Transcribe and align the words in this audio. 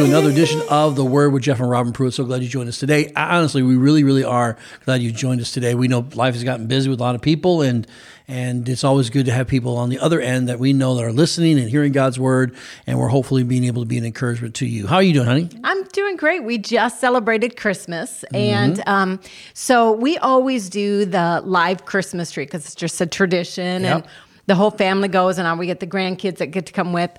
to 0.00 0.06
another 0.06 0.30
edition 0.30 0.62
of 0.70 0.96
The 0.96 1.04
Word 1.04 1.34
with 1.34 1.42
Jeff 1.42 1.60
and 1.60 1.68
Robin 1.68 1.92
Pruitt. 1.92 2.14
So 2.14 2.24
glad 2.24 2.42
you 2.42 2.48
joined 2.48 2.70
us 2.70 2.78
today. 2.78 3.12
Honestly, 3.14 3.62
we 3.62 3.76
really, 3.76 4.02
really 4.02 4.24
are 4.24 4.56
glad 4.86 5.02
you 5.02 5.12
joined 5.12 5.42
us 5.42 5.52
today. 5.52 5.74
We 5.74 5.88
know 5.88 6.08
life 6.14 6.32
has 6.32 6.42
gotten 6.42 6.66
busy 6.68 6.88
with 6.88 7.00
a 7.00 7.02
lot 7.02 7.14
of 7.14 7.20
people, 7.20 7.60
and 7.60 7.86
and 8.26 8.66
it's 8.66 8.82
always 8.82 9.10
good 9.10 9.26
to 9.26 9.32
have 9.32 9.46
people 9.46 9.76
on 9.76 9.90
the 9.90 9.98
other 9.98 10.18
end 10.18 10.48
that 10.48 10.58
we 10.58 10.72
know 10.72 10.94
that 10.94 11.04
are 11.04 11.12
listening 11.12 11.58
and 11.58 11.68
hearing 11.68 11.92
God's 11.92 12.18
Word, 12.18 12.56
and 12.86 12.98
we're 12.98 13.08
hopefully 13.08 13.42
being 13.42 13.64
able 13.64 13.82
to 13.82 13.86
be 13.86 13.98
an 13.98 14.06
encouragement 14.06 14.54
to 14.56 14.66
you. 14.66 14.86
How 14.86 14.96
are 14.96 15.02
you 15.02 15.12
doing, 15.12 15.26
honey? 15.26 15.50
I'm 15.64 15.84
doing 15.88 16.16
great. 16.16 16.44
We 16.44 16.56
just 16.56 16.98
celebrated 16.98 17.58
Christmas. 17.58 18.24
And 18.32 18.82
um, 18.86 19.20
so 19.52 19.92
we 19.92 20.16
always 20.18 20.70
do 20.70 21.04
the 21.04 21.42
live 21.44 21.84
Christmas 21.84 22.30
tree 22.30 22.46
because 22.46 22.64
it's 22.64 22.74
just 22.74 22.98
a 23.02 23.06
tradition. 23.06 23.82
Yep. 23.82 23.96
And 23.96 24.06
the 24.46 24.56
whole 24.56 24.70
family 24.72 25.08
goes, 25.08 25.38
and 25.38 25.58
we 25.58 25.66
get 25.66 25.78
the 25.78 25.86
grandkids 25.86 26.38
that 26.38 26.48
get 26.48 26.66
to 26.66 26.72
come 26.72 26.92
with. 26.92 27.10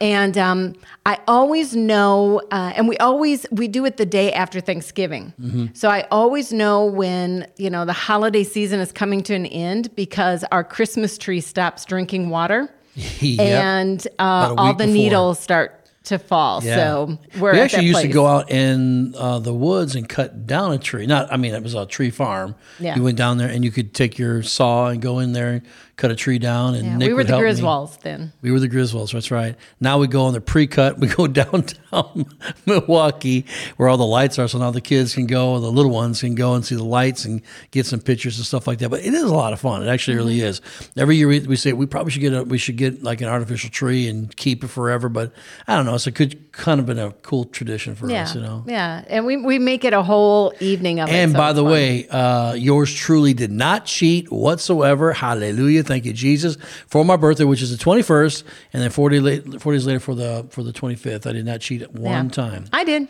And 0.00 0.36
um, 0.36 0.74
I 1.06 1.18
always 1.28 1.74
know, 1.76 2.40
uh, 2.50 2.72
and 2.76 2.88
we 2.88 2.96
always 2.98 3.46
we 3.50 3.68
do 3.68 3.84
it 3.84 3.96
the 3.96 4.06
day 4.06 4.32
after 4.32 4.60
Thanksgiving. 4.60 5.70
So 5.74 5.88
I 5.88 6.06
always 6.10 6.52
know 6.52 6.84
when 6.86 7.46
you 7.56 7.70
know 7.70 7.84
the 7.84 7.92
holiday 7.92 8.44
season 8.44 8.80
is 8.80 8.92
coming 8.92 9.22
to 9.24 9.34
an 9.34 9.46
end 9.46 9.94
because 9.94 10.44
our 10.50 10.64
Christmas 10.64 11.16
tree 11.16 11.40
stops 11.40 11.84
drinking 11.84 12.30
water, 12.30 12.72
Yep. 12.94 13.40
and 13.40 14.08
uh, 14.18 14.54
all 14.58 14.72
the 14.74 14.84
before. 14.84 14.92
needles 14.94 15.38
start 15.38 15.80
to 16.04 16.18
fall. 16.18 16.62
Yeah. 16.62 16.76
So 16.76 17.18
we're 17.38 17.52
we 17.54 17.60
actually 17.60 17.86
used 17.86 18.02
to 18.02 18.08
go 18.08 18.26
out 18.26 18.50
in 18.50 19.14
uh, 19.16 19.38
the 19.38 19.54
woods 19.54 19.94
and 19.94 20.06
cut 20.06 20.46
down 20.46 20.72
a 20.72 20.78
tree. 20.78 21.06
Not, 21.06 21.32
I 21.32 21.38
mean, 21.38 21.54
it 21.54 21.62
was 21.62 21.72
a 21.74 21.86
tree 21.86 22.10
farm. 22.10 22.56
Yeah. 22.78 22.94
You 22.94 23.02
went 23.02 23.16
down 23.16 23.38
there 23.38 23.48
and 23.48 23.64
you 23.64 23.70
could 23.70 23.94
take 23.94 24.18
your 24.18 24.42
saw 24.42 24.88
and 24.88 25.00
go 25.00 25.18
in 25.18 25.32
there 25.32 25.48
and 25.48 25.62
cut 25.96 26.10
a 26.10 26.16
tree 26.16 26.38
down. 26.38 26.74
And 26.74 26.84
Yeah, 26.84 26.96
Nick 26.96 27.08
we 27.08 27.14
were 27.14 27.24
the 27.24 27.30
help 27.30 27.42
me. 27.42 27.48
Griswolds 27.50 28.00
then. 28.00 28.32
We 28.42 28.50
were 28.50 28.60
the 28.60 28.68
Griswolds, 28.68 29.12
that's 29.12 29.30
right. 29.30 29.56
Now 29.80 29.98
we 29.98 30.06
go 30.08 30.24
on 30.24 30.32
the 30.32 30.40
pre-cut. 30.40 30.98
We 31.04 31.06
go 31.08 31.26
downtown 31.26 32.26
Milwaukee 32.66 33.46
where 33.76 33.88
all 33.88 33.96
the 33.96 34.06
lights 34.06 34.38
are, 34.38 34.48
so 34.48 34.58
now 34.58 34.70
the 34.70 34.80
kids 34.80 35.14
can 35.14 35.26
go, 35.26 35.58
the 35.60 35.70
little 35.70 35.90
ones 35.92 36.20
can 36.20 36.34
go 36.34 36.54
and 36.54 36.64
see 36.64 36.74
the 36.74 36.84
lights 36.84 37.24
and 37.24 37.42
get 37.70 37.86
some 37.86 38.00
pictures 38.00 38.36
and 38.38 38.46
stuff 38.46 38.66
like 38.66 38.78
that. 38.78 38.88
But 38.88 39.00
it 39.04 39.14
is 39.14 39.22
a 39.22 39.34
lot 39.34 39.52
of 39.52 39.60
fun. 39.60 39.82
It 39.82 39.88
actually 39.88 40.16
really 40.16 40.34
Mm-hmm. 40.38 40.46
is. 40.46 40.60
Every 40.96 41.16
year 41.16 41.28
we, 41.28 41.40
we 41.40 41.54
say 41.56 41.72
we 41.72 41.86
probably 41.86 42.10
should 42.10 42.22
get 42.22 42.32
a, 42.34 42.42
we 42.42 42.58
should 42.58 42.76
get 42.76 43.02
like 43.04 43.20
an 43.20 43.28
artificial 43.28 43.70
tree 43.70 44.08
and 44.08 44.34
keep 44.36 44.64
it 44.64 44.68
forever. 44.68 45.08
But 45.08 45.32
I 45.68 45.76
don't 45.76 45.86
know. 45.86 45.94
It's 45.94 46.06
a 46.08 46.10
good 46.10 46.50
kind 46.52 46.80
of 46.80 46.86
been 46.86 46.98
a 46.98 47.12
cool 47.22 47.44
tradition 47.44 47.94
for 47.94 48.10
Yeah, 48.10 48.22
us, 48.22 48.34
you 48.34 48.40
know. 48.40 48.64
yeah, 48.66 49.04
and 49.08 49.24
we, 49.26 49.36
we 49.36 49.58
make 49.58 49.84
it 49.84 49.92
a 49.92 50.02
whole 50.02 50.52
evening 50.60 50.98
of 51.00 51.08
it. 51.08 51.12
And 51.12 51.32
so 51.32 51.38
by 51.38 51.52
the 51.52 51.62
fun. 51.62 51.70
way, 51.72 52.08
uh, 52.08 52.54
yours 52.54 52.92
truly 52.92 53.32
did 53.34 53.52
not 53.52 53.84
cheat 53.86 54.30
whatsoever. 54.32 55.12
Hallelujah! 55.12 55.83
Thank 55.84 56.04
you, 56.04 56.12
Jesus, 56.12 56.56
for 56.86 57.04
my 57.04 57.16
birthday, 57.16 57.44
which 57.44 57.62
is 57.62 57.70
the 57.70 57.76
twenty 57.78 58.02
first, 58.02 58.44
and 58.72 58.82
then 58.82 58.90
forty 58.90 59.20
late, 59.20 59.60
forty 59.60 59.78
days 59.78 59.86
later 59.86 60.00
for 60.00 60.14
the 60.14 60.46
for 60.50 60.62
the 60.62 60.72
twenty 60.72 60.94
fifth. 60.96 61.26
I 61.26 61.32
did 61.32 61.44
not 61.46 61.60
cheat 61.60 61.82
at 61.82 61.92
one 61.94 62.26
Yeah. 62.26 62.30
time. 62.30 62.64
I 62.72 62.84
did. 62.84 63.08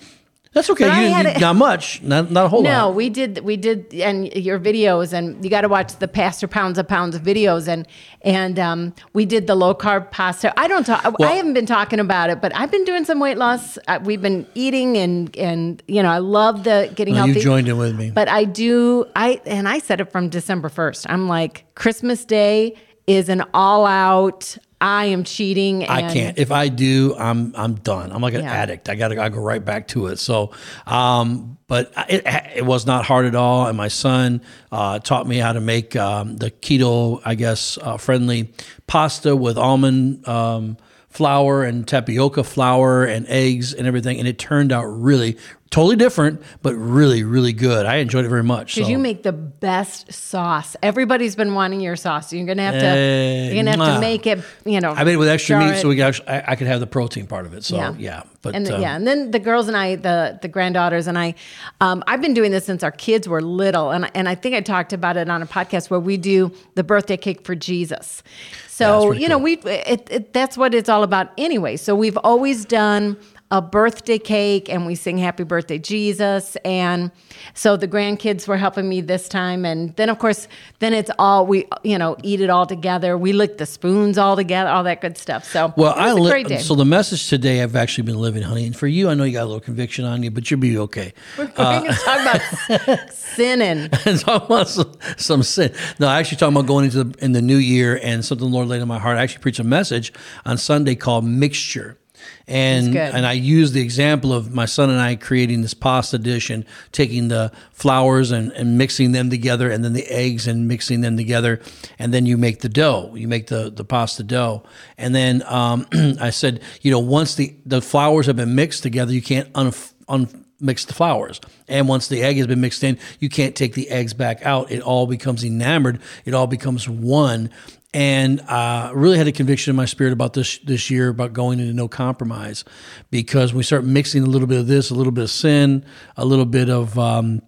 That's 0.55 0.71
okay. 0.71 0.89
But 0.89 1.27
You, 1.27 1.31
it- 1.33 1.41
not 1.41 1.57
much, 1.57 2.01
not 2.03 2.31
not 2.31 2.47
a 2.47 2.49
whole 2.49 2.63
No, 2.63 2.71
lot. 2.71 2.79
No, 2.79 2.91
we 2.93 3.11
did. 3.11 3.41
We 3.41 3.57
did, 3.57 3.93
and 3.95 4.33
your 4.35 4.59
videos, 4.59 5.13
and 5.13 5.43
you 5.45 5.51
got 5.51 5.63
to 5.63 5.69
watch 5.69 5.97
the 5.99 6.09
Pastor 6.09 6.47
Pounds 6.49 6.79
of 6.79 6.87
Pounds 6.89 7.15
of 7.17 7.23
videos, 7.23 7.67
and 7.69 7.87
and 8.23 8.59
um, 8.59 8.95
we 9.13 9.27
did 9.27 9.47
the 9.49 9.55
low 9.57 9.75
carb 9.75 10.11
pasta. 10.13 10.59
I 10.59 10.69
don't 10.69 10.85
talk. 10.87 11.03
Well- 11.19 11.29
I 11.29 11.33
haven't 11.35 11.55
been 11.55 11.67
talking 11.67 11.99
about 12.01 12.31
it, 12.31 12.41
but 12.41 12.55
I've 12.55 12.71
been 12.71 12.85
doing 12.85 13.05
some 13.05 13.19
weight 13.21 13.37
loss. 13.37 13.79
Uh, 13.89 13.99
we've 14.03 14.23
been 14.23 14.47
eating, 14.55 14.97
and 14.97 15.37
and 15.37 15.83
you 15.89 16.03
know, 16.03 16.11
I 16.11 16.19
love 16.19 16.65
the 16.65 16.91
getting 16.95 17.15
Well, 17.15 17.27
healthy. 17.27 17.41
you 17.41 17.45
joined 17.45 17.69
in 17.69 17.77
with 17.77 17.97
me. 17.99 18.11
But 18.13 18.29
I 18.29 18.45
do. 18.45 19.07
I 19.17 19.41
and 19.45 19.69
I 19.69 19.81
said 19.81 20.01
it 20.01 20.13
from 20.13 20.29
December 20.29 20.69
first. 20.69 21.05
I'm 21.11 21.27
like 21.29 21.65
Christmas 21.75 22.25
Day 22.25 22.77
is 23.07 23.29
an 23.29 23.43
all 23.53 23.85
out. 23.85 24.57
I 24.85 25.07
am 25.07 25.25
cheating. 25.25 25.83
And 25.85 25.91
I 25.91 26.13
can't. 26.13 26.37
If 26.39 26.53
I 26.53 26.69
do, 26.69 27.17
I'm 27.19 27.55
I'm 27.57 27.77
done. 27.77 28.13
I'm 28.13 28.21
like 28.21 28.35
an 28.35 28.43
Yeah. 28.43 28.53
addict. 28.53 28.91
I 28.91 28.97
got 28.97 29.09
to 29.09 29.23
I 29.23 29.31
go 29.31 29.41
right 29.41 29.65
back 29.65 29.89
to 29.89 30.09
it. 30.09 30.19
So, 30.19 30.51
um, 30.87 31.57
but 31.69 31.91
it, 32.11 32.23
it 32.57 32.67
was 32.67 32.85
not 32.85 33.07
hard 33.07 33.25
at 33.25 33.35
all. 33.35 33.67
And 33.67 33.79
my 33.79 33.89
son 33.89 34.43
uh, 34.71 34.99
taught 34.99 35.27
me 35.27 35.39
how 35.39 35.55
to 35.55 35.61
make 35.63 35.97
um, 35.97 36.37
the 36.37 36.51
keto, 36.51 37.23
I 37.25 37.35
guess, 37.35 37.79
uh, 37.81 37.97
friendly 37.97 38.53
pasta 38.87 39.35
with 39.35 39.57
almond 39.57 40.29
um, 40.29 40.77
flour 41.09 41.65
and 41.65 41.89
tapioca 41.89 42.45
flour 42.45 43.05
and 43.05 43.27
eggs 43.29 43.73
and 43.73 43.87
everything. 43.87 44.19
And 44.19 44.29
it 44.29 44.39
turned 44.39 44.71
out 44.71 44.85
really 44.85 45.39
totally 45.75 45.97
different, 45.97 46.41
but 46.63 46.75
really 46.77 47.25
really 47.25 47.53
good. 47.53 47.85
I 47.85 47.97
enjoyed 47.97 48.25
it 48.25 48.29
very 48.29 48.45
much. 48.45 48.77
Because 48.77 48.87
so. 48.87 48.93
you 48.93 48.99
make 48.99 49.25
the 49.25 49.33
best 49.33 50.13
sauce. 50.13 50.77
Everybody's 50.83 51.35
been 51.35 51.55
wanting 51.55 51.81
your 51.81 51.97
sauce. 51.97 52.33
You're 52.33 52.47
gonna 52.47 52.63
have 52.63 52.75
to. 52.75 52.87
Eh, 52.87 53.47
you're 53.47 53.65
gonna 53.65 53.77
have 53.77 53.95
to 53.97 54.01
make 54.01 54.25
it. 54.27 54.39
You 54.65 54.81
know. 54.81 54.93
I 54.93 55.03
made 55.03 55.15
it 55.15 55.17
with 55.17 55.29
extra 55.29 55.59
meat, 55.59 55.81
so 55.81 55.89
we 55.89 55.97
could 55.97 56.05
actually, 56.05 56.29
I, 56.29 56.53
I 56.53 56.57
could 56.57 56.69
have 56.69 56.79
the 56.79 56.87
protein 56.87 57.27
part 57.27 57.45
of 57.45 57.55
it. 57.55 57.65
So 57.65 57.75
yeah, 57.75 57.95
Yeah. 57.99 58.23
but 58.43 58.55
and 58.55 58.65
the- 58.65 58.77
um, 58.77 58.83
yeah, 58.83 58.95
and 58.95 59.05
then 59.05 59.33
the 59.33 59.41
girls 59.41 59.67
and 59.67 59.77
I, 59.77 59.97
the 59.97 60.39
the 60.41 60.49
granddaughters 60.49 61.09
and 61.09 61.19
I, 61.19 61.35
um, 61.81 62.05
I've 62.07 62.21
been 62.21 62.35
doing 62.35 62.53
this 62.53 62.65
since 62.65 62.85
our 62.85 62.93
kids 62.93 63.29
were 63.29 63.43
little, 63.43 63.91
and 63.91 64.09
and 64.15 64.29
I 64.29 64.37
think 64.37 64.55
I 64.55 64.61
talked 64.61 64.93
about 64.93 65.17
it 65.17 65.29
on 65.29 65.43
a 65.43 65.47
podcast 65.47 65.91
where 65.91 66.01
we 66.01 66.17
do 66.17 66.53
the 66.77 66.85
birthday 66.85 67.17
cake 67.17 67.45
for 67.45 67.57
Jesus. 67.57 68.23
So 68.69 69.07
pretty 69.09 69.23
you 69.23 69.29
know, 69.29 69.37
cool. 69.37 69.45
we 69.45 69.53
it, 69.65 70.09
it, 70.11 70.33
that's 70.33 70.57
what 70.57 70.75
it's 70.75 70.89
all 70.89 71.03
about 71.03 71.31
anyway. 71.39 71.77
So 71.77 71.95
we've 71.95 72.17
always 72.19 72.65
done 72.65 73.17
a 73.51 73.63
birthday 73.63 74.19
cake, 74.19 74.69
and 74.69 74.87
we 74.87 74.95
sing 74.95 75.19
Happy 75.19 75.45
Birthday 75.45 75.79
Jesus, 75.79 76.57
and 76.65 77.11
so 77.53 77.77
the 77.77 77.87
grandkids 77.87 78.49
were 78.49 78.57
helping 78.57 78.89
me 78.89 79.01
this 79.01 79.29
time, 79.29 79.65
and 79.65 79.95
then 79.97 80.09
of 80.09 80.19
course, 80.19 80.49
then 80.79 80.93
it's 80.93 81.11
all 81.19 81.47
we 81.47 81.67
you 81.83 81.99
know 81.99 82.17
eat 82.23 82.41
it 82.41 82.51
all 82.51 82.67
together. 82.67 83.17
We 83.17 83.33
lick 83.33 83.59
the 83.59 83.67
spoons 83.67 84.19
all 84.19 84.35
together, 84.37 84.71
all 84.71 84.85
that 84.85 85.01
good 85.01 85.19
stuff. 85.19 85.45
So 85.45 85.73
Well, 85.77 85.95
I 85.97 86.13
was 86.15 86.31
I 86.33 86.39
a 86.39 86.43
li- 86.45 86.59
so 86.59 86.75
the 86.75 86.85
message 86.85 87.29
today 87.29 87.63
I've 87.63 87.77
actually 87.77 88.05
been 88.05 88.19
living, 88.19 88.43
honey. 88.43 88.67
And 88.67 88.77
for 88.77 88.87
you, 88.87 89.09
I 89.09 89.15
know 89.15 89.25
you 89.25 89.33
got 89.33 89.45
a 89.45 89.47
little 89.47 89.61
conviction 89.61 90.05
on 90.05 90.23
you, 90.23 90.31
but 90.31 90.51
you'll 90.51 90.61
be 90.61 90.79
okay. 90.79 91.13
We're 91.39 91.47
going 91.47 91.85
to 91.85 91.91
uh, 91.91 91.95
talk 91.95 92.21
about 92.21 93.11
sinning. 93.13 93.89
and 94.05 94.21
talking 94.21 94.47
about 94.47 94.69
some, 94.69 94.93
some 95.17 95.43
sin. 95.43 95.73
No, 95.99 96.09
I 96.09 96.19
actually 96.19 96.39
talking 96.39 96.57
about 96.57 96.67
going 96.67 96.87
into 96.87 97.05
the, 97.05 97.25
in 97.25 97.33
the 97.33 97.43
new 97.43 97.57
year 97.57 98.01
and 98.03 98.25
something 98.25 98.49
the 98.49 98.53
Lord 98.55 98.69
laid 98.69 98.83
on 98.83 98.89
my 98.89 98.99
heart. 98.99 99.17
I 99.17 99.23
actually 99.23 99.43
preached 99.43 99.61
a 99.61 99.65
message 99.65 100.13
on 100.45 100.59
Sunday 100.59 100.95
called 100.95 101.25
mixture. 101.25 101.99
And 102.47 102.95
and 102.97 103.27
I 103.27 103.33
used 103.33 103.75
the 103.75 103.81
example 103.81 104.33
of 104.33 104.55
my 104.55 104.67
son 104.67 104.91
and 104.91 105.01
I 105.01 105.17
creating 105.17 105.63
this 105.63 105.75
pasta 105.75 106.19
dish 106.19 106.51
and 106.51 106.65
taking 106.93 107.29
the 107.29 107.53
flours 107.73 108.31
and, 108.31 108.53
and 108.53 108.77
mixing 108.77 109.13
them 109.13 109.31
together 109.31 109.71
and 109.71 109.85
then 109.85 109.93
the 109.93 110.07
eggs 110.09 110.47
and 110.47 110.69
mixing 110.69 111.01
them 111.01 111.17
together 111.17 111.61
and 111.99 112.13
then 112.13 112.27
you 112.27 112.37
make 112.37 112.61
the 112.61 112.69
dough. 112.69 113.13
You 113.15 113.29
make 113.29 113.47
the, 113.47 113.71
the 113.71 113.85
pasta 113.85 114.23
dough. 114.23 114.63
And 114.99 115.15
then 115.15 115.43
um, 115.47 115.87
I 116.21 116.31
said, 116.31 116.63
you 116.83 116.91
know, 116.91 116.99
once 116.99 117.35
the, 117.35 117.55
the 117.65 117.81
flours 117.81 118.27
have 118.27 118.37
been 118.37 118.55
mixed 118.55 118.83
together, 118.83 119.13
you 119.13 119.23
can't 119.23 119.49
un, 119.55 119.73
un, 120.09 120.45
mix 120.61 120.85
the 120.85 120.95
flours. 120.95 121.41
And 121.69 121.89
once 121.89 122.09
the 122.09 122.23
egg 122.23 122.37
has 122.39 122.47
been 122.47 122.61
mixed 122.61 122.85
in, 122.85 122.99
you 123.21 123.29
can't 123.29 123.55
take 123.55 123.75
the 123.75 123.91
eggs 123.91 124.15
back 124.15 124.45
out. 124.45 124.71
It 124.71 124.81
all 124.81 125.07
becomes 125.07 125.45
enamored. 125.45 126.01
It 126.25 126.35
all 126.35 126.47
becomes 126.47 126.89
one. 126.89 127.51
And 127.95 128.41
uh, 128.41 128.91
really 128.93 129.19
had 129.19 129.29
a 129.29 129.33
conviction 129.33 129.71
in 129.71 129.77
my 129.77 129.85
spirit 129.85 130.13
about 130.13 130.33
this 130.33 130.59
this 130.59 130.91
year 130.91 131.11
about 131.11 131.33
going 131.33 131.61
into 131.61 131.73
no 131.73 131.87
compromise, 131.87 132.65
because 133.13 133.55
we 133.55 133.63
start 133.63 133.85
mixing 133.85 134.25
a 134.25 134.27
little 134.27 134.49
bit 134.49 134.59
of 134.59 134.67
this, 134.67 134.91
a 134.91 134.95
little 134.95 135.13
bit 135.13 135.23
of 135.23 135.31
sin, 135.31 135.85
a 136.17 136.25
little 136.25 136.45
bit 136.45 136.69
of 136.69 136.99
um, 136.99 137.41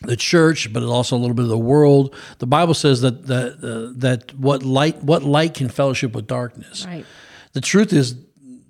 the 0.00 0.16
church, 0.16 0.72
but 0.72 0.82
also 0.82 1.16
a 1.16 1.18
little 1.18 1.34
bit 1.34 1.42
of 1.42 1.50
the 1.50 1.58
world. 1.58 2.14
The 2.38 2.46
Bible 2.46 2.72
says 2.72 3.02
that 3.02 3.26
that 3.26 3.52
uh, 3.62 3.92
that 3.98 4.34
what 4.38 4.62
light 4.62 5.02
what 5.04 5.22
light 5.22 5.52
can 5.52 5.68
fellowship 5.68 6.14
with 6.14 6.26
darkness. 6.26 6.86
Right. 6.86 7.04
The 7.52 7.60
truth 7.60 7.92
is 7.92 8.16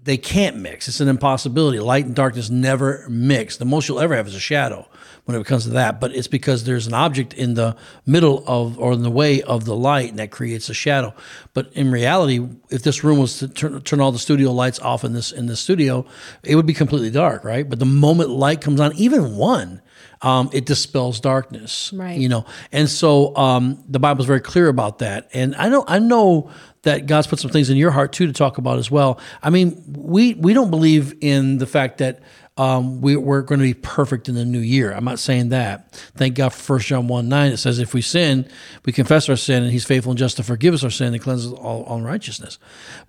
they 0.03 0.17
can't 0.17 0.57
mix. 0.57 0.89
It's 0.89 1.01
an 1.01 1.09
impossibility. 1.09 1.79
Light 1.79 2.07
and 2.07 2.15
darkness 2.15 2.51
never 2.51 3.07
mix. 3.09 3.57
The 3.57 3.65
most 3.65 3.89
you'll 3.89 4.01
ever 4.01 4.17
have 4.17 4.27
is 4.27 4.35
a 4.35 4.41
shadow 4.41 4.89
when 5.25 5.41
it 5.41 5.47
comes 5.47 5.65
to 5.65 5.71
that. 5.71 6.01
But 6.01 6.15
it's 6.15 6.29
because 6.29 6.65
there's 6.65 6.87
an 6.87 6.95
object 6.95 7.35
in 7.35 7.55
the 7.55 7.77
middle 8.07 8.45
of 8.47 8.79
or 8.79 8.93
in 8.93 9.03
the 9.03 9.11
way 9.11 9.43
of 9.43 9.65
the 9.65 9.77
light 9.77 10.11
and 10.11 10.19
that 10.19 10.31
creates 10.31 10.69
a 10.69 10.75
shadow. 10.75 11.15
But 11.53 11.73
in 11.73 11.91
reality, 11.91 12.47
if 12.71 12.83
this 12.83 13.03
room 13.05 13.19
was 13.19 13.39
to 13.39 13.49
turn, 13.49 13.81
turn 13.83 14.01
all 14.01 14.13
the 14.13 14.19
studio 14.19 14.53
lights 14.53 14.79
off 14.81 15.05
in 15.05 15.13
this 15.13 15.33
in 15.33 15.47
the 15.47 15.57
studio, 15.57 16.07
it 16.43 16.57
would 16.57 16.67
be 16.67 16.75
completely 16.75 17.11
dark, 17.11 17.45
right? 17.45 17.69
But 17.69 17.79
the 17.79 17.87
moment 17.87 18.31
light 18.31 18.61
comes 18.61 18.81
on, 18.81 18.95
even 18.97 19.37
one, 19.37 19.81
um, 20.23 20.51
it 20.53 20.65
dispels 20.65 21.21
darkness. 21.21 21.93
Right. 21.93 22.19
You 22.19 22.29
know, 22.29 22.47
and 22.73 22.89
so 22.89 23.37
um, 23.37 23.83
the 23.89 23.99
Bible's 23.99 24.27
very 24.27 24.41
clear 24.41 24.69
about 24.69 24.99
that. 24.99 25.29
And 25.33 25.55
I 25.57 25.69
know 25.69 25.85
I 25.87 25.99
know 25.99 26.51
that 26.83 27.07
God's 27.07 27.27
put 27.27 27.39
some 27.39 27.51
things 27.51 27.71
in 27.71 27.77
your 27.77 27.91
heart 27.91 28.13
too 28.13 28.27
to 28.27 28.33
talk 28.33 28.59
about 28.59 28.79
as 28.79 28.91
well. 28.91 29.19
I 29.43 29.51
mean, 29.51 29.83
we 29.87 30.35
we 30.35 30.55
don't 30.55 30.71
believe 30.71 31.15
in 31.21 31.59
the 31.59 31.67
fact 31.67 31.99
that 31.99 32.21
um, 32.57 33.01
we, 33.01 33.17
we're 33.17 33.43
going 33.43 33.59
to 33.59 33.65
be 33.65 33.75
perfect 33.75 34.29
in 34.29 34.37
the 34.37 34.45
new 34.45 34.61
year. 34.61 34.93
I'm 34.93 35.05
not 35.05 35.19
saying 35.19 35.49
that. 35.49 35.93
Thank 36.17 36.37
God 36.37 36.51
for 36.51 36.75
1 36.75 36.81
John 36.81 37.09
1 37.09 37.29
9. 37.29 37.53
It 37.53 37.57
says, 37.57 37.79
if 37.79 37.95
we 37.95 38.01
sin, 38.01 38.49
we 38.85 38.93
confess 38.93 39.29
our 39.29 39.37
sin, 39.37 39.65
and 39.65 39.73
He's 39.73 39.85
faithful 39.85 40.13
and 40.13 40.19
just 40.19 40.37
to 40.37 40.43
forgive 40.43 40.75
us 40.75 40.85
our 40.85 40.91
sin 40.91 41.13
and 41.13 41.23
cleanse 41.23 41.47
us 41.47 41.53
all 41.53 41.85
unrighteousness. 41.97 42.59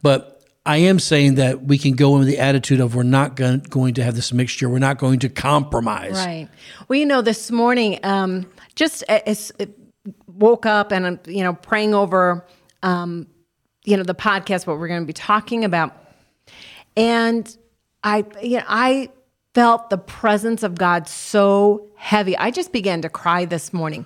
But 0.01 0.36
I 0.65 0.77
am 0.77 0.97
saying 0.97 1.36
that 1.36 1.63
we 1.63 1.77
can 1.77 1.94
go 1.94 2.13
in 2.13 2.19
with 2.19 2.27
the 2.27 2.39
attitude 2.39 2.80
of 2.80 2.95
we're 2.95 3.03
not 3.03 3.36
going, 3.36 3.94
to 3.94 4.03
have 4.03 4.15
this 4.15 4.33
mixture. 4.33 4.68
We're 4.68 4.80
not 4.80 4.97
going 4.97 5.19
to 5.19 5.30
compromise. 5.30 6.13
Right. 6.13 6.50
Well, 6.88 6.97
you 6.97 7.06
know, 7.06 7.21
this 7.21 7.51
morning, 7.51 8.00
um, 8.01 8.50
just 8.74 9.03
as 9.03 9.51
woke 10.27 10.65
up 10.65 10.92
and 10.92 11.06
um, 11.06 11.19
you 11.27 11.44
know 11.44 11.53
praying 11.53 11.94
over, 11.94 12.45
um, 12.81 13.27
you 13.83 13.95
know, 13.95 14.03
the 14.03 14.15
podcast, 14.15 14.65
what 14.65 14.80
we're 14.80 14.88
going 14.88 15.01
to 15.01 15.06
be 15.06 15.13
talking 15.13 15.65
about, 15.65 15.95
and 16.97 17.56
I, 18.03 18.25
you 18.42 18.57
know, 18.57 18.65
I 18.68 19.09
felt 19.56 19.90
the 19.90 19.98
presence 19.98 20.63
of 20.63 20.75
God 20.75 21.07
so 21.07 21.88
heavy. 21.96 22.38
I 22.38 22.52
just 22.52 22.74
began 22.74 23.02
to 23.02 23.10
cry 23.10 23.46
this 23.46 23.72
morning, 23.72 24.06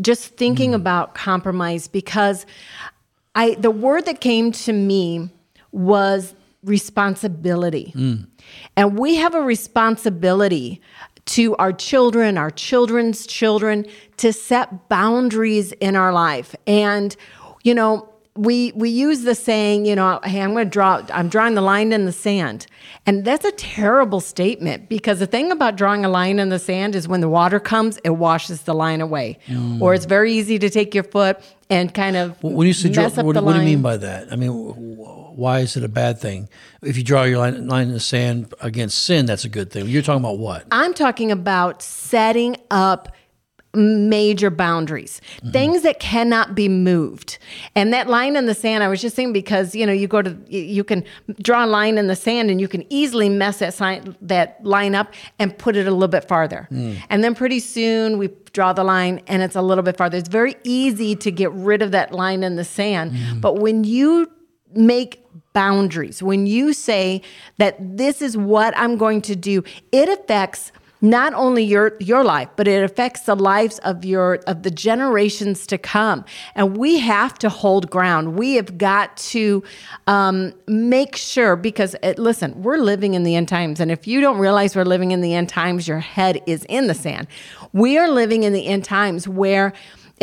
just 0.00 0.36
thinking 0.36 0.70
hmm. 0.70 0.76
about 0.76 1.14
compromise 1.14 1.88
because 1.88 2.46
I, 3.34 3.54
the 3.54 3.70
word 3.70 4.04
that 4.04 4.20
came 4.20 4.52
to 4.52 4.72
me 4.72 5.30
was 5.72 6.34
responsibility. 6.62 7.90
Hmm. 7.92 8.14
And 8.76 8.98
we 8.98 9.16
have 9.16 9.34
a 9.34 9.40
responsibility 9.40 10.82
to 11.24 11.56
our 11.56 11.72
children, 11.72 12.36
our 12.36 12.50
children's 12.50 13.26
children, 13.26 13.86
to 14.18 14.32
set 14.32 14.90
boundaries 14.90 15.72
in 15.72 15.96
our 15.96 16.12
life. 16.12 16.54
And, 16.66 17.16
you 17.62 17.74
know, 17.74 18.11
we 18.34 18.72
we 18.72 18.88
use 18.88 19.22
the 19.22 19.34
saying, 19.34 19.84
you 19.84 19.94
know, 19.94 20.18
hey, 20.24 20.40
I'm 20.40 20.52
going 20.52 20.64
to 20.64 20.70
draw 20.70 21.02
I'm 21.12 21.28
drawing 21.28 21.54
the 21.54 21.60
line 21.60 21.92
in 21.92 22.06
the 22.06 22.12
sand. 22.12 22.66
And 23.04 23.24
that's 23.24 23.44
a 23.44 23.52
terrible 23.52 24.20
statement 24.20 24.88
because 24.88 25.18
the 25.18 25.26
thing 25.26 25.52
about 25.52 25.76
drawing 25.76 26.04
a 26.04 26.08
line 26.08 26.38
in 26.38 26.48
the 26.48 26.58
sand 26.58 26.94
is 26.94 27.06
when 27.06 27.20
the 27.20 27.28
water 27.28 27.60
comes, 27.60 27.98
it 28.04 28.10
washes 28.10 28.62
the 28.62 28.74
line 28.74 29.00
away. 29.00 29.38
Mm. 29.48 29.82
Or 29.82 29.92
it's 29.92 30.06
very 30.06 30.32
easy 30.32 30.58
to 30.60 30.70
take 30.70 30.94
your 30.94 31.04
foot 31.04 31.40
and 31.68 31.92
kind 31.92 32.16
of 32.16 32.42
When 32.42 32.66
you 32.66 32.72
say 32.72 32.88
draw, 32.88 33.04
mess 33.04 33.18
up 33.18 33.26
what, 33.26 33.42
what 33.42 33.52
do 33.52 33.58
you 33.58 33.66
mean 33.66 33.82
by 33.82 33.98
that? 33.98 34.32
I 34.32 34.36
mean, 34.36 34.50
why 34.50 35.60
is 35.60 35.76
it 35.76 35.84
a 35.84 35.88
bad 35.88 36.18
thing? 36.18 36.48
If 36.82 36.96
you 36.96 37.04
draw 37.04 37.24
your 37.24 37.38
line, 37.38 37.66
line 37.66 37.88
in 37.88 37.94
the 37.94 38.00
sand 38.00 38.54
against 38.60 38.98
sin, 39.00 39.26
that's 39.26 39.44
a 39.44 39.50
good 39.50 39.70
thing. 39.70 39.88
You're 39.88 40.02
talking 40.02 40.24
about 40.24 40.38
what? 40.38 40.66
I'm 40.70 40.94
talking 40.94 41.30
about 41.30 41.82
setting 41.82 42.56
up 42.70 43.12
major 43.74 44.50
boundaries, 44.50 45.20
things 45.50 45.82
that 45.82 45.98
cannot 45.98 46.54
be 46.54 46.68
moved. 46.68 47.38
And 47.74 47.92
that 47.92 48.06
line 48.06 48.36
in 48.36 48.46
the 48.46 48.54
sand, 48.54 48.84
I 48.84 48.88
was 48.88 49.00
just 49.00 49.16
saying 49.16 49.32
because 49.32 49.74
you 49.74 49.86
know 49.86 49.92
you 49.92 50.06
go 50.06 50.20
to 50.20 50.36
you- 50.48 50.84
can 50.84 51.04
draw 51.40 51.64
a 51.64 51.66
line 51.66 51.96
in 51.96 52.06
the 52.08 52.16
sand 52.16 52.50
and 52.50 52.60
you 52.60 52.68
can 52.68 52.84
easily 52.90 53.28
mess 53.28 53.58
that 53.58 53.72
sign 53.72 54.16
that 54.20 54.58
line 54.64 54.94
up 54.94 55.14
and 55.38 55.56
put 55.56 55.76
it 55.76 55.86
a 55.86 55.90
little 55.90 56.08
bit 56.08 56.28
farther. 56.28 56.66
Hmm. 56.68 56.94
And 57.08 57.24
then 57.24 57.34
pretty 57.34 57.60
soon 57.60 58.18
we 58.18 58.28
draw 58.52 58.72
the 58.72 58.84
line 58.84 59.22
and 59.26 59.42
it's 59.42 59.56
a 59.56 59.62
little 59.62 59.84
bit 59.84 59.96
farther. 59.96 60.18
It's 60.18 60.28
very 60.28 60.56
easy 60.64 61.14
to 61.16 61.30
get 61.30 61.50
rid 61.52 61.80
of 61.80 61.92
that 61.92 62.12
line 62.12 62.42
in 62.42 62.56
the 62.56 62.64
sand, 62.64 63.16
hmm. 63.16 63.40
but 63.40 63.58
when 63.58 63.84
you 63.84 64.30
make 64.74 65.24
boundaries, 65.52 66.22
when 66.22 66.46
you 66.46 66.72
say 66.72 67.22
that 67.58 67.76
this 67.96 68.22
is 68.22 68.36
what 68.36 68.76
I'm 68.76 68.96
going 68.96 69.22
to 69.22 69.36
do, 69.36 69.62
it 69.92 70.08
affects 70.08 70.72
not 71.02 71.34
only 71.34 71.64
your 71.64 71.96
your 72.00 72.24
life, 72.24 72.48
but 72.56 72.68
it 72.68 72.82
affects 72.82 73.22
the 73.22 73.34
lives 73.34 73.78
of 73.80 74.04
your 74.04 74.36
of 74.46 74.62
the 74.62 74.70
generations 74.70 75.66
to 75.66 75.76
come. 75.76 76.24
And 76.54 76.76
we 76.76 77.00
have 77.00 77.38
to 77.40 77.48
hold 77.48 77.90
ground. 77.90 78.38
We 78.38 78.54
have 78.54 78.78
got 78.78 79.16
to 79.18 79.62
um, 80.06 80.54
make 80.66 81.16
sure 81.16 81.56
because 81.56 81.96
it, 82.02 82.18
listen, 82.18 82.62
we're 82.62 82.78
living 82.78 83.14
in 83.14 83.24
the 83.24 83.34
end 83.34 83.48
times, 83.48 83.80
and 83.80 83.90
if 83.90 84.06
you 84.06 84.20
don't 84.20 84.38
realize 84.38 84.74
we're 84.76 84.84
living 84.84 85.10
in 85.10 85.20
the 85.20 85.34
end 85.34 85.48
times, 85.48 85.86
your 85.86 85.98
head 85.98 86.40
is 86.46 86.64
in 86.68 86.86
the 86.86 86.94
sand. 86.94 87.26
We 87.72 87.98
are 87.98 88.08
living 88.08 88.44
in 88.44 88.52
the 88.52 88.66
end 88.66 88.84
times 88.84 89.26
where 89.26 89.72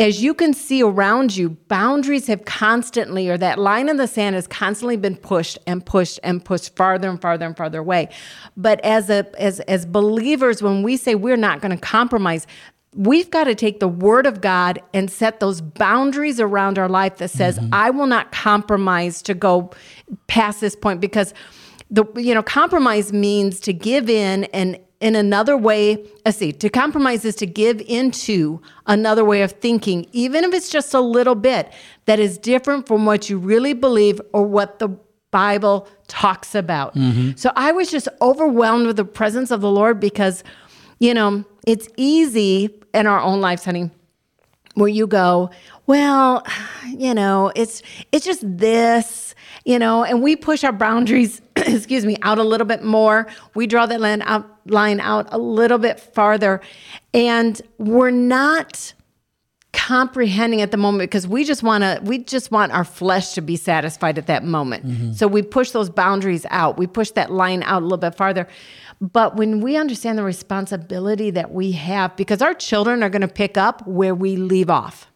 as 0.00 0.22
you 0.22 0.32
can 0.32 0.54
see 0.54 0.82
around 0.82 1.36
you, 1.36 1.50
boundaries 1.50 2.26
have 2.26 2.46
constantly, 2.46 3.28
or 3.28 3.36
that 3.36 3.58
line 3.58 3.88
in 3.88 3.98
the 3.98 4.06
sand 4.06 4.34
has 4.34 4.46
constantly 4.46 4.96
been 4.96 5.14
pushed 5.14 5.58
and 5.66 5.84
pushed 5.84 6.18
and 6.24 6.42
pushed 6.42 6.74
farther 6.74 7.10
and 7.10 7.20
farther 7.20 7.44
and 7.44 7.56
farther 7.56 7.80
away. 7.80 8.08
But 8.56 8.82
as 8.82 9.10
a 9.10 9.26
as 9.38 9.60
as 9.60 9.84
believers, 9.84 10.62
when 10.62 10.82
we 10.82 10.96
say 10.96 11.14
we're 11.14 11.36
not 11.36 11.60
going 11.60 11.76
to 11.76 11.80
compromise, 11.80 12.46
we've 12.94 13.30
got 13.30 13.44
to 13.44 13.54
take 13.54 13.78
the 13.78 13.88
word 13.88 14.24
of 14.24 14.40
God 14.40 14.80
and 14.94 15.10
set 15.10 15.38
those 15.38 15.60
boundaries 15.60 16.40
around 16.40 16.78
our 16.78 16.88
life 16.88 17.18
that 17.18 17.30
says, 17.30 17.58
mm-hmm. 17.58 17.74
I 17.74 17.90
will 17.90 18.06
not 18.06 18.32
compromise 18.32 19.20
to 19.22 19.34
go 19.34 19.70
past 20.28 20.62
this 20.62 20.74
point 20.74 21.02
because 21.02 21.34
the 21.90 22.04
you 22.16 22.34
know 22.34 22.42
compromise 22.42 23.12
means 23.12 23.60
to 23.60 23.74
give 23.74 24.08
in 24.08 24.44
and 24.44 24.78
in 25.00 25.16
another 25.16 25.56
way 25.56 26.04
let's 26.24 26.38
see 26.38 26.52
to 26.52 26.68
compromise 26.68 27.24
is 27.24 27.34
to 27.34 27.46
give 27.46 27.80
into 27.82 28.60
another 28.86 29.24
way 29.24 29.42
of 29.42 29.52
thinking 29.52 30.06
even 30.12 30.44
if 30.44 30.52
it's 30.52 30.68
just 30.68 30.94
a 30.94 31.00
little 31.00 31.34
bit 31.34 31.72
that 32.04 32.18
is 32.18 32.38
different 32.38 32.86
from 32.86 33.06
what 33.06 33.30
you 33.30 33.38
really 33.38 33.72
believe 33.72 34.20
or 34.32 34.44
what 34.44 34.78
the 34.78 34.88
bible 35.30 35.86
talks 36.08 36.56
about. 36.56 36.94
Mm-hmm. 36.94 37.32
So 37.36 37.52
i 37.56 37.72
was 37.72 37.90
just 37.90 38.08
overwhelmed 38.20 38.86
with 38.86 38.96
the 38.96 39.04
presence 39.04 39.50
of 39.50 39.60
the 39.60 39.70
lord 39.70 40.00
because 40.00 40.42
you 40.98 41.14
know 41.14 41.44
it's 41.66 41.88
easy 41.96 42.70
in 42.92 43.06
our 43.06 43.20
own 43.20 43.40
lives 43.40 43.64
honey 43.64 43.90
where 44.74 44.88
you 44.88 45.06
go, 45.06 45.50
well, 45.86 46.44
you 46.86 47.14
know, 47.14 47.52
it's 47.54 47.82
it's 48.12 48.24
just 48.24 48.42
this, 48.42 49.34
you 49.64 49.78
know, 49.78 50.04
and 50.04 50.22
we 50.22 50.36
push 50.36 50.64
our 50.64 50.72
boundaries, 50.72 51.40
excuse 51.66 52.04
me, 52.04 52.16
out 52.22 52.38
a 52.38 52.44
little 52.44 52.66
bit 52.66 52.82
more. 52.82 53.26
We 53.54 53.66
draw 53.66 53.86
that 53.86 54.00
line 54.00 54.22
out 54.22 54.48
line 54.66 55.00
out 55.00 55.26
a 55.30 55.38
little 55.38 55.78
bit 55.78 56.00
farther, 56.00 56.60
and 57.12 57.60
we're 57.78 58.10
not 58.10 58.94
comprehending 59.72 60.60
at 60.60 60.72
the 60.72 60.76
moment 60.76 61.10
because 61.10 61.28
we 61.28 61.44
just 61.44 61.62
want 61.62 61.82
to 61.82 62.00
we 62.02 62.18
just 62.18 62.50
want 62.50 62.72
our 62.72 62.84
flesh 62.84 63.34
to 63.34 63.40
be 63.40 63.56
satisfied 63.56 64.18
at 64.18 64.26
that 64.26 64.44
moment. 64.44 64.86
Mm-hmm. 64.86 65.12
So 65.12 65.26
we 65.28 65.42
push 65.42 65.70
those 65.70 65.90
boundaries 65.90 66.44
out. 66.50 66.76
We 66.76 66.86
push 66.86 67.10
that 67.12 67.30
line 67.30 67.62
out 67.62 67.82
a 67.82 67.84
little 67.84 67.98
bit 67.98 68.16
farther. 68.16 68.48
But 69.00 69.36
when 69.36 69.60
we 69.60 69.76
understand 69.76 70.18
the 70.18 70.22
responsibility 70.22 71.30
that 71.30 71.52
we 71.52 71.72
have 71.72 72.14
because 72.16 72.42
our 72.42 72.54
children 72.54 73.02
are 73.02 73.08
going 73.08 73.22
to 73.22 73.28
pick 73.28 73.56
up 73.56 73.86
where 73.86 74.14
we 74.14 74.36
leave 74.36 74.70
off 74.70 75.09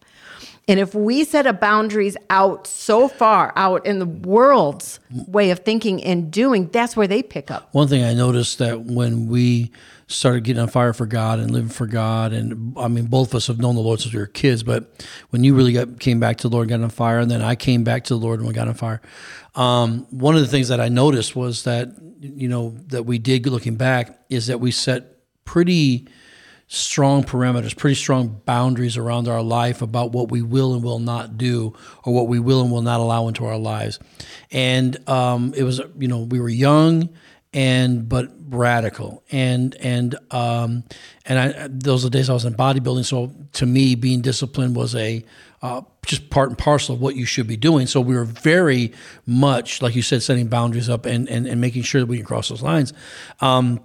and 0.67 0.79
if 0.79 0.95
we 0.95 1.23
set 1.23 1.45
up 1.45 1.59
boundaries 1.59 2.17
out 2.29 2.67
so 2.67 3.07
far 3.07 3.53
out 3.55 3.85
in 3.85 3.99
the 3.99 4.05
world's 4.05 4.99
way 5.27 5.51
of 5.51 5.59
thinking 5.59 6.03
and 6.03 6.31
doing 6.31 6.67
that's 6.69 6.97
where 6.97 7.07
they 7.07 7.21
pick 7.21 7.51
up. 7.51 7.69
One 7.73 7.87
thing 7.87 8.03
I 8.03 8.13
noticed 8.13 8.57
that 8.59 8.81
when 8.81 9.27
we 9.27 9.71
started 10.07 10.43
getting 10.43 10.61
on 10.61 10.67
fire 10.67 10.93
for 10.93 11.05
God 11.05 11.39
and 11.39 11.51
living 11.51 11.69
for 11.69 11.87
God, 11.87 12.31
and 12.33 12.77
I 12.77 12.87
mean, 12.87 13.05
both 13.05 13.29
of 13.29 13.35
us 13.35 13.47
have 13.47 13.59
known 13.59 13.75
the 13.75 13.81
Lord 13.81 13.99
since 13.99 14.13
we 14.13 14.19
were 14.19 14.27
kids, 14.27 14.63
but 14.63 15.05
when 15.31 15.43
you 15.43 15.55
really 15.55 15.73
got, 15.73 15.99
came 15.99 16.19
back 16.19 16.37
to 16.37 16.49
the 16.49 16.55
Lord, 16.55 16.69
and 16.69 16.79
got 16.79 16.83
on 16.83 16.89
fire, 16.89 17.19
and 17.19 17.29
then 17.29 17.41
I 17.41 17.55
came 17.55 17.83
back 17.83 18.03
to 18.05 18.15
the 18.15 18.19
Lord 18.19 18.39
and 18.39 18.47
we 18.47 18.53
got 18.53 18.67
on 18.67 18.75
fire, 18.75 19.01
um, 19.55 20.05
one 20.09 20.35
of 20.35 20.41
the 20.41 20.47
things 20.47 20.67
that 20.67 20.79
I 20.79 20.89
noticed 20.89 21.35
was 21.35 21.63
that, 21.63 21.89
you 22.19 22.47
know, 22.47 22.75
that 22.87 23.03
we 23.03 23.17
did 23.17 23.47
looking 23.47 23.75
back 23.75 24.19
is 24.29 24.47
that 24.47 24.59
we 24.59 24.71
set 24.71 25.17
pretty 25.45 26.07
strong 26.67 27.23
parameters, 27.23 27.77
pretty 27.77 27.95
strong 27.95 28.41
boundaries 28.45 28.97
around 28.97 29.27
our 29.27 29.41
life 29.41 29.81
about 29.81 30.11
what 30.11 30.31
we 30.31 30.41
will 30.41 30.73
and 30.73 30.83
will 30.83 30.99
not 30.99 31.37
do, 31.37 31.73
or 32.03 32.13
what 32.13 32.27
we 32.27 32.39
will 32.39 32.61
and 32.61 32.71
will 32.71 32.81
not 32.81 32.99
allow 32.99 33.27
into 33.27 33.45
our 33.45 33.57
lives. 33.57 33.99
And 34.51 34.97
um, 35.07 35.53
it 35.55 35.63
was, 35.63 35.81
you 35.97 36.07
know, 36.07 36.19
we 36.19 36.39
were 36.39 36.49
young 36.49 37.09
and 37.53 38.09
but 38.09 38.29
radical, 38.49 39.23
and 39.31 39.75
and 39.75 40.15
um, 40.31 40.83
and 41.25 41.39
I 41.39 41.67
those 41.69 42.03
are 42.03 42.09
the 42.09 42.17
days 42.17 42.29
I 42.29 42.33
was 42.33 42.43
in 42.43 42.53
bodybuilding. 42.53 43.05
So 43.05 43.31
to 43.53 43.65
me, 43.65 43.95
being 43.95 44.21
disciplined 44.21 44.75
was 44.75 44.93
a 44.93 45.23
uh, 45.61 45.81
just 46.05 46.29
part 46.29 46.49
and 46.49 46.57
parcel 46.57 46.95
of 46.95 47.01
what 47.01 47.15
you 47.15 47.25
should 47.25 47.47
be 47.47 47.55
doing. 47.55 47.87
So 47.87 48.01
we 48.01 48.15
were 48.15 48.25
very 48.25 48.91
much, 49.25 49.81
like 49.81 49.95
you 49.95 50.01
said, 50.01 50.21
setting 50.21 50.47
boundaries 50.47 50.89
up 50.89 51.05
and 51.05 51.29
and, 51.29 51.47
and 51.47 51.61
making 51.61 51.83
sure 51.83 52.01
that 52.01 52.07
we 52.07 52.17
can 52.17 52.25
cross 52.25 52.49
those 52.49 52.61
lines. 52.61 52.91
Um, 53.39 53.79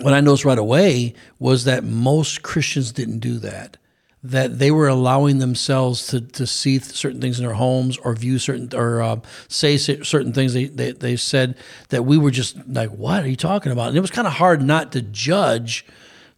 what 0.00 0.14
I 0.14 0.20
noticed 0.20 0.44
right 0.44 0.58
away 0.58 1.14
was 1.38 1.64
that 1.64 1.84
most 1.84 2.42
Christians 2.42 2.92
didn't 2.92 3.20
do 3.20 3.38
that. 3.38 3.76
That 4.22 4.58
they 4.58 4.70
were 4.70 4.88
allowing 4.88 5.38
themselves 5.38 6.06
to, 6.08 6.20
to 6.20 6.46
see 6.46 6.78
certain 6.78 7.20
things 7.20 7.38
in 7.38 7.44
their 7.44 7.54
homes 7.54 7.98
or 7.98 8.14
view 8.14 8.38
certain 8.38 8.70
or 8.74 9.02
uh, 9.02 9.20
say 9.48 9.76
certain 9.76 10.32
things. 10.32 10.54
They, 10.54 10.64
they 10.64 10.92
they 10.92 11.16
said 11.16 11.56
that 11.90 12.04
we 12.04 12.16
were 12.16 12.30
just 12.30 12.56
like, 12.66 12.88
"What 12.88 13.22
are 13.22 13.28
you 13.28 13.36
talking 13.36 13.70
about?" 13.70 13.88
And 13.88 13.98
it 13.98 14.00
was 14.00 14.10
kind 14.10 14.26
of 14.26 14.32
hard 14.32 14.62
not 14.62 14.92
to 14.92 15.02
judge 15.02 15.84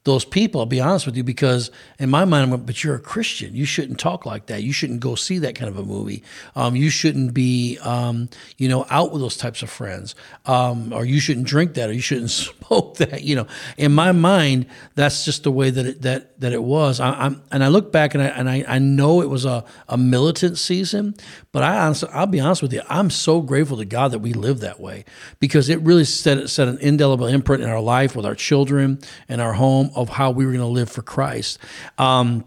those 0.07 0.25
people. 0.25 0.61
I'll 0.61 0.67
be 0.67 0.81
honest 0.81 1.05
with 1.05 1.17
you, 1.17 1.25
because 1.25 1.71
in 1.99 2.09
my 2.09 2.25
mind, 2.25 2.51
like, 2.51 2.65
but 2.65 2.83
you're 2.83 2.95
a 2.95 3.01
Christian. 3.01 3.55
You 3.55 3.67
shouldn't 3.67 3.99
talk 3.99 4.25
like 4.25 4.47
that. 4.47 4.63
You 4.63 4.73
shouldn't 4.73 5.01
go 5.01 5.17
see 5.17 5.39
that 5.41 5.57
kind 5.57 5.69
of 5.69 5.77
a 5.77 5.85
movie. 5.85 6.23
Um, 6.55 6.77
you 6.77 6.89
shouldn't 6.89 7.35
be, 7.35 7.77
um, 7.83 8.31
you 8.57 8.69
know, 8.69 8.87
out 8.89 9.13
with 9.13 9.21
those 9.21 9.37
types 9.37 9.63
of 9.63 9.69
friends. 9.69 10.15
Um, 10.47 10.93
or 10.93 11.05
you 11.05 11.19
shouldn't 11.19 11.47
drink 11.47 11.75
that, 11.75 11.91
or 11.91 11.93
you 11.93 12.01
shouldn't 12.01 12.31
smoke 12.31 12.97
that. 12.99 13.23
You 13.23 13.35
know, 13.35 13.47
in 13.77 13.93
my 13.93 14.13
mind, 14.13 14.67
that's 14.95 15.25
just 15.25 15.43
the 15.43 15.51
way 15.51 15.71
that 15.71 15.85
it 15.85 16.03
that 16.03 16.41
that 16.41 16.53
it 16.53 16.63
was. 16.63 17.01
I, 17.01 17.11
I'm 17.11 17.43
and 17.51 17.65
I 17.65 17.69
look 17.69 17.91
back 17.91 18.15
and 18.15 18.23
I 18.23 18.27
and 18.27 18.49
I, 18.49 18.65
I 18.67 18.79
know 18.79 19.21
it 19.23 19.29
was 19.29 19.45
a, 19.45 19.65
a 19.89 19.99
militant 19.99 20.57
season, 20.57 21.17
but 21.51 21.65
I 21.65 21.85
honestly, 21.85 22.09
I'll 22.13 22.27
be 22.27 22.39
honest 22.39 22.63
with 22.63 22.73
you, 22.73 22.83
I'm 22.89 23.11
so 23.11 23.41
grateful 23.41 23.79
to 23.79 23.85
God 23.85 24.13
that 24.13 24.21
we 24.21 24.33
live 24.33 24.61
that 24.61 24.79
way 24.79 25.05
because 25.41 25.69
it 25.69 25.81
really 25.81 26.05
set 26.05 26.49
set 26.49 26.69
an 26.69 26.79
indelible 26.79 27.27
imprint 27.27 27.65
in 27.65 27.69
our 27.69 27.81
life 27.81 28.15
with 28.15 28.25
our 28.25 28.37
children 28.37 29.01
and 29.29 29.41
our 29.41 29.55
home 29.55 29.91
of 29.97 30.09
how 30.11 30.31
we 30.31 30.45
were 30.45 30.53
going 30.53 30.63
to 30.63 30.67
live 30.67 30.91
for 30.91 31.03
Christ. 31.03 31.59
Um, 31.99 32.45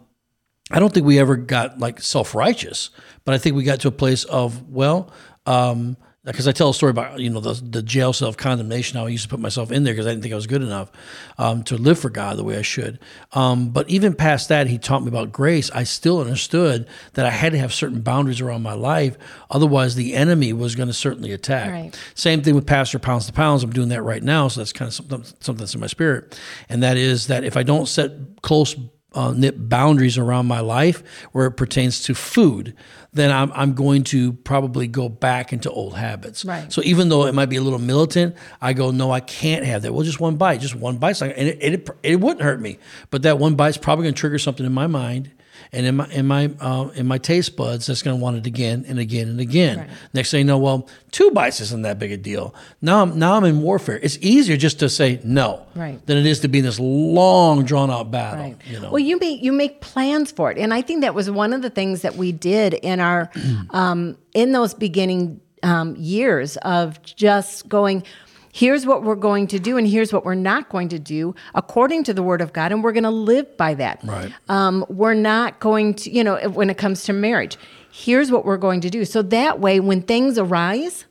I 0.72 0.80
don't 0.80 0.94
think 0.94 1.06
we 1.06 1.20
ever 1.20 1.36
got 1.36 1.80
like 1.80 2.02
self 2.02 2.36
righteous, 2.36 2.92
but 3.26 3.34
I 3.34 3.38
think 3.38 3.56
we 3.56 3.64
got 3.64 3.80
to 3.82 3.88
a 3.88 3.92
place 3.92 4.24
of 4.26 4.70
well, 4.70 5.12
um, 5.46 5.98
because 6.26 6.48
I 6.48 6.52
tell 6.52 6.70
a 6.70 6.74
story 6.74 6.90
about 6.90 7.20
you 7.20 7.30
know 7.30 7.40
the, 7.40 7.54
the 7.54 7.82
jail 7.82 8.12
cell 8.12 8.28
of 8.28 8.38
condemnation. 8.38 8.98
How 8.98 9.06
I 9.06 9.10
used 9.10 9.24
to 9.24 9.30
put 9.30 9.40
myself 9.40 9.72
in 9.72 9.84
there 9.84 9.94
because 9.94 10.06
I 10.06 10.10
didn't 10.10 10.24
think 10.24 10.34
I 10.34 10.36
was 10.36 10.48
good 10.48 10.62
enough 10.62 10.92
um, 11.38 11.64
to 11.64 11.78
live 11.78 11.98
for 11.98 12.10
God 12.10 12.38
the 12.38 12.44
way 12.44 12.58
I 12.58 12.62
should. 12.62 13.00
Um, 13.34 13.70
but 13.70 13.90
even 13.90 14.14
past 14.14 14.50
that, 14.50 14.68
He 14.68 14.78
taught 14.78 15.02
me 15.02 15.08
about 15.08 15.32
grace. 15.32 15.72
I 15.72 15.84
still 15.84 16.20
understood 16.20 16.88
that 17.14 17.26
I 17.26 17.30
had 17.30 17.54
to 17.54 17.58
have 17.58 17.74
certain 17.74 18.02
boundaries 18.02 18.42
around 18.42 18.64
my 18.64 18.74
life, 18.74 19.18
otherwise 19.50 19.96
the 19.96 20.14
enemy 20.14 20.52
was 20.52 20.76
going 20.76 20.88
to 20.88 20.94
certainly 20.94 21.32
attack. 21.32 21.72
Right. 21.72 22.00
Same 22.16 22.42
thing 22.42 22.56
with 22.56 22.68
Pastor 22.68 23.00
Pounds 23.00 23.26
to 23.28 23.34
Pounds. 23.34 23.64
I'm 23.64 23.72
doing 23.72 23.90
that 23.90 24.02
right 24.04 24.24
now, 24.24 24.50
so 24.50 24.60
that's 24.60 24.74
kind 24.74 24.90
of 24.90 24.94
something, 24.94 25.24
something 25.40 25.60
that's 25.60 25.74
in 25.74 25.82
my 25.82 25.88
spirit, 25.88 26.40
and 26.68 26.84
that 26.84 26.98
is 26.98 27.28
that 27.28 27.44
if 27.44 27.56
I 27.56 27.64
don't 27.64 27.88
set 27.88 28.12
close 28.42 28.76
uh, 29.14 29.32
knit 29.32 29.70
boundaries 29.70 30.18
around 30.18 30.46
my 30.46 30.60
life 30.60 31.04
where 31.32 31.48
it 31.48 31.52
pertains 31.52 32.04
to 32.04 32.14
food, 32.14 32.76
then 33.12 33.32
I'm, 33.32 33.52
I'm 33.54 33.74
going 33.74 34.04
to 34.06 34.34
probably 34.34 34.88
go 34.88 35.10
back 35.10 35.52
into 35.52 35.70
old 35.72 35.96
habits. 35.96 36.46
Right. 36.46 36.72
So 36.72 36.82
even 36.84 37.10
though 37.10 37.26
it 37.26 37.34
might 37.34 37.48
be 37.48 37.56
a 37.56 37.62
little 37.62 37.80
militant, 37.80 38.36
I 38.62 38.74
go, 38.74 38.92
no, 38.92 39.12
I 39.12 39.20
can't 39.20 39.66
have 39.66 39.82
that. 39.82 39.94
Well, 39.94 40.04
just 40.04 40.20
one 40.20 40.36
bite, 40.36 40.62
just 40.62 40.76
one 40.76 40.98
bite, 40.98 41.22
and 41.22 41.32
it, 41.32 41.58
it, 41.62 41.90
it 42.04 42.20
wouldn't 42.20 42.42
hurt 42.42 42.62
me, 42.62 42.78
but 43.10 43.24
that 43.24 43.40
one 43.40 43.56
bite's 43.56 43.78
probably 43.78 44.04
going 44.04 44.14
to 44.14 44.20
trigger 44.20 44.38
something 44.38 44.66
in 44.66 44.74
my 44.74 44.88
mind 44.88 45.32
and 45.72 45.86
in 45.86 45.96
my 45.98 46.08
in 46.10 46.26
my 46.26 46.52
uh, 46.60 46.90
in 46.96 47.06
my 47.08 47.18
taste 47.20 47.56
buds 47.56 47.86
that's 47.86 48.02
going 48.02 48.18
to 48.18 48.22
want 48.24 48.38
it 48.38 48.46
again 48.48 48.86
and 48.88 48.98
again 49.00 49.28
and 49.28 49.40
again. 49.40 49.78
Right. 49.80 49.90
Next 50.14 50.32
thing 50.32 50.40
you 50.40 50.46
know, 50.46 50.58
well, 50.58 50.88
two 51.12 51.30
bites 51.32 51.62
isn't 51.62 51.84
that 51.84 52.00
big 52.00 52.12
a 52.12 52.18
deal. 52.18 52.56
Now 52.82 53.02
I'm 53.04 53.20
now 53.20 53.34
I'm 53.36 53.44
in 53.46 53.62
warfare. 53.62 54.00
It's 54.02 54.18
easier 54.22 54.58
just 54.58 54.80
to 54.80 54.90
say 54.90 55.20
no 55.24 55.66
Right. 55.76 56.04
than 56.08 56.18
it 56.18 56.26
is 56.26 56.40
to 56.42 56.48
be 56.48 56.60
in 56.60 56.66
this 56.66 56.80
long 56.80 57.64
drawn 57.66 57.92
out 57.92 58.10
battle. 58.10 58.44
Right. 58.44 58.58
You 58.66 58.80
know. 58.80 58.90
Well, 58.92 59.00
you 59.00 59.20
make 59.20 59.44
you 59.44 59.52
make 59.52 59.82
plans 59.82 60.32
for 60.32 60.52
it, 60.52 60.58
and 60.58 60.74
I 60.74 60.82
think 60.82 61.02
that 61.02 61.14
was 61.14 61.30
one 61.30 61.54
of 61.54 61.62
the 61.62 61.70
things 61.70 62.02
that 62.02 62.16
we 62.16 62.32
did 62.32 62.74
in 62.74 63.00
our 63.00 63.30
um, 63.70 64.18
in 64.34 64.52
those 64.54 64.74
beginning 64.74 65.40
um, 65.62 65.96
years 65.98 66.58
of 66.58 67.02
just 67.04 67.70
going. 67.70 68.04
Here's 68.52 68.86
what 68.86 69.04
we're 69.04 69.16
going 69.16 69.48
to 69.48 69.60
do, 69.60 69.78
and 69.78 69.88
here's 69.88 70.12
what 70.12 70.26
we're 70.26 70.36
not 70.36 70.70
going 70.70 70.90
to 70.90 71.00
do 71.00 71.36
according 71.54 72.04
to 72.06 72.14
the 72.14 72.24
Word 72.24 72.42
of 72.42 72.52
God, 72.54 72.72
and 72.72 72.84
we're 72.84 72.92
going 72.92 73.04
to 73.04 73.10
live 73.10 73.58
by 73.58 73.74
that. 73.76 74.02
Right. 74.04 74.34
Um, 74.48 74.86
we're 74.90 75.14
not 75.14 75.60
going 75.60 75.94
to, 75.96 76.12
you 76.12 76.24
know, 76.24 76.38
when 76.50 76.70
it 76.70 76.78
comes 76.78 77.04
to 77.04 77.14
marriage, 77.14 77.58
here's 77.92 78.32
what 78.32 78.46
we're 78.46 78.58
going 78.58 78.82
to 78.82 78.90
do. 78.90 79.06
So 79.06 79.22
that 79.22 79.60
way, 79.60 79.80
when 79.80 80.02
things 80.02 80.38
arise, 80.38 81.06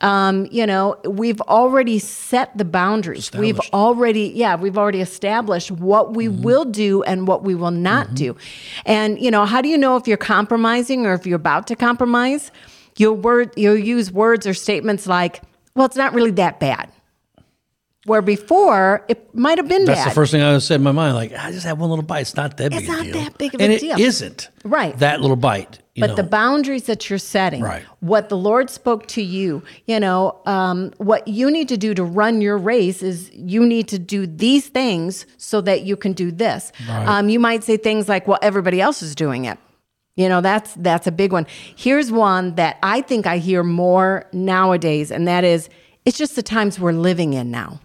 um, 0.00 0.48
you 0.50 0.66
know, 0.66 0.96
we've 1.04 1.40
already 1.42 1.98
set 1.98 2.56
the 2.56 2.64
boundaries. 2.64 3.30
We've 3.34 3.60
already, 3.74 4.32
yeah, 4.34 4.56
we've 4.56 4.78
already 4.78 5.02
established 5.02 5.70
what 5.70 6.14
we 6.14 6.26
will 6.26 6.64
do 6.64 7.02
and 7.02 7.28
what 7.28 7.42
we 7.42 7.54
will 7.54 7.70
not 7.70 8.14
do. 8.14 8.34
And, 8.86 9.20
you 9.20 9.30
know, 9.30 9.44
how 9.44 9.60
do 9.60 9.68
you 9.68 9.76
know 9.76 9.96
if 9.96 10.08
you're 10.08 10.16
compromising 10.16 11.04
or 11.04 11.12
if 11.12 11.26
you're 11.26 11.36
about 11.36 11.66
to 11.66 11.76
compromise? 11.76 12.50
You'll 12.96 13.16
word 13.16 13.52
you'll 13.56 13.76
use 13.76 14.10
words 14.10 14.46
or 14.46 14.54
statements 14.54 15.06
like, 15.06 15.42
well, 15.74 15.86
it's 15.86 15.96
not 15.96 16.14
really 16.14 16.32
that 16.32 16.60
bad. 16.60 16.90
Where 18.06 18.22
before 18.22 19.04
it 19.08 19.34
might 19.34 19.58
have 19.58 19.68
been 19.68 19.84
bad. 19.84 19.88
That's 19.88 20.00
bad. 20.06 20.10
the 20.12 20.14
first 20.14 20.32
thing 20.32 20.40
I 20.42 20.56
said 20.58 20.76
in 20.76 20.82
my 20.82 20.90
mind. 20.92 21.14
Like, 21.16 21.34
I 21.34 21.52
just 21.52 21.66
had 21.66 21.78
one 21.78 21.90
little 21.90 22.02
bite. 22.04 22.20
It's 22.22 22.34
not 22.34 22.56
that 22.56 22.70
big 22.70 22.80
It's 22.80 22.88
a 22.88 22.92
not 22.92 23.02
deal. 23.04 23.12
that 23.12 23.36
big 23.38 23.54
of 23.54 23.60
and 23.60 23.72
a 23.72 23.76
it 23.76 23.80
deal. 23.80 24.00
isn't. 24.00 24.48
Right. 24.64 24.98
That 24.98 25.20
little 25.20 25.36
bite. 25.36 25.80
You 25.94 26.00
but 26.00 26.06
know. 26.10 26.16
the 26.16 26.22
boundaries 26.22 26.84
that 26.84 27.10
you're 27.10 27.18
setting, 27.18 27.60
Right. 27.62 27.82
what 28.00 28.30
the 28.30 28.38
Lord 28.38 28.70
spoke 28.70 29.06
to 29.08 29.22
you, 29.22 29.62
you 29.86 30.00
know, 30.00 30.40
um, 30.46 30.92
what 30.96 31.28
you 31.28 31.50
need 31.50 31.68
to 31.68 31.76
do 31.76 31.92
to 31.92 32.02
run 32.02 32.40
your 32.40 32.56
race 32.56 33.02
is 33.02 33.30
you 33.34 33.66
need 33.66 33.86
to 33.88 33.98
do 33.98 34.26
these 34.26 34.68
things 34.68 35.26
so 35.36 35.60
that 35.60 35.82
you 35.82 35.94
can 35.94 36.14
do 36.14 36.30
this. 36.32 36.72
Um, 36.88 37.28
you 37.28 37.38
might 37.38 37.64
say 37.64 37.76
things 37.76 38.08
like, 38.08 38.26
"Well, 38.26 38.38
everybody 38.40 38.80
else 38.80 39.02
is 39.02 39.14
doing 39.14 39.44
it." 39.44 39.58
You 40.20 40.28
know, 40.28 40.42
that's 40.42 40.74
that's 40.74 41.06
a 41.06 41.12
big 41.12 41.32
one. 41.32 41.46
Here's 41.76 42.12
one 42.12 42.54
that 42.56 42.76
I 42.82 43.00
think 43.00 43.26
I 43.26 43.38
hear 43.38 43.62
more 43.62 44.26
nowadays, 44.34 45.10
and 45.10 45.26
that 45.26 45.44
is, 45.44 45.70
it's 46.04 46.18
just 46.18 46.36
the 46.36 46.42
times 46.42 46.78
we're 46.78 46.92
living 46.92 47.32
in 47.32 47.50
now. 47.50 47.80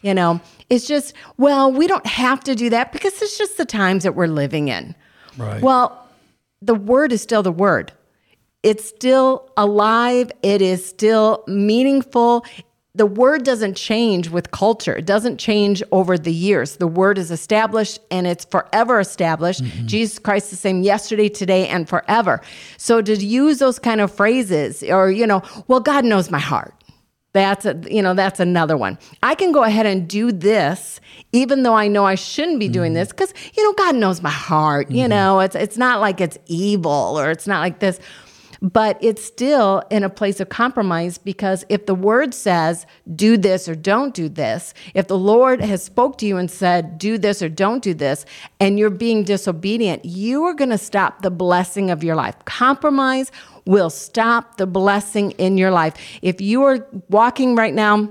You 0.00 0.14
know, 0.14 0.40
it's 0.70 0.86
just, 0.86 1.12
well, 1.36 1.70
we 1.70 1.86
don't 1.86 2.06
have 2.06 2.40
to 2.44 2.54
do 2.54 2.70
that 2.70 2.90
because 2.90 3.20
it's 3.20 3.36
just 3.36 3.58
the 3.58 3.66
times 3.66 4.04
that 4.04 4.14
we're 4.14 4.28
living 4.28 4.68
in. 4.68 4.94
Right. 5.36 5.60
Well, 5.60 6.08
the 6.62 6.74
word 6.74 7.12
is 7.12 7.20
still 7.20 7.42
the 7.42 7.52
word. 7.52 7.92
It's 8.62 8.88
still 8.88 9.50
alive. 9.58 10.32
It 10.42 10.62
is 10.62 10.88
still 10.88 11.44
meaningful. 11.46 12.46
The 12.98 13.06
word 13.06 13.44
doesn't 13.44 13.76
change 13.76 14.28
with 14.28 14.50
culture. 14.50 14.96
It 14.96 15.06
doesn't 15.06 15.38
change 15.38 15.82
over 15.92 16.18
the 16.18 16.32
years. 16.32 16.76
The 16.76 16.88
word 16.88 17.16
is 17.16 17.30
established 17.30 18.00
and 18.10 18.26
it's 18.26 18.44
forever 18.44 18.98
established. 18.98 19.62
Mm-hmm. 19.62 19.86
Jesus 19.86 20.18
Christ 20.18 20.46
is 20.46 20.50
the 20.50 20.56
same 20.56 20.82
yesterday, 20.82 21.28
today, 21.28 21.68
and 21.68 21.88
forever. 21.88 22.40
So 22.76 23.00
to 23.00 23.14
use 23.14 23.60
those 23.60 23.78
kind 23.78 24.00
of 24.00 24.12
phrases 24.12 24.82
or, 24.82 25.10
you 25.10 25.26
know, 25.26 25.42
well, 25.68 25.80
God 25.80 26.04
knows 26.04 26.30
my 26.30 26.40
heart. 26.40 26.74
That's 27.34 27.66
a, 27.66 27.80
you 27.88 28.02
know 28.02 28.14
that's 28.14 28.40
another 28.40 28.76
one. 28.76 28.98
I 29.22 29.34
can 29.34 29.52
go 29.52 29.62
ahead 29.62 29.86
and 29.86 30.08
do 30.08 30.32
this 30.32 31.00
even 31.32 31.62
though 31.62 31.74
I 31.74 31.86
know 31.86 32.04
I 32.04 32.14
shouldn't 32.14 32.58
be 32.58 32.68
doing 32.68 32.94
mm-hmm. 32.94 33.00
this 33.00 33.12
cuz 33.12 33.34
you 33.54 33.62
know 33.62 33.74
God 33.74 33.94
knows 33.96 34.22
my 34.22 34.30
heart, 34.30 34.90
you 34.90 35.02
mm-hmm. 35.02 35.10
know. 35.10 35.40
It's 35.40 35.54
it's 35.54 35.76
not 35.76 36.00
like 36.00 36.20
it's 36.20 36.38
evil 36.46 37.20
or 37.20 37.30
it's 37.30 37.46
not 37.46 37.60
like 37.60 37.78
this. 37.80 38.00
But 38.60 38.98
it's 39.00 39.24
still 39.24 39.82
in 39.90 40.02
a 40.02 40.10
place 40.10 40.40
of 40.40 40.48
compromise 40.48 41.16
because 41.18 41.64
if 41.68 41.86
the 41.86 41.94
word 41.94 42.34
says 42.34 42.86
do 43.14 43.36
this 43.36 43.68
or 43.68 43.74
don't 43.74 44.14
do 44.14 44.28
this, 44.28 44.74
if 44.94 45.06
the 45.06 45.18
Lord 45.18 45.60
has 45.60 45.82
spoke 45.82 46.18
to 46.18 46.26
you 46.26 46.36
and 46.36 46.50
said 46.50 46.98
do 46.98 47.18
this 47.18 47.40
or 47.40 47.48
don't 47.48 47.82
do 47.82 47.94
this 47.94 48.26
and 48.58 48.78
you're 48.78 48.90
being 48.90 49.22
disobedient, 49.24 50.04
you 50.04 50.44
are 50.44 50.54
going 50.54 50.70
to 50.70 50.78
stop 50.78 51.22
the 51.22 51.30
blessing 51.30 51.90
of 51.90 52.02
your 52.02 52.16
life. 52.16 52.34
Compromise 52.44 53.30
will 53.64 53.90
stop 53.90 54.56
the 54.56 54.66
blessing 54.66 55.32
in 55.32 55.58
your 55.58 55.70
life. 55.70 55.94
If 56.22 56.40
you 56.40 56.64
are 56.64 56.86
walking 57.08 57.54
right 57.54 57.74
now 57.74 58.08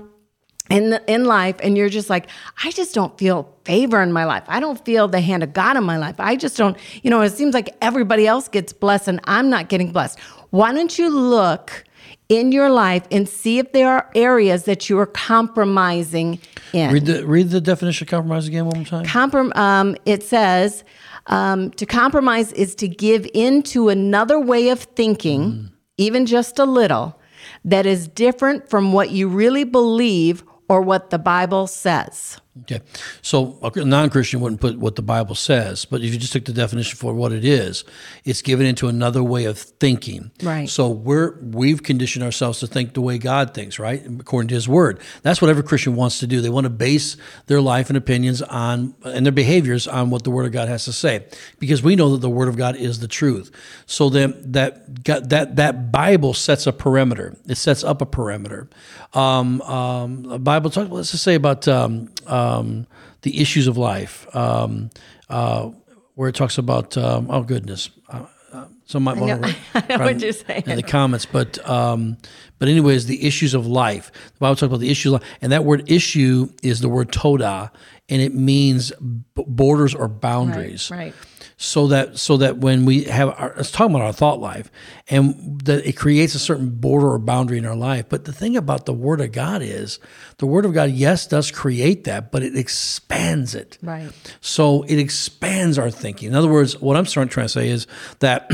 in 0.70 0.90
the, 0.90 1.12
in 1.12 1.24
life 1.24 1.56
and 1.62 1.76
you're 1.76 1.88
just 1.88 2.10
like 2.10 2.28
I 2.62 2.70
just 2.70 2.94
don't 2.94 3.16
feel 3.18 3.54
favor 3.64 4.02
in 4.02 4.12
my 4.12 4.24
life. 4.24 4.44
I 4.48 4.60
don't 4.60 4.82
feel 4.84 5.08
the 5.08 5.20
hand 5.20 5.42
of 5.42 5.52
God 5.52 5.76
in 5.76 5.84
my 5.84 5.98
life. 5.98 6.16
I 6.18 6.36
just 6.36 6.56
don't, 6.56 6.76
you 7.02 7.10
know, 7.10 7.20
it 7.20 7.32
seems 7.32 7.54
like 7.54 7.76
everybody 7.82 8.26
else 8.26 8.48
gets 8.48 8.72
blessed 8.72 9.08
and 9.08 9.20
I'm 9.24 9.50
not 9.50 9.68
getting 9.68 9.92
blessed. 9.92 10.18
Why 10.50 10.72
don't 10.72 10.98
you 10.98 11.10
look 11.10 11.84
in 12.28 12.52
your 12.52 12.70
life 12.70 13.06
and 13.10 13.28
see 13.28 13.58
if 13.58 13.72
there 13.72 13.88
are 13.88 14.10
areas 14.14 14.64
that 14.64 14.88
you 14.88 14.98
are 14.98 15.06
compromising 15.06 16.40
in? 16.72 16.92
read 16.92 17.06
the 17.06 17.26
read 17.26 17.50
the 17.50 17.60
definition 17.60 18.04
of 18.06 18.10
compromise 18.10 18.48
again 18.48 18.66
one 18.66 18.78
more 18.78 18.86
time. 18.86 19.04
Comprom- 19.04 19.56
um, 19.56 19.96
it 20.04 20.22
says 20.22 20.84
um, 21.26 21.70
to 21.72 21.86
compromise 21.86 22.52
is 22.52 22.74
to 22.76 22.88
give 22.88 23.26
in 23.34 23.62
to 23.64 23.88
another 23.88 24.40
way 24.40 24.70
of 24.70 24.80
thinking, 24.80 25.70
even 25.96 26.26
just 26.26 26.58
a 26.58 26.64
little, 26.64 27.20
that 27.64 27.86
is 27.86 28.08
different 28.08 28.68
from 28.68 28.92
what 28.92 29.10
you 29.10 29.28
really 29.28 29.64
believe 29.64 30.42
or 30.68 30.80
what 30.80 31.10
the 31.10 31.18
Bible 31.18 31.66
says. 31.66 32.40
Okay. 32.62 32.80
So 33.22 33.58
a 33.62 33.84
non-Christian 33.84 34.40
wouldn't 34.40 34.60
put 34.60 34.78
what 34.78 34.96
the 34.96 35.02
Bible 35.02 35.34
says, 35.34 35.84
but 35.84 36.02
if 36.02 36.12
you 36.12 36.18
just 36.18 36.32
took 36.32 36.44
the 36.44 36.52
definition 36.52 36.96
for 36.96 37.14
what 37.14 37.32
it 37.32 37.44
is, 37.44 37.84
it's 38.24 38.42
given 38.42 38.66
into 38.66 38.88
another 38.88 39.22
way 39.22 39.44
of 39.44 39.58
thinking. 39.58 40.30
Right. 40.42 40.68
So 40.68 40.88
we're 40.90 41.38
we've 41.40 41.82
conditioned 41.82 42.24
ourselves 42.24 42.60
to 42.60 42.66
think 42.66 42.94
the 42.94 43.00
way 43.00 43.18
God 43.18 43.54
thinks, 43.54 43.78
right? 43.78 44.04
According 44.20 44.48
to 44.48 44.54
his 44.54 44.68
word. 44.68 45.00
That's 45.22 45.40
what 45.40 45.50
every 45.50 45.62
Christian 45.62 45.96
wants 45.96 46.18
to 46.20 46.26
do. 46.26 46.40
They 46.40 46.48
want 46.48 46.64
to 46.64 46.70
base 46.70 47.16
their 47.46 47.60
life 47.60 47.88
and 47.90 47.96
opinions 47.96 48.42
on 48.42 48.94
and 49.04 49.24
their 49.26 49.32
behaviors 49.32 49.86
on 49.86 50.10
what 50.10 50.24
the 50.24 50.30
word 50.30 50.46
of 50.46 50.52
God 50.52 50.68
has 50.68 50.84
to 50.84 50.92
say. 50.92 51.26
Because 51.58 51.82
we 51.82 51.96
know 51.96 52.10
that 52.12 52.20
the 52.20 52.30
word 52.30 52.48
of 52.48 52.56
God 52.56 52.76
is 52.76 53.00
the 53.00 53.08
truth. 53.08 53.50
So 53.86 54.08
then 54.08 54.34
that 54.52 55.04
God, 55.04 55.30
that 55.30 55.56
that 55.56 55.92
Bible 55.92 56.34
sets 56.34 56.66
a 56.66 56.72
perimeter. 56.72 57.36
It 57.46 57.56
sets 57.56 57.84
up 57.84 58.00
a 58.00 58.06
perimeter. 58.06 58.68
Um, 59.14 59.62
um, 59.62 60.22
the 60.24 60.38
Bible 60.38 60.70
talks. 60.70 60.90
Let's 60.90 61.10
just 61.10 61.24
say 61.24 61.34
about 61.34 61.66
um, 61.68 62.10
um, 62.48 62.86
the 63.22 63.40
issues 63.40 63.66
of 63.66 63.76
life, 63.76 64.26
um, 64.34 64.90
uh, 65.28 65.70
where 66.14 66.28
it 66.28 66.34
talks 66.34 66.58
about. 66.58 66.96
Um, 66.96 67.26
oh 67.30 67.42
goodness, 67.42 67.90
uh, 68.08 68.26
uh, 68.52 68.64
some 68.86 69.02
might 69.04 69.16
want 69.18 69.42
to. 69.72 69.88
Know 69.88 70.04
what 70.04 70.20
you're 70.20 70.32
saying. 70.32 70.64
in 70.66 70.76
the 70.76 70.82
comments, 70.82 71.26
but 71.26 71.58
um, 71.68 72.16
but 72.58 72.68
anyways, 72.68 73.06
the 73.06 73.26
issues 73.26 73.54
of 73.54 73.66
life. 73.66 74.10
The 74.12 74.38
Bible 74.40 74.54
talks 74.56 74.62
about 74.62 74.80
the 74.80 74.90
issue, 74.90 75.14
of 75.14 75.20
life, 75.20 75.30
and 75.42 75.52
that 75.52 75.64
word 75.64 75.90
issue 75.90 76.48
is 76.62 76.80
the 76.80 76.88
word 76.88 77.12
toda, 77.12 77.70
and 78.08 78.22
it 78.22 78.34
means 78.34 78.92
b- 79.34 79.44
borders 79.46 79.94
or 79.94 80.08
boundaries 80.08 80.90
Right. 80.90 81.14
So 81.60 81.88
that 81.88 82.16
so 82.18 82.36
that 82.36 82.58
when 82.58 82.84
we 82.84 83.02
have 83.04 83.30
our, 83.30 83.52
let's 83.56 83.72
talk 83.72 83.90
about 83.90 84.00
our 84.00 84.12
thought 84.12 84.38
life 84.38 84.70
and 85.08 85.60
that 85.62 85.84
it 85.84 85.96
creates 85.96 86.36
a 86.36 86.38
certain 86.38 86.70
border 86.70 87.10
or 87.10 87.18
boundary 87.18 87.58
in 87.58 87.66
our 87.66 87.74
life. 87.74 88.06
But 88.08 88.24
the 88.24 88.32
thing 88.32 88.56
about 88.56 88.86
the 88.86 88.92
word 88.92 89.20
of 89.20 89.32
god 89.32 89.60
is 89.60 89.98
the 90.38 90.46
word 90.46 90.64
of 90.64 90.72
god 90.72 90.90
yes 90.90 91.26
does 91.26 91.50
create 91.50 92.04
that 92.04 92.30
but 92.30 92.44
it 92.44 92.56
expands 92.56 93.56
it. 93.56 93.76
Right. 93.82 94.10
so 94.40 94.84
it 94.84 94.98
expands 94.98 95.78
our 95.78 95.90
thinking. 95.90 96.28
In 96.28 96.34
other 96.36 96.48
words 96.48 96.80
what 96.80 96.96
i'm 96.96 97.06
starting 97.06 97.28
trying 97.28 97.46
to 97.46 97.52
say 97.52 97.68
is 97.68 97.88
that 98.20 98.48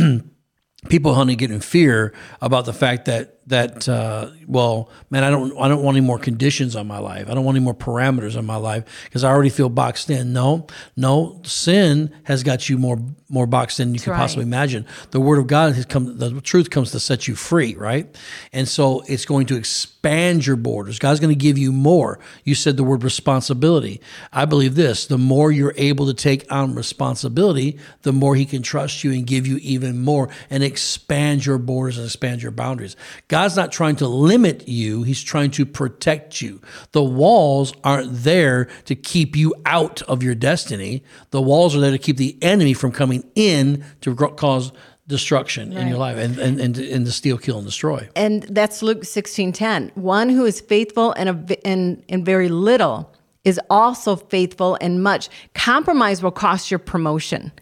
people 0.88 1.14
honey 1.14 1.36
get 1.36 1.50
in 1.50 1.60
fear 1.60 2.14
about 2.40 2.64
the 2.64 2.72
fact 2.72 3.04
that 3.04 3.33
that 3.46 3.88
uh, 3.88 4.30
well, 4.46 4.90
man, 5.10 5.24
I 5.24 5.30
don't 5.30 5.56
I 5.58 5.68
don't 5.68 5.82
want 5.82 5.96
any 5.96 6.06
more 6.06 6.18
conditions 6.18 6.76
on 6.76 6.86
my 6.86 6.98
life. 6.98 7.28
I 7.28 7.34
don't 7.34 7.44
want 7.44 7.56
any 7.56 7.64
more 7.64 7.74
parameters 7.74 8.36
on 8.36 8.46
my 8.46 8.56
life 8.56 8.84
because 9.04 9.24
I 9.24 9.30
already 9.30 9.50
feel 9.50 9.68
boxed 9.68 10.10
in. 10.10 10.32
No, 10.32 10.66
no, 10.96 11.40
sin 11.44 12.14
has 12.24 12.42
got 12.42 12.68
you 12.68 12.78
more 12.78 12.98
more 13.28 13.46
boxed 13.46 13.80
in 13.80 13.88
than 13.88 13.94
you 13.94 14.00
can 14.00 14.12
right. 14.12 14.18
possibly 14.18 14.44
imagine. 14.44 14.86
The 15.10 15.20
Word 15.20 15.38
of 15.38 15.46
God 15.46 15.74
has 15.74 15.84
come. 15.84 16.18
The 16.18 16.40
truth 16.40 16.70
comes 16.70 16.92
to 16.92 17.00
set 17.00 17.26
you 17.26 17.34
free, 17.34 17.74
right? 17.74 18.16
And 18.52 18.68
so 18.68 19.02
it's 19.08 19.24
going 19.24 19.46
to 19.46 19.56
expand 19.56 20.46
your 20.46 20.56
borders. 20.56 20.98
God's 20.98 21.20
going 21.20 21.34
to 21.34 21.38
give 21.38 21.58
you 21.58 21.72
more. 21.72 22.18
You 22.44 22.54
said 22.54 22.76
the 22.76 22.84
word 22.84 23.02
responsibility. 23.02 24.00
I 24.32 24.44
believe 24.44 24.74
this: 24.74 25.06
the 25.06 25.18
more 25.18 25.50
you're 25.50 25.74
able 25.76 26.06
to 26.06 26.14
take 26.14 26.50
on 26.50 26.74
responsibility, 26.74 27.78
the 28.02 28.12
more 28.12 28.36
He 28.36 28.46
can 28.46 28.62
trust 28.62 29.04
you 29.04 29.12
and 29.12 29.26
give 29.26 29.46
you 29.46 29.58
even 29.58 30.02
more 30.02 30.28
and 30.48 30.62
expand 30.62 31.44
your 31.44 31.58
borders 31.58 31.98
and 31.98 32.06
expand 32.06 32.42
your 32.42 32.52
boundaries. 32.52 32.96
God's 33.34 33.56
not 33.56 33.72
trying 33.72 33.96
to 33.96 34.06
limit 34.06 34.68
you, 34.68 35.02
He's 35.02 35.20
trying 35.20 35.50
to 35.50 35.66
protect 35.66 36.40
you. 36.40 36.60
The 36.92 37.02
walls 37.02 37.72
aren't 37.82 38.12
there 38.12 38.66
to 38.84 38.94
keep 38.94 39.34
you 39.34 39.52
out 39.66 40.02
of 40.02 40.22
your 40.22 40.36
destiny, 40.36 41.02
the 41.30 41.42
walls 41.42 41.74
are 41.74 41.80
there 41.80 41.90
to 41.90 41.98
keep 41.98 42.16
the 42.16 42.38
enemy 42.40 42.74
from 42.74 42.92
coming 42.92 43.28
in 43.34 43.84
to 44.02 44.14
cause 44.14 44.70
destruction 45.08 45.72
in 45.72 45.88
your 45.88 45.98
life 45.98 46.16
and, 46.16 46.38
and, 46.38 46.60
and, 46.60 46.78
and 46.78 47.06
to 47.06 47.10
steal, 47.10 47.36
kill, 47.36 47.58
and 47.58 47.66
destroy. 47.66 48.08
And 48.14 48.44
that's 48.44 48.84
Luke 48.84 49.04
16 49.04 49.50
10. 49.50 49.90
One 49.96 50.28
who 50.28 50.44
is 50.44 50.60
faithful 50.60 51.10
in, 51.14 51.26
a, 51.26 51.44
in, 51.64 52.04
in 52.06 52.24
very 52.24 52.48
little 52.48 53.12
is 53.44 53.60
also 53.68 54.16
faithful 54.16 54.76
in 54.76 55.02
much. 55.02 55.28
Compromise 55.54 56.22
will 56.22 56.30
cost 56.30 56.70
your 56.70 56.78
promotion. 56.78 57.52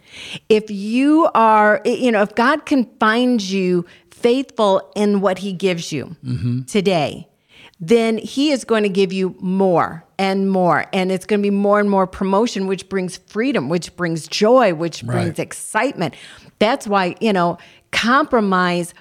If 0.49 0.71
you 0.71 1.29
are, 1.35 1.81
you 1.85 2.12
know, 2.12 2.23
if 2.23 2.35
God 2.35 2.67
can 2.67 2.85
find 3.00 3.41
you 3.41 3.85
faithful 4.23 4.91
in 4.95 5.21
what 5.21 5.38
he 5.38 5.52
gives 5.52 5.93
you 5.93 6.17
today, 6.67 7.29
then 7.81 8.17
he 8.19 8.52
is 8.52 8.64
going 8.64 8.85
to 8.85 8.88
give 8.88 9.12
you 9.12 9.35
more 9.41 10.05
and 10.19 10.49
more. 10.50 10.87
And 10.93 11.11
it's 11.11 11.26
going 11.26 11.41
to 11.41 11.43
be 11.43 11.50
more 11.50 11.81
and 11.81 11.91
more 11.91 12.07
promotion, 12.07 12.69
which 12.69 12.88
brings 12.88 13.17
freedom, 13.17 13.69
which 13.69 13.97
brings 13.97 14.29
joy, 14.29 14.73
which 14.75 15.05
brings 15.05 15.38
excitement. 15.38 16.14
That's 16.61 16.87
why, 16.87 17.17
you 17.21 17.33
know, 17.33 17.59
compromise 17.91 18.95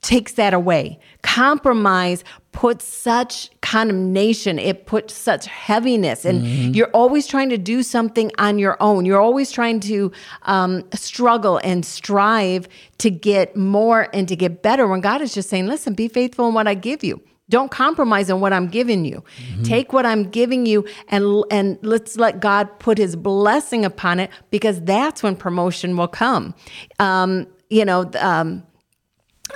takes 0.00 0.32
that 0.32 0.52
away. 0.52 0.98
Compromise 1.22 2.24
puts 2.52 2.84
such 2.84 3.50
condemnation, 3.62 4.58
it 4.58 4.86
puts 4.86 5.14
such 5.14 5.46
heaviness, 5.46 6.24
and 6.24 6.76
you're 6.76 6.90
always 6.92 7.26
trying 7.26 7.48
to 7.48 7.58
do 7.58 7.82
something 7.82 8.30
on 8.38 8.58
your 8.58 8.76
own. 8.80 9.04
You're 9.06 9.20
always 9.20 9.50
trying 9.50 9.80
to 9.80 10.12
um, 10.42 10.84
struggle 10.94 11.58
and 11.64 11.84
strive 11.84 12.68
to 12.98 13.10
get 13.10 13.56
more 13.56 14.08
and 14.12 14.28
to 14.28 14.36
get 14.36 14.62
better 14.62 14.86
when 14.86 15.00
God 15.00 15.22
is 15.22 15.34
just 15.34 15.48
saying, 15.48 15.66
listen, 15.66 15.94
be 15.94 16.08
faithful 16.08 16.46
in 16.48 16.54
what 16.54 16.68
I 16.68 16.74
give 16.74 17.02
you. 17.02 17.20
Don't 17.48 17.70
compromise 17.70 18.30
on 18.30 18.40
what 18.40 18.52
I'm 18.52 18.68
giving 18.68 19.04
you. 19.04 19.24
Take 19.64 19.92
what 19.92 20.06
I'm 20.06 20.30
giving 20.30 20.64
you 20.64 20.86
and 21.08 21.44
and 21.50 21.78
let's 21.82 22.16
let 22.16 22.40
God 22.40 22.78
put 22.78 22.96
His 22.98 23.16
blessing 23.16 23.84
upon 23.84 24.20
it 24.20 24.30
because 24.50 24.80
that's 24.82 25.22
when 25.22 25.36
promotion 25.36 25.96
will 25.96 26.08
come. 26.08 26.54
Um, 26.98 27.46
you 27.68 27.84
know, 27.84 28.10
um, 28.20 28.62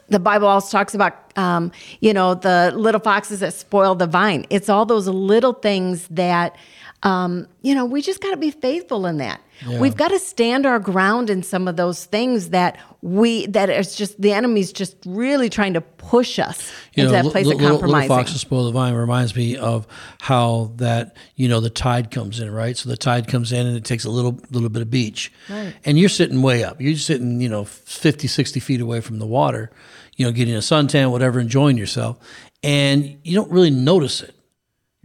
the 0.09 0.19
Bible 0.19 0.49
also 0.49 0.77
talks 0.77 0.95
about, 0.95 1.33
um, 1.37 1.73
you 2.01 2.13
know, 2.13 2.35
the 2.35 2.73
little 2.75 3.01
foxes 3.01 3.41
that 3.41 3.55
spoil 3.55 3.95
the 3.95 4.07
vine. 4.07 4.47
It's 4.51 4.69
all 4.69 4.87
those 4.87 5.09
little 5.09 5.53
things 5.53 6.07
that, 6.09 6.57
um, 7.03 7.47
you 7.63 7.75
know, 7.75 7.85
we 7.85 8.03
just 8.03 8.21
got 8.21 8.31
to 8.31 8.37
be 8.37 8.51
faithful 8.51 9.07
in 9.07 9.19
that. 9.19 9.41
We've 9.79 9.97
got 9.97 10.09
to 10.09 10.19
stand 10.19 10.67
our 10.67 10.79
ground 10.79 11.31
in 11.31 11.43
some 11.43 11.67
of 11.67 11.77
those 11.77 12.05
things 12.05 12.51
that 12.51 12.79
we 13.01 13.47
that 13.47 13.71
is 13.71 13.97
just 13.97 14.21
the 14.21 14.33
enemy's 14.33 14.73
just 14.73 14.97
really 15.07 15.49
trying 15.49 15.73
to 15.75 15.81
push 15.81 16.39
us 16.39 16.71
into 16.95 17.11
that 17.13 17.25
li- 17.25 17.31
place 17.31 17.47
li- 17.47 17.55
of 17.55 17.61
compromising. 17.61 18.09
little 18.11 18.25
foxes 18.25 18.41
spoil 18.43 18.67
the 18.67 18.73
vine 18.73 18.95
reminds 18.95 19.35
me 19.35 19.57
of 19.57 19.87
how 20.21 20.73
that 20.77 21.17
you 21.37 21.49
know 21.49 21.61
the 21.61 21.71
tide 21.71 22.11
comes 22.11 22.39
in, 22.39 22.51
right? 22.51 22.77
So 22.77 22.89
the 22.91 22.97
tide 22.99 23.29
comes 23.29 23.51
in 23.53 23.67
and 23.67 23.77
it 23.77 23.85
takes 23.85 24.05
a 24.05 24.11
little 24.11 24.39
little 24.51 24.69
bit 24.69 24.83
of 24.83 24.91
beach, 24.91 25.33
Right. 25.49 25.75
and 25.85 25.99
you're 25.99 26.09
sitting 26.11 26.43
way 26.43 26.63
up. 26.63 26.81
You're 26.81 26.97
sitting 26.97 27.41
you 27.41 27.49
know 27.49 27.65
50, 27.65 28.29
60 28.29 28.61
feet 28.61 28.81
away 28.83 29.01
from 29.01 29.19
the 29.19 29.27
water, 29.27 29.71
you 30.17 30.27
know, 30.27 30.33
getting 30.33 30.55
a 30.55 30.59
suntan, 30.59 31.11
whatever, 31.11 31.41
enjoying 31.41 31.79
yourself, 31.79 32.19
and 32.63 33.19
you 33.25 33.35
don't 33.35 33.51
really 33.51 33.71
notice 33.71 34.21
it 34.23 34.35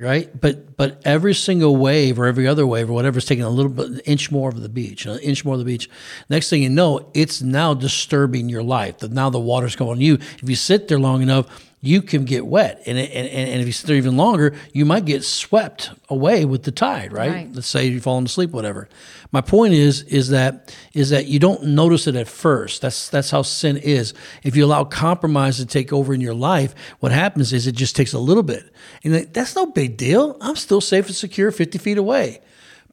right? 0.02 0.30
But 0.40 0.76
but 0.76 1.02
every 1.06 1.34
single 1.34 1.76
wave 1.76 2.20
or 2.20 2.26
every 2.26 2.48
other 2.48 2.66
wave 2.66 2.90
or 2.90 2.94
whatever 2.94 3.20
is 3.20 3.26
taking 3.26 3.44
a 3.44 3.50
little 3.50 3.72
bit, 3.72 3.88
an 3.88 4.00
inch 4.00 4.32
more 4.32 4.50
of 4.50 4.62
the 4.62 4.70
beach, 4.70 5.06
an 5.06 5.20
inch 5.20 5.46
more 5.46 5.54
of 5.54 5.60
the 5.60 5.66
beach. 5.66 5.90
Next 6.30 6.50
thing 6.50 6.64
you 6.64 6.70
know, 6.70 7.10
it's 7.14 7.42
now 7.42 7.74
disturbing 7.74 8.50
your 8.50 8.64
life. 8.64 8.98
That 9.00 9.12
now 9.12 9.30
the 9.30 9.40
water's 9.40 9.76
going 9.76 9.92
on 9.92 10.02
you. 10.02 10.16
If 10.16 10.50
you 10.50 10.56
sit 10.56 10.88
there 10.88 11.00
long 11.00 11.22
enough, 11.22 11.71
you 11.84 12.02
can 12.04 12.26
get 12.26 12.46
wet, 12.46 12.82
and 12.86 12.98
it- 12.98 13.12
and 13.12 13.28
and, 13.28 13.50
and 13.50 13.60
if 13.62 13.66
you 13.68 13.74
sit 13.74 13.88
there 13.88 13.96
even 13.96 14.16
longer, 14.16 14.54
you 14.72 14.86
might 14.86 15.06
get 15.06 15.24
swept 15.24 15.90
away 16.10 16.46
with 16.46 16.64
the 16.64 16.72
tide, 16.72 17.12
right? 17.12 17.32
Right. 17.32 17.50
Let's 17.54 17.68
say 17.68 17.88
you're 17.88 18.00
falling 18.02 18.26
asleep, 18.26 18.52
whatever. 18.52 18.88
My 19.32 19.42
point 19.42 19.74
is 19.74 20.04
is 20.04 20.30
that 20.30 20.76
is 20.94 21.10
that 21.10 21.26
you 21.28 21.40
don't 21.40 21.64
notice 21.64 22.06
it 22.06 22.16
at 22.16 22.28
first. 22.28 22.82
That's 22.82 23.10
that's 23.10 23.32
how 23.32 23.42
sin 23.42 23.78
is. 23.78 24.14
If 24.44 24.56
you 24.56 24.66
allow 24.66 24.84
compromise 24.84 25.58
to 25.58 25.66
take 25.66 25.92
over 25.92 26.14
in 26.14 26.22
your 26.22 26.34
life, 26.36 26.76
what 27.00 27.12
happens 27.12 27.52
is 27.54 27.66
it 27.66 27.72
just 27.76 27.96
takes 27.96 28.14
a 28.14 28.20
little 28.20 28.44
bit, 28.44 28.64
and 29.04 29.14
that's 29.34 29.56
no 29.56 29.66
big 29.66 29.98
deal. 29.98 30.38
I'm 30.42 30.56
still 30.58 30.82
safe 30.82 31.08
and 31.08 31.16
secure, 31.16 31.50
50 31.52 31.78
feet 31.80 31.98
away, 31.98 32.42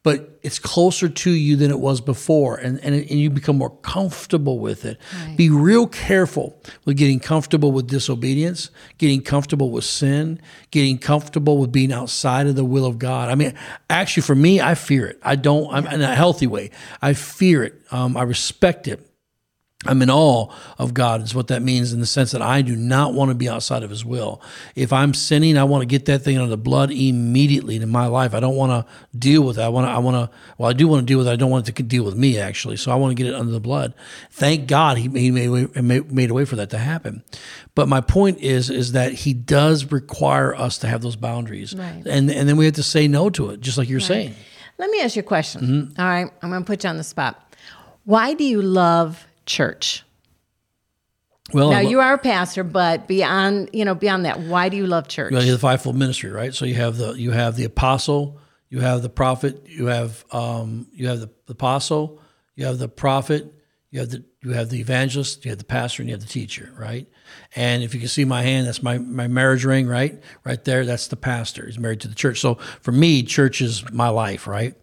but 0.09 0.39
it's 0.43 0.59
closer 0.59 1.07
to 1.07 1.31
you 1.31 1.55
than 1.55 1.71
it 1.71 1.81
was 1.81 2.01
before, 2.01 2.57
and 2.57 2.83
and, 2.83 2.95
and 2.95 3.11
you 3.11 3.29
become 3.29 3.59
more 3.59 3.77
comfortable 3.83 4.59
with 4.59 4.87
it. 4.87 4.97
Be 5.37 5.51
real 5.51 5.87
careful 5.87 6.59
with 6.87 6.97
getting 6.97 7.21
comfortable 7.21 7.73
with 7.73 7.89
disobedience, 7.89 8.71
getting 8.97 9.21
comfortable 9.21 9.71
with 9.71 9.85
sin, 9.85 10.41
getting 10.71 10.97
comfortable 10.97 11.59
with 11.59 11.73
being 11.73 11.93
outside 11.93 12.47
of 12.47 12.57
the 12.57 12.65
will 12.65 12.87
of 12.87 12.99
God. 12.99 13.29
I 13.29 13.35
mean, 13.35 13.53
actually, 13.91 14.23
for 14.23 14.35
me, 14.35 14.63
I 14.63 14.77
fear 14.77 15.07
it. 15.07 15.19
I 15.23 15.37
don't. 15.37 15.71
I'm 15.75 15.87
in 15.87 16.01
a 16.01 16.15
healthy 16.15 16.47
way. 16.47 16.71
I 17.03 17.13
fear 17.13 17.63
it. 17.65 17.75
Um, 17.91 18.17
I 18.17 18.23
respect 18.23 18.89
it. 18.89 19.08
I'm 19.87 20.03
in 20.03 20.11
awe 20.11 20.53
of 20.77 20.93
God, 20.93 21.23
is 21.23 21.37
what 21.37 21.47
that 21.49 21.63
means 21.63 21.93
in 21.93 22.01
the 22.01 22.07
sense 22.07 22.33
that 22.33 22.43
I 22.43 22.63
do 22.63 22.75
not 22.75 23.15
want 23.15 23.31
to 23.31 23.35
be 23.37 23.49
outside 23.49 23.85
of 23.85 23.91
His 23.91 24.05
will. 24.05 24.43
If 24.75 24.93
I'm 24.93 25.15
sinning, 25.15 25.57
I 25.57 25.63
want 25.63 25.83
to 25.83 25.87
get 25.87 26.07
that 26.07 26.19
thing 26.23 26.37
under 26.37 26.51
the 26.51 26.57
blood 26.57 26.91
immediately 26.91 27.77
in 27.77 27.89
my 27.89 28.07
life. 28.07 28.35
I 28.35 28.41
don't 28.41 28.57
want 28.57 28.73
to 28.73 28.93
deal 29.17 29.43
with 29.43 29.57
it. 29.57 29.63
I 29.63 29.69
want 29.69 29.87
to, 29.87 29.91
I 29.93 29.99
want 29.99 30.17
to, 30.17 30.37
well, 30.59 30.69
I 30.69 30.73
do 30.73 30.89
want 30.89 31.03
to 31.03 31.07
deal 31.07 31.19
with 31.19 31.29
it. 31.29 31.31
I 31.31 31.37
don't 31.37 31.51
want 31.51 31.69
it 31.69 31.77
to 31.77 31.83
deal 31.85 32.03
with 32.03 32.17
me, 32.17 32.39
actually. 32.39 32.77
So 32.77 32.91
I 32.91 32.97
want 32.97 33.17
to 33.17 33.23
get 33.23 33.33
it 33.33 33.37
under 33.37 33.53
the 33.53 33.61
blood. 33.61 33.95
Thank 34.33 34.67
God 34.67 34.99
He, 34.99 35.09
he 35.11 35.31
made, 35.31 35.47
a 35.47 35.51
way- 35.53 36.03
made, 36.11 36.31
a 36.31 36.35
way 36.35 36.45
for 36.45 36.57
that 36.57 36.71
to 36.71 36.79
happen. 36.79 37.23
But 37.77 37.87
my 37.87 38.01
point 38.01 38.41
is, 38.41 38.71
is 38.71 38.93
that 38.93 39.13
He 39.13 39.33
does 39.33 39.93
require 39.93 40.57
us 40.57 40.79
to 40.79 40.89
have 40.89 41.03
those 41.03 41.15
boundaries. 41.15 41.77
Right. 41.77 42.03
And, 42.05 42.29
and 42.33 42.49
then 42.49 42.57
we 42.57 42.65
have 42.65 42.75
to 42.75 42.83
say 42.83 43.07
no 43.07 43.31
to 43.31 43.51
it, 43.51 43.61
just 43.61 43.79
like 43.79 43.89
you're 43.89 44.01
saying. 44.01 44.35
Let 44.77 44.91
me 44.91 45.03
ask 45.03 45.15
you 45.15 45.21
a 45.21 45.23
question. 45.23 45.61
Mm-hmm. 45.61 46.01
All 46.01 46.09
right, 46.09 46.29
I'm 46.43 46.51
going 46.51 46.65
to 46.65 46.67
put 46.67 46.83
you 46.83 46.91
on 46.91 46.97
the 46.97 47.05
spot. 47.05 47.55
Why 48.05 48.35
do 48.35 48.43
you 48.43 48.61
love 48.61 49.28
church? 49.49 50.05
Well, 51.53 51.71
Now 51.71 51.81
you 51.81 52.01
are 52.01 52.15
a 52.15 52.19
pastor, 52.19 52.63
but 52.63 53.09
beyond 53.09 53.71
you 53.73 53.85
know 53.85 53.95
beyond 53.95 54.27
that, 54.27 54.41
why 54.41 54.69
do 54.69 54.77
you 54.77 54.87
love 54.87 55.09
church? 55.09 55.33
You 55.33 55.39
have 55.39 55.47
the 55.47 55.59
fivefold 55.59 55.97
ministry, 55.97 56.31
right? 56.31 56.55
So 56.55 56.67
you 56.67 56.75
have 56.75 56.99
the 56.99 57.13
you 57.13 57.31
have 57.31 57.57
the 57.57 57.65
apostle, 57.65 58.39
you 58.69 58.81
have 58.81 59.03
the 59.03 59.09
prophet, 59.09 59.67
you 59.67 59.87
have 59.87 60.25
um, 60.31 60.89
you 60.93 61.09
have 61.09 61.21
the 61.21 61.31
apostle, 61.49 62.21
you 62.55 62.67
have 62.67 62.79
the 62.79 62.89
prophet, 62.89 63.55
you 63.91 64.01
have 64.01 64.11
the 64.11 64.25
you 64.43 64.53
have 64.53 64.69
the 64.69 64.79
evangelist, 64.79 65.45
you 65.45 65.51
have 65.51 65.59
the 65.59 65.65
pastor, 65.65 66.03
and 66.03 66.11
you 66.11 66.15
have 66.15 66.21
the 66.21 66.29
teacher, 66.29 66.73
right? 66.79 67.09
And 67.57 67.83
if 67.83 67.95
you 67.95 68.01
can 68.01 68.09
see 68.09 68.27
my 68.27 68.43
hand, 68.43 68.67
that's 68.67 68.83
my 68.83 68.99
my 68.99 69.27
marriage 69.27 69.65
ring, 69.65 69.87
right? 69.87 70.23
Right 70.45 70.63
there, 70.65 70.85
that's 70.85 71.09
the 71.09 71.17
pastor. 71.17 71.65
He's 71.65 71.79
married 71.79 72.01
to 72.01 72.09
the 72.09 72.15
church. 72.15 72.41
So 72.41 72.57
for 72.83 72.93
me, 72.93 73.23
church 73.23 73.63
is 73.63 73.91
my 73.91 74.11
life, 74.11 74.47
right? 74.47 74.75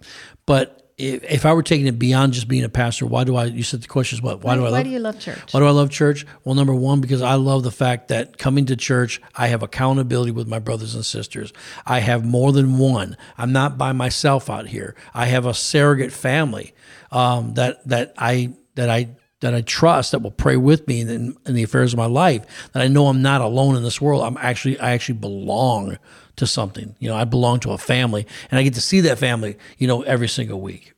But 0.48 0.85
if, 0.98 1.24
if 1.24 1.46
I 1.46 1.54
were 1.54 1.64
taking 1.64 1.88
it 1.88 2.00
beyond 2.00 2.34
just 2.34 2.48
being 2.48 2.64
a 2.64 2.70
pastor, 2.70 3.06
why 3.06 3.26
do 3.26 3.36
I? 3.36 3.46
You 3.46 3.64
said 3.64 3.82
the 3.82 3.88
question 3.88 4.18
is 4.18 4.22
what? 4.22 4.44
Why, 4.44 4.56
do 4.56 4.62
I? 4.62 4.64
why 4.66 4.70
love, 4.70 4.84
do 4.86 4.90
you 4.90 5.00
love 5.00 5.20
church? 5.20 5.54
why 5.54 5.60
do 5.60 5.66
I 5.66 5.72
love 5.72 5.90
church? 5.90 6.26
Well, 6.44 6.56
number 6.56 6.74
one, 6.74 7.02
because 7.02 7.22
I 7.22 7.36
love 7.36 7.64
the 7.64 7.72
fact 7.72 8.08
that 8.08 8.38
coming 8.38 8.66
to 8.68 8.78
church, 8.78 9.22
I 9.36 9.48
have 9.48 9.62
accountability 9.62 10.32
with 10.32 10.48
my 10.48 10.60
brothers 10.60 10.96
and 10.96 11.06
sisters. 11.06 11.52
I 11.86 12.00
have 12.00 12.24
more 12.26 12.54
than 12.54 12.78
one. 12.78 13.18
I'm 13.38 13.52
not 13.52 13.78
by 13.78 13.92
myself 13.92 14.50
out 14.50 14.68
here. 14.68 14.96
I 15.14 15.26
have 15.26 15.46
a 15.46 15.54
surrogate 15.54 16.14
family 16.14 16.74
um, 17.12 17.56
that 17.56 17.86
that 17.88 18.14
I 18.18 18.54
that 18.76 18.90
I 18.90 19.16
that 19.42 19.54
I 19.54 19.62
trust 19.62 20.12
that 20.12 20.22
will 20.22 20.32
pray 20.32 20.56
with 20.56 20.88
me 20.88 21.02
in, 21.02 21.36
in 21.46 21.54
the 21.56 21.64
affairs 21.64 21.94
of 21.94 21.98
my 21.98 22.06
life. 22.06 22.72
That 22.72 22.82
I 22.82 22.88
know 22.88 23.08
I'm 23.08 23.22
not 23.22 23.42
alone 23.42 23.76
in 23.76 23.84
this 23.84 24.00
world. 24.00 24.24
I'm 24.24 24.38
actually 24.38 24.80
I 24.80 24.92
actually 24.92 25.20
belong 25.20 25.98
to 26.38 26.48
something. 26.48 26.96
You 27.00 27.10
know, 27.10 27.16
I 27.16 27.24
belong 27.24 27.60
to 27.62 27.72
a 27.72 27.78
family, 27.78 28.26
and 28.52 28.60
I 28.60 28.64
get 28.64 28.74
to 28.76 28.82
see 28.82 29.02
that 29.02 29.18
family. 29.20 29.58
You 29.78 29.88
know, 29.88 30.02
every 30.04 30.28
single 30.28 30.62
week. 30.62 30.94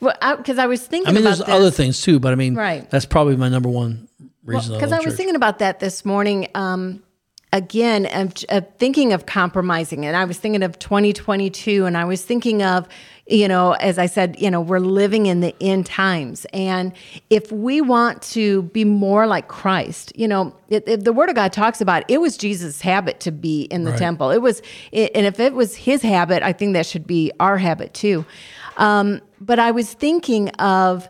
Well, 0.00 0.14
because 0.36 0.58
I, 0.58 0.66
was 0.66 0.86
thinking 0.86 1.08
I 1.08 1.12
mean, 1.12 1.22
about 1.22 1.36
there's 1.36 1.38
this. 1.38 1.48
other 1.48 1.70
things 1.70 2.00
too, 2.02 2.18
but 2.20 2.32
I 2.32 2.34
mean, 2.34 2.54
Right. 2.54 2.88
that's 2.90 3.06
probably 3.06 3.36
my 3.36 3.48
number 3.48 3.68
one 3.68 4.08
reason. 4.44 4.74
Because 4.74 4.90
love 4.90 5.00
I 5.00 5.04
was 5.04 5.12
church. 5.12 5.16
thinking 5.18 5.36
about 5.36 5.58
that 5.60 5.80
this 5.80 6.04
morning. 6.04 6.48
Um, 6.54 7.02
again 7.54 8.06
of, 8.06 8.32
of 8.48 8.66
thinking 8.78 9.12
of 9.12 9.26
compromising 9.26 10.06
and 10.06 10.16
i 10.16 10.24
was 10.24 10.38
thinking 10.38 10.62
of 10.62 10.78
2022 10.78 11.84
and 11.84 11.98
i 11.98 12.04
was 12.06 12.24
thinking 12.24 12.62
of 12.62 12.88
you 13.32 13.48
know 13.48 13.72
as 13.72 13.96
i 13.98 14.04
said 14.06 14.36
you 14.38 14.50
know 14.50 14.60
we're 14.60 14.78
living 14.78 15.26
in 15.26 15.40
the 15.40 15.54
end 15.60 15.86
times 15.86 16.44
and 16.52 16.92
if 17.30 17.50
we 17.50 17.80
want 17.80 18.20
to 18.20 18.62
be 18.64 18.84
more 18.84 19.26
like 19.26 19.48
christ 19.48 20.12
you 20.14 20.28
know 20.28 20.54
it, 20.68 20.84
it, 20.86 21.04
the 21.04 21.12
word 21.12 21.28
of 21.30 21.34
god 21.34 21.52
talks 21.52 21.80
about 21.80 22.04
it 22.08 22.20
was 22.20 22.36
jesus 22.36 22.80
habit 22.82 23.20
to 23.20 23.32
be 23.32 23.62
in 23.64 23.84
the 23.84 23.90
Right. 23.90 23.98
temple 23.98 24.30
it 24.30 24.42
was 24.42 24.60
it, 24.92 25.10
and 25.14 25.24
if 25.26 25.40
it 25.40 25.54
was 25.54 25.74
his 25.74 26.02
habit 26.02 26.42
i 26.42 26.52
think 26.52 26.74
that 26.74 26.84
should 26.86 27.06
be 27.06 27.32
our 27.40 27.56
habit 27.58 27.94
too 27.94 28.24
um, 28.76 29.20
but 29.40 29.58
i 29.58 29.70
was 29.70 29.92
thinking 29.92 30.50
of 30.58 31.08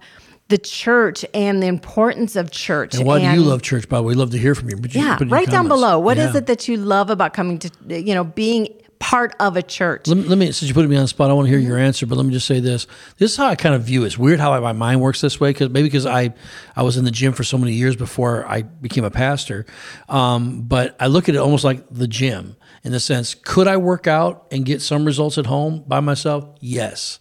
the 0.49 0.59
church 0.59 1.25
and 1.35 1.63
the 1.63 1.67
importance 1.67 2.37
of 2.37 2.51
church 2.51 2.95
And 2.95 3.07
why 3.07 3.19
do 3.21 3.25
you 3.27 3.43
love 3.43 3.63
church, 3.63 3.89
by 3.89 3.97
the 3.97 4.03
way? 4.03 4.09
We'd 4.09 4.19
love 4.19 4.33
to 4.33 4.39
hear 4.39 4.55
from 4.55 4.69
you. 4.69 4.77
But 4.77 4.95
you 4.95 5.01
yeah, 5.01 5.17
write 5.29 5.49
down 5.49 5.67
below. 5.67 5.99
What 5.99 6.19
is 6.19 6.35
Yeah. 6.35 6.39
it 6.41 6.47
that 6.47 6.69
you 6.69 6.77
love 6.77 7.09
about 7.09 7.33
coming 7.33 7.59
to, 7.61 7.71
you 7.89 8.15
know, 8.15 8.23
being 8.23 8.69
part 9.03 9.35
of 9.41 9.57
a 9.57 9.63
church? 9.63 10.07
Let 10.07 10.17
me, 10.17 10.23
let 10.23 10.39
me, 10.39 10.47
since 10.53 10.69
you 10.69 10.75
put 10.75 10.89
me 10.89 10.95
on 10.95 11.03
the 11.03 11.09
spot, 11.09 11.29
I 11.29 11.33
want 11.33 11.47
to 11.47 11.51
hear 11.51 11.59
your 11.59 11.77
answer, 11.77 12.07
but 12.07 12.15
let 12.15 12.25
me 12.25 12.33
just 12.33 12.47
say 12.47 12.61
this. 12.61 12.87
This 13.19 13.33
is 13.33 13.37
how 13.37 13.49
I 13.49 13.57
kind 13.57 13.75
of 13.75 13.83
view 13.83 14.05
it. 14.05 14.07
It's 14.07 14.17
weird 14.17 14.39
how 14.39 14.53
I, 14.53 14.61
my 14.61 14.73
mind 14.73 15.01
works 15.01 15.21
this 15.21 15.41
way 15.41 15.51
because 15.51 15.71
maybe 15.71 15.89
because 15.89 16.07
I, 16.07 16.33
I 16.77 16.85
was 16.85 16.97
in 16.97 17.05
the 17.05 17.11
gym 17.11 17.33
for 17.33 17.43
so 17.43 17.59
many 17.59 17.73
years 17.73 17.97
before 17.97 18.47
I 18.47 18.63
became 18.63 19.03
a 19.03 19.11
pastor. 19.11 19.67
Um, 20.09 20.63
but 20.63 20.95
I 21.01 21.09
look 21.09 21.29
at 21.29 21.35
it 21.35 21.39
almost 21.39 21.65
like 21.65 21.85
the 21.91 22.07
gym 22.07 22.55
in 22.85 22.93
the 22.93 23.01
sense, 23.01 23.35
could 23.35 23.67
I 23.67 23.77
work 23.77 24.07
out 24.07 24.47
and 24.53 24.65
get 24.65 24.81
some 24.81 25.05
results 25.05 25.37
at 25.37 25.47
home 25.47 25.83
by 25.87 25.99
myself? 25.99 26.45
Yes. 26.61 27.19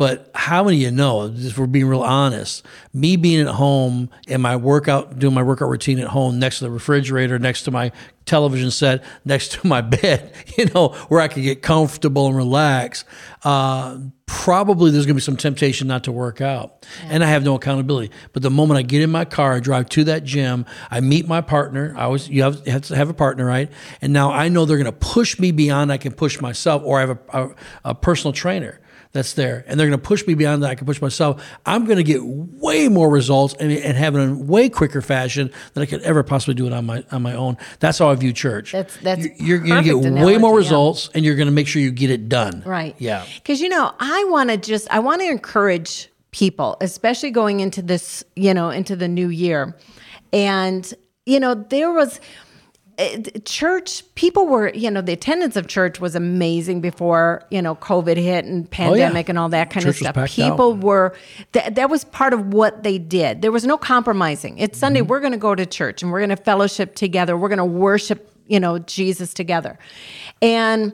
But 0.00 0.30
how 0.34 0.64
many 0.64 0.78
of 0.78 0.82
you 0.82 0.90
know, 0.92 1.26
if 1.26 1.58
we're 1.58 1.66
being 1.66 1.84
real 1.84 2.00
honest, 2.00 2.64
me 2.94 3.16
being 3.16 3.46
at 3.46 3.54
home 3.54 4.08
and 4.28 4.42
my 4.42 4.56
workout, 4.56 5.18
doing 5.18 5.34
my 5.34 5.42
workout 5.42 5.68
routine 5.68 5.98
at 5.98 6.06
home 6.06 6.38
next 6.38 6.60
to 6.60 6.64
the 6.64 6.70
refrigerator, 6.70 7.38
next 7.38 7.64
to 7.64 7.70
my 7.70 7.92
television 8.24 8.70
set, 8.70 9.04
next 9.26 9.52
to 9.52 9.66
my 9.66 9.80
bed, 9.82 10.32
you 10.56 10.64
know, 10.74 10.88
where 11.08 11.20
I 11.20 11.28
can 11.28 11.42
get 11.42 11.60
comfortable 11.60 12.28
and 12.28 12.34
relax, 12.34 13.04
uh, 13.44 13.98
probably 14.24 14.90
there's 14.90 15.04
going 15.04 15.16
to 15.16 15.20
be 15.20 15.20
some 15.20 15.36
temptation 15.36 15.86
not 15.86 16.04
to 16.04 16.12
work 16.12 16.40
out. 16.40 16.86
And 17.04 17.22
I 17.22 17.26
have 17.26 17.44
no 17.44 17.56
accountability. 17.56 18.10
But 18.32 18.40
the 18.40 18.48
moment 18.50 18.78
I 18.78 18.82
get 18.82 19.02
in 19.02 19.10
my 19.10 19.26
car, 19.26 19.52
I 19.52 19.60
drive 19.60 19.90
to 19.90 20.04
that 20.04 20.24
gym, 20.24 20.64
I 20.90 21.00
meet 21.00 21.28
my 21.28 21.42
partner. 21.42 21.92
I 21.98 22.04
always, 22.04 22.26
you 22.26 22.42
have, 22.42 22.66
have 22.66 22.82
to 22.84 22.96
have 22.96 23.10
a 23.10 23.14
partner, 23.14 23.44
right? 23.44 23.70
And 24.00 24.14
now 24.14 24.32
I 24.32 24.48
know 24.48 24.64
they're 24.64 24.78
going 24.78 24.86
to 24.86 24.92
push 24.92 25.38
me 25.38 25.52
beyond 25.52 25.92
I 25.92 25.98
can 25.98 26.12
push 26.12 26.40
myself, 26.40 26.82
or 26.86 26.96
I 26.96 27.00
have 27.02 27.10
a, 27.10 27.18
a, 27.34 27.54
a 27.84 27.94
personal 27.94 28.32
trainer 28.32 28.79
that's 29.12 29.32
there 29.32 29.64
and 29.66 29.78
they're 29.78 29.88
going 29.88 29.98
to 29.98 30.06
push 30.06 30.26
me 30.26 30.34
beyond 30.34 30.62
that 30.62 30.70
I 30.70 30.74
can 30.74 30.86
push 30.86 31.00
myself, 31.00 31.44
I'm 31.66 31.84
going 31.84 31.96
to 31.96 32.04
get 32.04 32.20
way 32.22 32.88
more 32.88 33.10
results 33.10 33.54
and, 33.58 33.72
and 33.72 33.96
have 33.96 34.14
it 34.14 34.20
in 34.20 34.30
a 34.30 34.34
way 34.38 34.68
quicker 34.68 35.02
fashion 35.02 35.50
than 35.74 35.82
I 35.82 35.86
could 35.86 36.02
ever 36.02 36.22
possibly 36.22 36.54
do 36.54 36.66
it 36.66 36.72
on 36.72 36.86
my 36.86 37.04
on 37.10 37.22
my 37.22 37.34
own. 37.34 37.56
That's 37.80 37.98
how 37.98 38.10
I 38.10 38.14
view 38.14 38.32
church. 38.32 38.72
That's- 38.72 38.96
that's 39.02 39.24
you're, 39.40 39.58
you're 39.58 39.58
going 39.58 39.82
to 39.82 39.82
get 39.82 39.94
perfect 39.96 40.14
way 40.14 40.38
more 40.38 40.50
analogy, 40.50 40.52
yeah. 40.52 40.56
results 40.56 41.10
and 41.14 41.24
you're 41.24 41.36
going 41.36 41.48
to 41.48 41.52
make 41.52 41.66
sure 41.66 41.82
you 41.82 41.90
get 41.90 42.10
it 42.10 42.28
done. 42.28 42.62
Right. 42.64 42.94
Yeah. 42.98 43.26
Because, 43.36 43.60
you 43.60 43.68
know, 43.68 43.92
I 43.98 44.24
want 44.28 44.50
to 44.50 44.56
just, 44.56 44.88
I 44.90 45.00
want 45.00 45.20
to 45.22 45.28
encourage 45.28 46.08
people, 46.30 46.76
especially 46.80 47.30
going 47.30 47.60
into 47.60 47.82
this, 47.82 48.22
you 48.36 48.54
know, 48.54 48.70
into 48.70 48.94
the 48.94 49.08
new 49.08 49.28
year. 49.28 49.76
And, 50.32 50.92
you 51.26 51.40
know, 51.40 51.54
there 51.54 51.92
was, 51.92 52.20
church 53.44 54.02
people 54.14 54.46
were 54.46 54.72
you 54.74 54.90
know 54.90 55.00
the 55.00 55.12
attendance 55.12 55.56
of 55.56 55.66
church 55.66 56.00
was 56.00 56.14
amazing 56.14 56.80
before 56.80 57.42
you 57.50 57.62
know 57.62 57.74
covid 57.76 58.16
hit 58.16 58.44
and 58.44 58.70
pandemic 58.70 59.28
and 59.28 59.38
all 59.38 59.48
that 59.48 59.70
kind 59.70 59.84
Oh, 59.84 59.88
Church 59.88 59.96
of 59.96 60.06
stuff. 60.06 60.14
packed 60.14 60.38
out. 60.38 60.50
people 60.50 60.74
were 60.74 61.14
that, 61.52 61.74
that 61.76 61.88
was 61.90 62.04
part 62.04 62.32
of 62.32 62.52
what 62.52 62.82
they 62.82 62.98
did. 62.98 63.42
There 63.42 63.52
was 63.52 63.64
no 63.64 63.76
compromising. 63.78 64.58
It's 64.58 64.72
Mm-hmm. 64.76 64.80
sunday 64.80 65.02
we're 65.02 65.20
going 65.20 65.32
to 65.32 65.38
go 65.38 65.54
to 65.54 65.64
church 65.66 66.02
and 66.02 66.10
we're 66.12 66.20
going 66.20 66.30
to 66.30 66.36
fellowship 66.36 66.94
together. 66.94 67.36
We're 67.36 67.48
going 67.48 67.58
to 67.58 67.64
worship 67.64 68.30
you 68.46 68.58
know 68.60 68.78
jesus 68.80 69.32
together. 69.34 69.78
And 70.42 70.92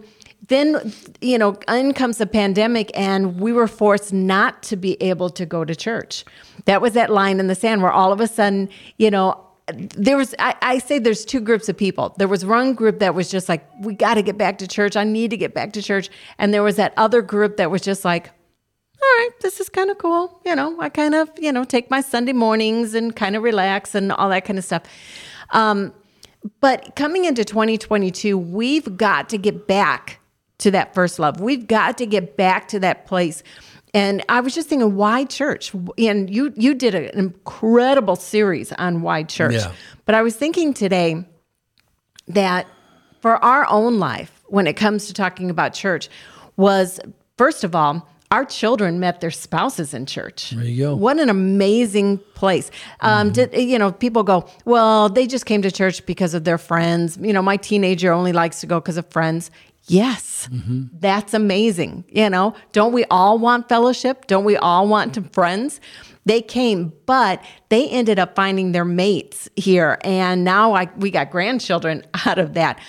then 0.49 0.93
you 1.21 1.39
know 1.39 1.57
in 1.69 1.93
comes 1.95 2.19
the 2.19 2.27
pandemic 2.27 2.91
and 2.95 3.41
we 3.41 3.53
were 3.53 3.67
forced 3.67 4.13
not 4.13 4.63
to 4.65 4.77
be 4.77 5.01
able 5.03 5.31
to 5.31 5.45
go 5.47 5.65
to 5.65 5.75
church. 5.75 6.25
That 6.67 6.81
was 6.81 6.93
that 6.95 7.11
line 7.11 7.41
in 7.41 7.47
the 7.49 7.55
sand 7.55 7.83
where 7.83 7.93
all 7.93 8.13
of 8.13 8.21
a 8.21 8.27
sudden 8.29 8.69
you 8.99 9.11
know 9.11 9.43
there 9.75 10.17
was 10.17 10.35
I, 10.39 10.55
I 10.63 10.79
say 10.79 10.99
there's 10.99 11.25
two 11.25 11.41
groups 11.41 11.69
of 11.69 11.77
people 11.77 12.15
there 12.19 12.29
was 12.29 12.45
one 12.45 12.75
group 12.75 13.01
that 13.01 13.15
was 13.15 13.31
just 13.31 13.49
like 13.49 13.67
we 13.81 13.95
got 13.95 14.15
to 14.15 14.23
get 14.23 14.39
back 14.39 14.59
to 14.59 14.69
church 14.69 14.97
i 14.97 15.03
need 15.03 15.31
to 15.31 15.37
get 15.37 15.55
back 15.55 15.73
to 15.73 15.83
church 15.83 16.09
and 16.39 16.55
there 16.55 16.63
was 16.63 16.77
that 16.77 16.93
other 16.97 17.21
group 17.21 17.57
that 17.57 17.71
was 17.71 17.83
just 17.83 18.05
like 18.05 18.31
all 19.03 19.19
right, 19.19 19.31
this 19.41 19.61
is 19.61 19.69
kind 19.69 19.91
of 19.91 19.99
cool. 19.99 20.41
You 20.45 20.57
know, 20.57 20.81
I 20.81 20.89
kind 20.89 21.15
of, 21.15 21.31
you 21.39 21.53
know, 21.53 21.65
take 21.65 21.91
my 21.91 22.01
Sunday 22.01 22.33
mornings 22.33 22.95
and 22.95 23.15
kind 23.15 23.37
of 23.37 23.43
relax 23.43 23.95
and 23.95 24.11
all 24.11 24.31
that 24.31 24.45
kind 24.45 24.59
of 24.59 24.65
stuff. 24.65 24.85
Um, 25.51 25.93
but 26.61 26.97
coming 26.97 27.25
into 27.25 27.45
2022, 27.45 28.39
we've 28.39 28.97
got 28.97 29.29
to 29.31 29.39
get 29.39 29.67
back 29.67 30.21
to 30.59 30.71
that 30.71 30.95
first 30.95 31.19
love. 31.19 31.41
We've 31.41 31.67
got 31.67 31.99
to 31.99 32.07
get 32.07 32.37
back 32.37 32.69
to 32.69 32.81
that 32.81 33.07
place. 33.07 33.43
And 33.95 34.25
I 34.29 34.41
was 34.41 34.55
just 34.55 34.69
thinking, 34.69 34.95
why 34.97 35.25
church? 35.25 35.73
And 35.99 36.35
you 36.35 36.53
you 36.57 36.75
did 36.75 36.95
an 36.95 37.19
incredible 37.19 38.17
series 38.17 38.73
on 38.73 39.03
why 39.03 39.23
church. 39.23 39.55
Yeah. 39.55 39.73
But 40.05 40.15
I 40.15 40.23
was 40.23 40.37
thinking 40.37 40.75
today 40.75 41.25
that 42.29 42.67
for 43.21 43.43
our 43.45 43.67
own 43.69 43.99
life, 43.99 44.43
when 44.47 44.67
it 44.67 44.75
comes 44.75 45.07
to 45.07 45.15
talking 45.15 45.51
about 45.51 45.73
church, 45.73 46.09
was 46.57 47.01
first 47.37 47.65
of 47.65 47.75
all, 47.75 48.09
our 48.31 48.45
children 48.45 48.99
met 48.99 49.21
their 49.21 49.31
spouses 49.31 49.95
in 49.95 50.05
church. 50.05 50.51
There 50.51 50.65
you 50.65 50.85
go. 50.85 50.97
What 50.97 51.19
an 51.19 51.29
amazing 51.29 52.19
place. 52.35 52.71
Um, 53.01 53.33
did 53.33 53.55
you 53.55 53.79
know? 53.79 53.93
People 53.93 54.25
go, 54.25 54.49
well, 54.65 55.09
they 55.09 55.27
just 55.27 55.47
came 55.47 55.63
to 55.63 55.71
church 55.71 56.05
because 56.07 56.35
of 56.35 56.45
their 56.45 56.59
friends. 56.59 57.17
You 57.21 57.33
know, 57.33 57.43
my 57.43 57.57
teenager 57.57 58.13
only 58.13 58.33
likes 58.33 58.61
to 58.61 58.67
go 58.67 58.81
because 58.81 58.97
of 58.97 59.07
friends. 59.07 59.51
Yes, 59.89 60.49
that's 60.93 61.33
amazing. 61.33 62.05
You 62.09 62.29
know, 62.29 62.55
don't 62.73 62.93
we 62.93 63.05
all 63.05 63.39
want 63.39 63.69
fellowship? 63.69 64.27
Don't 64.27 64.45
we 64.45 64.57
all 64.57 64.89
want 64.89 65.15
to 65.15 65.23
friends? 65.23 65.81
They 66.25 66.43
came, 66.43 66.93
but 67.07 67.45
they 67.69 67.89
ended 67.89 68.19
up 68.19 68.35
finding 68.35 68.73
their 68.73 68.85
mates 68.85 69.49
here, 69.55 69.99
and 70.03 70.43
now 70.43 70.75
I, 70.75 70.91
we 70.97 71.13
got 71.13 71.31
grandchildren 71.31 72.03
out 72.27 72.39
of 72.39 72.55
that. 72.55 72.81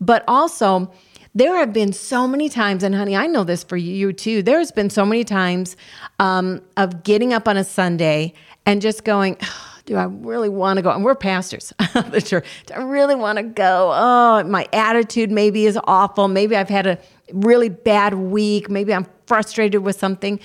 But 0.00 0.24
also, 0.26 0.90
there 1.34 1.54
have 1.56 1.74
been 1.74 1.92
so 1.92 2.26
many 2.26 2.48
times, 2.48 2.82
and 2.82 2.94
honey, 2.94 3.14
I 3.14 3.26
know 3.26 3.44
this 3.44 3.62
for 3.62 3.76
you 3.76 4.14
too. 4.14 4.42
There's 4.42 4.72
been 4.72 4.88
so 4.88 5.04
many 5.04 5.24
times 5.24 5.76
um, 6.18 6.62
of 6.78 7.02
getting 7.02 7.34
up 7.34 7.46
on 7.46 7.58
a 7.58 7.64
Sunday 7.64 8.32
and 8.64 8.80
just 8.80 9.04
going, 9.04 9.36
do 9.86 9.94
I 9.96 10.04
really 10.04 10.48
want 10.48 10.76
to 10.76 10.82
go? 10.82 10.90
And 10.90 11.04
we're 11.04 11.14
pastors 11.14 11.72
of 11.94 12.10
the 12.10 12.20
church. 12.20 12.44
Do 12.66 12.74
I 12.74 12.82
really 12.82 13.14
want 13.14 13.38
to 13.38 13.44
go? 13.44 13.92
Oh, 13.94 14.44
my 14.44 14.66
attitude 14.72 15.30
maybe 15.30 15.64
is 15.64 15.78
awful. 15.84 16.28
Maybe 16.28 16.56
I've 16.56 16.68
had 16.68 16.86
a 16.86 16.98
really 17.32 17.68
bad 17.68 18.14
week. 18.14 18.68
Maybe 18.68 18.92
I'm 18.92 19.06
frustrated 19.26 19.82
with 19.82 19.98
something. 19.98 20.40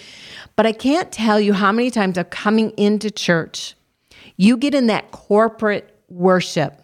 But 0.56 0.66
I 0.66 0.72
can't 0.72 1.12
tell 1.12 1.40
you 1.40 1.54
how 1.54 1.72
many 1.72 1.92
times 1.92 2.18
of 2.18 2.30
coming 2.30 2.70
into 2.72 3.10
church, 3.10 3.76
you 4.38 4.58
get 4.58 4.74
in 4.74 4.88
that 4.88 5.12
corporate 5.12 5.96
worship. 6.08 6.78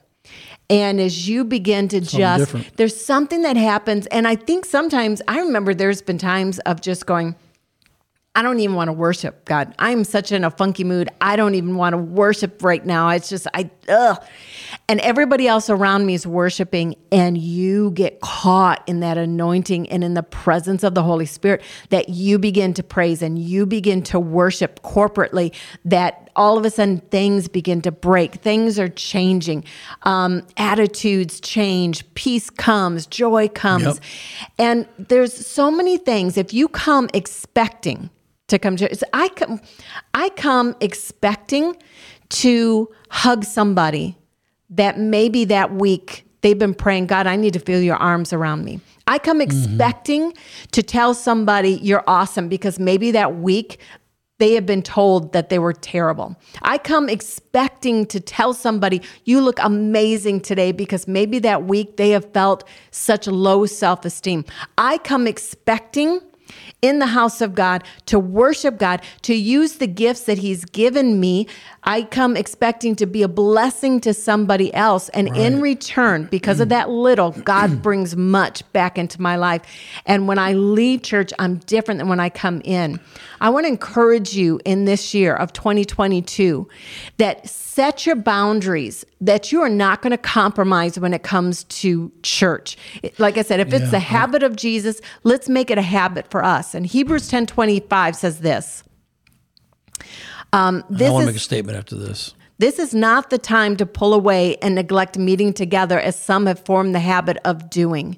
And 0.69 0.99
as 0.99 1.29
you 1.29 1.45
begin 1.45 1.87
to 1.89 2.01
just, 2.01 2.39
different. 2.39 2.75
there's 2.75 2.99
something 2.99 3.43
that 3.43 3.55
happens. 3.55 4.05
And 4.07 4.27
I 4.27 4.35
think 4.35 4.65
sometimes, 4.65 5.21
I 5.27 5.39
remember 5.39 5.73
there's 5.73 6.01
been 6.01 6.17
times 6.17 6.59
of 6.59 6.81
just 6.81 7.05
going, 7.05 7.35
I 8.38 8.43
don't 8.43 8.60
even 8.60 8.76
want 8.76 8.89
to 8.89 8.93
worship 8.93 9.45
God. 9.45 9.73
I'm 9.80 10.04
such 10.04 10.32
in 10.32 10.43
a 10.43 10.52
funky 10.52 10.84
mood. 10.84 11.10
I 11.19 11.36
don't 11.36 11.56
even 11.56 11.76
want 11.76 11.93
to 11.93 11.97
worship 11.97 12.62
right 12.62 12.86
now. 12.86 13.10
It's 13.10 13.30
just 13.30 13.47
I 13.56 13.71
ugh. 13.89 14.23
And 14.88 15.00
everybody 15.00 15.47
else 15.47 15.71
around 15.71 16.06
me 16.06 16.13
is 16.13 16.28
worshiping 16.28 16.97
and 17.12 17.36
you 17.36 17.89
get 17.91 18.21
caught 18.21 18.84
in 18.88 19.00
that 19.00 19.17
anointing 19.17 19.89
and 19.89 20.04
in 20.04 20.13
the 20.13 20.21
presence 20.21 20.84
of 20.84 20.93
the 20.93 21.02
Holy 21.02 21.26
Spirit 21.26 21.63
that 21.89 22.10
you 22.10 22.38
begin 22.38 22.76
to 22.76 22.84
praise 22.84 23.23
and 23.23 23.39
you 23.39 23.65
begin 23.65 24.04
to 24.04 24.19
worship 24.19 24.84
corporately 24.84 25.52
that 25.86 26.30
all 26.36 26.60
of 26.60 26.65
a 26.65 26.69
sudden 26.69 27.00
things 27.10 27.47
begin 27.47 27.82
to 27.82 27.91
break. 27.91 28.36
Things 28.36 28.78
are 28.78 28.89
changing. 28.89 29.63
Um, 30.04 30.45
attitudes 30.58 31.39
change. 31.39 32.06
Peace 32.13 32.52
comes. 32.52 33.08
Joy 33.08 33.47
comes. 33.47 33.84
Yep. 33.84 33.97
And 34.60 34.88
there's 35.00 35.34
so 35.34 35.71
many 35.71 35.97
things. 35.97 36.38
If 36.38 36.54
you 36.54 36.67
come 36.67 37.10
expecting 37.15 38.12
to 38.47 38.60
come 38.60 38.77
to, 38.77 39.07
I 39.13 39.29
come, 39.29 39.62
I 40.13 40.29
come 40.29 40.75
expecting 40.79 41.75
to 42.29 42.89
hug 43.10 43.43
somebody 43.43 44.17
that 44.69 44.99
maybe 44.99 45.45
that 45.45 45.73
week 45.73 46.25
they've 46.41 46.57
been 46.57 46.73
praying, 46.73 47.07
God, 47.07 47.27
I 47.27 47.36
need 47.36 47.53
to 47.53 47.60
feel 47.60 47.81
your 47.81 47.95
arms 47.95 48.33
around 48.33 48.63
me. 48.63 48.79
I 49.07 49.17
come 49.19 49.39
mm-hmm. 49.39 49.49
expecting 49.49 50.33
to 50.71 50.83
tell 50.83 51.13
somebody 51.13 51.79
you're 51.81 52.03
awesome 52.07 52.49
because 52.49 52.79
maybe 52.79 53.12
that 53.12 53.38
week 53.38 53.79
they 54.39 54.53
have 54.53 54.65
been 54.65 54.83
told 54.83 55.33
that 55.33 55.49
they 55.49 55.57
were 55.57 55.73
terrible. 55.73 56.36
I 56.62 56.77
come 56.77 57.10
expecting 57.10 58.05
to 58.07 58.19
tell 58.19 58.53
somebody, 58.53 59.01
you 59.25 59.41
look 59.41 59.57
amazing 59.62 60.41
today 60.41 60.71
because 60.71 61.07
maybe 61.07 61.39
that 61.39 61.63
week 61.63 61.97
they 61.97 62.12
have 62.12 62.31
felt 62.33 62.63
such 62.91 63.25
low 63.27 63.65
self 63.65 64.05
esteem. 64.05 64.45
I 64.77 64.99
come 64.99 65.25
expecting 65.25 66.21
in 66.81 66.99
the 66.99 67.07
house 67.07 67.41
of 67.41 67.55
God 67.55 67.83
to 68.07 68.19
worship 68.19 68.77
God, 68.77 69.01
to 69.23 69.33
use 69.33 69.73
the 69.75 69.88
gifts 69.88 70.23
that 70.23 70.38
He's 70.38 70.65
given 70.65 71.19
me. 71.19 71.47
I 71.83 72.03
come 72.03 72.36
expecting 72.36 72.95
to 72.97 73.05
be 73.05 73.23
a 73.23 73.27
blessing 73.27 74.01
to 74.01 74.13
somebody 74.13 74.73
else. 74.73 75.10
And 75.10 75.29
right. 75.29 75.39
in 75.39 75.62
return, 75.62 76.25
because 76.25 76.60
of 76.60 76.69
that 76.69 76.89
little, 76.89 77.31
God 77.31 77.81
brings 77.83 78.15
much 78.15 78.69
back 78.73 78.97
into 78.97 79.21
my 79.21 79.36
life. 79.36 79.62
And 80.05 80.27
when 80.27 80.38
I 80.38 80.53
leave 80.53 81.03
church, 81.03 81.31
I'm 81.39 81.57
different 81.57 81.99
than 81.99 82.10
when 82.10 82.19
I 82.19 82.29
come 82.29 82.62
in. 82.63 82.99
I 83.41 83.49
want 83.49 83.65
to 83.65 83.69
encourage 83.69 84.33
you 84.33 84.60
in 84.65 84.86
this 84.86 85.13
year 85.13 85.36
of 85.36 85.53
2022 85.53 86.67
that 87.17 87.47
set 87.77 88.07
your 88.07 88.15
boundaries 88.15 89.05
that 89.21 89.51
you 89.51 89.61
are 89.61 89.69
not 89.69 90.01
going 90.01 90.09
to 90.09 90.17
compromise 90.17 90.97
when 90.97 91.13
it 91.13 91.21
comes 91.21 91.63
to 91.65 92.11
church. 92.23 92.75
Like 93.19 93.37
I 93.37 93.43
said, 93.43 93.59
if 93.59 93.71
it's 93.71 93.85
yeah. 93.85 93.91
the 93.91 93.99
habit 93.99 94.41
of 94.41 94.55
Jesus, 94.55 94.99
let's 95.23 95.47
make 95.47 95.69
it 95.69 95.77
a 95.77 95.83
habit 95.83 96.31
for 96.31 96.43
us. 96.43 96.73
And 96.73 96.87
Hebrews 96.87 97.29
10:25 97.29 98.15
says 98.15 98.39
this. 98.39 98.83
Um, 100.53 100.83
this 100.89 101.07
I 101.07 101.11
want 101.11 101.23
to 101.23 101.27
make 101.27 101.35
a 101.35 101.39
statement 101.39 101.77
after 101.77 101.95
this. 101.95 102.33
This 102.57 102.79
is 102.79 102.95
not 102.95 103.29
the 103.29 103.37
time 103.37 103.77
to 103.77 103.85
pull 103.85 104.15
away 104.15 104.57
and 104.63 104.73
neglect 104.73 105.19
meeting 105.19 105.53
together 105.53 105.99
as 105.99 106.19
some 106.19 106.47
have 106.47 106.65
formed 106.65 106.95
the 106.95 106.99
habit 106.99 107.37
of 107.45 107.69
doing. 107.69 108.17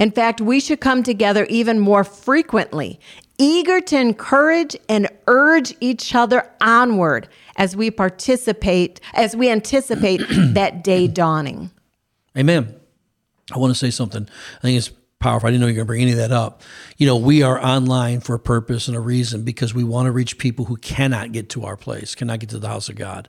In 0.00 0.10
fact, 0.10 0.40
we 0.40 0.58
should 0.58 0.80
come 0.80 1.04
together 1.04 1.46
even 1.48 1.78
more 1.78 2.02
frequently, 2.02 2.98
eager 3.38 3.80
to 3.80 3.98
encourage 3.98 4.76
and 4.88 5.08
urge 5.26 5.74
each 5.80 6.14
other 6.14 6.50
onward 6.60 7.28
as 7.56 7.76
we 7.76 7.90
participate, 7.90 9.00
as 9.14 9.36
we 9.36 9.50
anticipate 9.50 10.18
that 10.30 10.84
day 10.84 11.06
dawning. 11.06 11.70
Amen. 12.36 12.74
I 13.54 13.58
want 13.58 13.72
to 13.72 13.78
say 13.78 13.90
something. 13.90 14.28
I 14.58 14.60
think 14.60 14.78
it's 14.78 14.90
powerful. 15.18 15.48
I 15.48 15.50
didn't 15.50 15.62
know 15.62 15.66
you 15.68 15.72
were 15.72 15.76
going 15.76 15.86
to 15.86 15.88
bring 15.88 16.02
any 16.02 16.12
of 16.12 16.18
that 16.18 16.32
up. 16.32 16.62
You 16.98 17.06
know, 17.06 17.16
we 17.16 17.42
are 17.42 17.58
online 17.58 18.20
for 18.20 18.34
a 18.34 18.38
purpose 18.38 18.86
and 18.86 18.96
a 18.96 19.00
reason 19.00 19.44
because 19.44 19.74
we 19.74 19.82
want 19.82 20.06
to 20.06 20.12
reach 20.12 20.36
people 20.36 20.66
who 20.66 20.76
cannot 20.76 21.32
get 21.32 21.48
to 21.50 21.64
our 21.64 21.76
place, 21.76 22.14
cannot 22.14 22.40
get 22.40 22.50
to 22.50 22.58
the 22.58 22.68
house 22.68 22.90
of 22.90 22.96
God. 22.96 23.28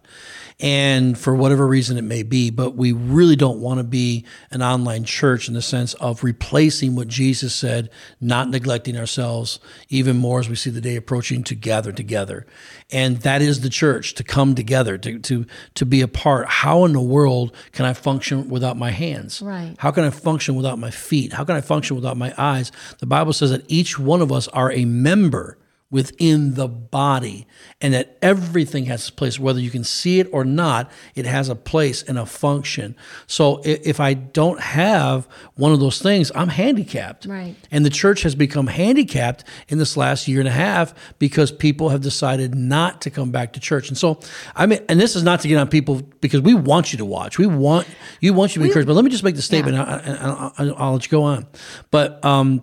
And 0.60 1.17
for 1.17 1.34
whatever 1.34 1.65
reason 1.65 1.97
it 1.97 2.04
may 2.04 2.23
be, 2.23 2.50
but 2.50 2.76
we 2.76 2.91
really 2.91 3.38
don't 3.38 3.62
want 3.62 3.80
to 3.80 3.86
be 3.86 4.26
an 4.52 4.62
online 4.62 5.06
church 5.06 5.47
in 5.47 5.54
the 5.54 5.62
sense 5.62 5.93
of 5.95 6.23
replacing 6.26 6.95
what 6.95 7.08
Jesus 7.08 7.56
said, 7.56 7.89
not 8.19 8.50
neglecting 8.50 8.97
ourselves 8.97 9.60
even 9.88 10.17
more 10.17 10.39
as 10.41 10.50
we 10.50 10.56
see 10.56 10.69
the 10.69 10.82
day 10.82 10.97
approaching 10.97 11.43
to 11.45 11.56
gather 11.56 11.93
together. 11.93 12.45
And 12.91 13.17
that 13.21 13.41
is 13.41 13.62
the 13.62 13.69
church 13.69 14.13
to 14.15 14.23
come 14.23 14.56
together, 14.56 14.97
to, 14.97 15.19
to, 15.19 15.45
to 15.76 15.86
be 15.86 16.02
a 16.02 16.08
part. 16.08 16.47
How 16.47 16.84
in 16.84 16.93
the 16.93 17.02
world 17.02 17.56
can 17.71 17.86
I 17.86 17.93
function 17.93 18.50
without 18.50 18.78
my 18.78 18.91
hands? 18.91 19.41
Right. 19.41 19.76
How 19.78 19.91
can 19.91 20.04
I 20.04 20.10
function 20.10 20.56
without 20.56 20.80
my 20.80 20.91
feet? 20.91 21.34
How 21.34 21.45
can 21.45 21.56
I 21.56 21.62
function 21.62 21.76
without 21.95 22.17
my 22.17 22.33
eyes? 22.37 22.71
The 22.99 23.05
Bible 23.05 23.33
says 23.33 23.51
that 23.51 23.65
each 23.67 23.99
one 23.99 24.21
of 24.21 24.31
us 24.31 24.47
are 24.49 24.71
a 24.71 24.85
member 24.85 25.57
within 25.89 26.56
the 26.56 26.67
body 26.67 27.47
and 27.80 27.93
that 27.93 28.17
everything 28.21 28.86
has 28.86 29.08
a 29.08 29.12
place 29.12 29.39
whether 29.39 29.60
you 29.60 29.69
can 29.69 29.86
see 29.86 30.19
it 30.19 30.28
or 30.34 30.43
not 30.43 30.91
it 31.15 31.26
has 31.26 31.47
a 31.47 31.56
place 31.56 32.04
and 32.04 32.17
a 32.17 32.26
function. 32.26 32.93
So 33.26 33.62
if 33.63 34.00
i 34.02 34.13
don't 34.13 34.60
have 34.60 35.28
one 35.56 35.71
of 35.71 35.80
those 35.80 36.02
things 36.02 36.30
i'm 36.36 36.50
handicapped. 36.50 37.26
Right. 37.26 37.56
And 37.71 37.86
the 37.86 37.89
church 37.89 38.23
has 38.23 38.36
become 38.36 38.67
handicapped 38.67 39.45
in 39.69 39.78
this 39.78 39.95
last 39.95 40.28
year 40.28 40.39
and 40.39 40.47
a 40.47 40.52
half 40.52 40.93
because 41.19 41.54
people 41.54 41.88
have 41.89 42.02
decided 42.02 42.54
not 42.54 43.02
to 43.02 43.10
come 43.10 43.32
back 43.32 43.54
to 43.54 43.60
church. 43.62 43.88
And 43.88 43.97
so 43.97 44.19
i 44.58 44.65
mean 44.65 44.80
and 44.89 45.00
this 45.00 45.15
is 45.15 45.23
not 45.23 45.39
to 45.41 45.47
get 45.47 45.58
on 45.58 45.69
people 45.69 46.02
because 46.19 46.41
we 46.41 46.54
want 46.54 46.91
you 46.91 46.97
to 46.97 47.06
watch. 47.06 47.38
We 47.38 47.47
want 47.47 47.88
you 48.19 48.34
want 48.34 48.52
you 48.52 48.56
to 48.56 48.60
be 48.60 48.63
we, 48.63 48.69
encouraged. 48.71 48.88
But 48.88 48.95
let 48.95 49.06
me 49.06 49.12
just 49.12 49.23
make 49.23 49.36
the 49.36 49.41
statement 49.41 49.78
yeah. 49.78 50.02
and 50.04 50.17
I'll, 50.17 50.76
I'll 50.78 50.93
let 50.93 51.06
you 51.06 51.12
go 51.12 51.23
on. 51.23 51.47
But 51.91 52.23
um 52.26 52.62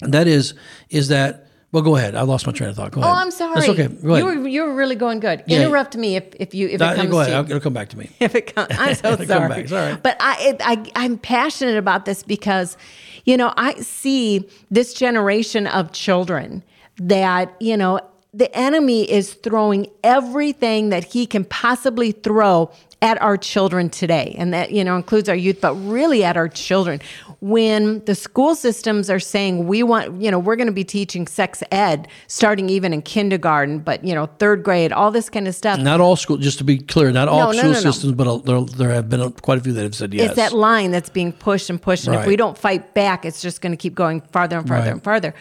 that 0.00 0.26
is 0.26 0.54
is 0.88 1.08
that 1.08 1.46
well, 1.72 1.84
go 1.84 1.94
ahead. 1.94 2.16
I 2.16 2.22
lost 2.22 2.46
my 2.46 2.52
train 2.52 2.70
of 2.70 2.76
thought. 2.76 2.90
Go 2.90 3.00
oh, 3.00 3.04
ahead. 3.04 3.14
Oh, 3.14 3.18
I'm 3.18 3.30
sorry. 3.30 3.54
That's 3.54 3.68
okay. 3.68 3.86
Go 3.88 4.14
ahead. 4.14 4.18
You 4.18 4.40
were 4.40 4.48
you 4.48 4.62
were 4.64 4.74
really 4.74 4.96
going 4.96 5.20
good. 5.20 5.44
Yeah. 5.46 5.60
Interrupt 5.60 5.96
me 5.96 6.16
if, 6.16 6.24
if 6.40 6.52
you 6.52 6.68
if 6.68 6.80
that, 6.80 6.94
it 6.94 6.96
comes. 6.96 7.10
Go 7.10 7.20
ahead. 7.20 7.46
To, 7.46 7.50
It'll 7.50 7.60
come 7.60 7.72
back 7.72 7.88
to 7.90 7.98
me. 7.98 8.10
If 8.20 8.34
it 8.34 8.54
comes, 8.54 8.68
I'm 8.72 8.94
so 8.94 9.16
sorry. 9.24 9.68
sorry. 9.68 9.96
But 10.02 10.16
I, 10.18 10.56
I 10.60 10.90
I'm 10.96 11.16
passionate 11.16 11.76
about 11.76 12.06
this 12.06 12.22
because, 12.22 12.76
you 13.24 13.36
know, 13.36 13.54
I 13.56 13.74
see 13.74 14.48
this 14.70 14.94
generation 14.94 15.68
of 15.68 15.92
children 15.92 16.64
that 16.96 17.54
you 17.60 17.76
know 17.76 18.00
the 18.32 18.54
enemy 18.56 19.10
is 19.10 19.34
throwing 19.34 19.88
everything 20.04 20.90
that 20.90 21.04
he 21.04 21.26
can 21.26 21.44
possibly 21.44 22.12
throw 22.12 22.70
at 23.02 23.20
our 23.22 23.36
children 23.36 23.88
today. 23.88 24.34
And 24.38 24.52
that 24.52 24.72
you 24.72 24.84
know 24.84 24.96
includes 24.96 25.28
our 25.28 25.34
youth 25.34 25.60
but 25.60 25.74
really 25.74 26.22
at 26.22 26.36
our 26.36 26.48
children. 26.48 27.00
When 27.40 28.04
the 28.04 28.14
school 28.14 28.54
systems 28.54 29.08
are 29.08 29.18
saying 29.18 29.66
we 29.66 29.82
want 29.82 30.20
you 30.20 30.30
know 30.30 30.38
we're 30.38 30.56
going 30.56 30.66
to 30.66 30.72
be 30.72 30.84
teaching 30.84 31.26
sex 31.26 31.62
ed 31.72 32.08
starting 32.26 32.68
even 32.68 32.92
in 32.92 33.00
kindergarten 33.00 33.78
but 33.78 34.04
you 34.04 34.14
know 34.14 34.26
third 34.38 34.62
grade 34.62 34.92
all 34.92 35.10
this 35.10 35.30
kind 35.30 35.48
of 35.48 35.54
stuff. 35.54 35.80
Not 35.80 36.00
all 36.00 36.16
school 36.16 36.36
just 36.36 36.58
to 36.58 36.64
be 36.64 36.78
clear 36.78 37.10
not 37.10 37.28
all 37.28 37.52
no, 37.52 37.52
school 37.52 37.70
no, 37.70 37.80
no, 37.80 37.80
systems 37.80 38.12
but 38.12 38.44
there, 38.44 38.60
there 38.60 38.90
have 38.90 39.08
been 39.08 39.32
quite 39.32 39.56
a 39.56 39.60
few 39.62 39.72
that 39.72 39.82
have 39.82 39.94
said 39.94 40.12
yes 40.12 40.26
it's 40.26 40.36
that 40.36 40.52
line 40.52 40.90
that's 40.90 41.08
being 41.08 41.32
pushed 41.32 41.70
and 41.70 41.80
pushed 41.80 42.06
and 42.06 42.14
right. 42.14 42.22
if 42.22 42.28
we 42.28 42.36
don't 42.36 42.58
fight 42.58 42.92
back 42.92 43.24
it's 43.24 43.40
just 43.40 43.62
going 43.62 43.72
to 43.72 43.78
keep 43.78 43.94
going 43.94 44.20
farther 44.20 44.58
and 44.58 44.68
farther 44.68 44.84
right. 44.84 44.92
and 44.92 45.02
farther. 45.02 45.34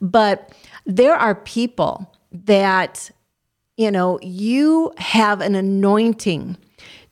But 0.00 0.52
there 0.86 1.14
are 1.14 1.34
people 1.34 2.11
that 2.32 3.10
you 3.76 3.90
know 3.90 4.18
you 4.22 4.92
have 4.98 5.40
an 5.40 5.54
anointing 5.54 6.56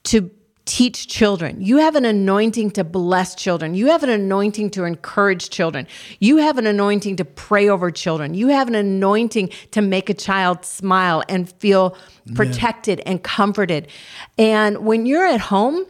to 0.04 0.30
teach 0.70 1.08
children. 1.08 1.60
You 1.60 1.78
have 1.78 1.96
an 1.96 2.04
anointing 2.04 2.70
to 2.72 2.84
bless 2.84 3.34
children. 3.34 3.74
You 3.74 3.86
have 3.86 4.04
an 4.04 4.10
anointing 4.10 4.70
to 4.70 4.84
encourage 4.84 5.50
children. 5.50 5.88
You 6.20 6.36
have 6.36 6.58
an 6.58 6.66
anointing 6.66 7.16
to 7.16 7.24
pray 7.24 7.68
over 7.68 7.90
children. 7.90 8.34
You 8.34 8.48
have 8.48 8.68
an 8.68 8.76
anointing 8.76 9.50
to 9.72 9.82
make 9.82 10.08
a 10.08 10.14
child 10.14 10.64
smile 10.64 11.24
and 11.28 11.50
feel 11.54 11.96
protected 12.36 12.98
yeah. 13.00 13.10
and 13.10 13.22
comforted. 13.22 13.88
And 14.38 14.84
when 14.86 15.06
you're 15.06 15.26
at 15.26 15.40
home, 15.40 15.86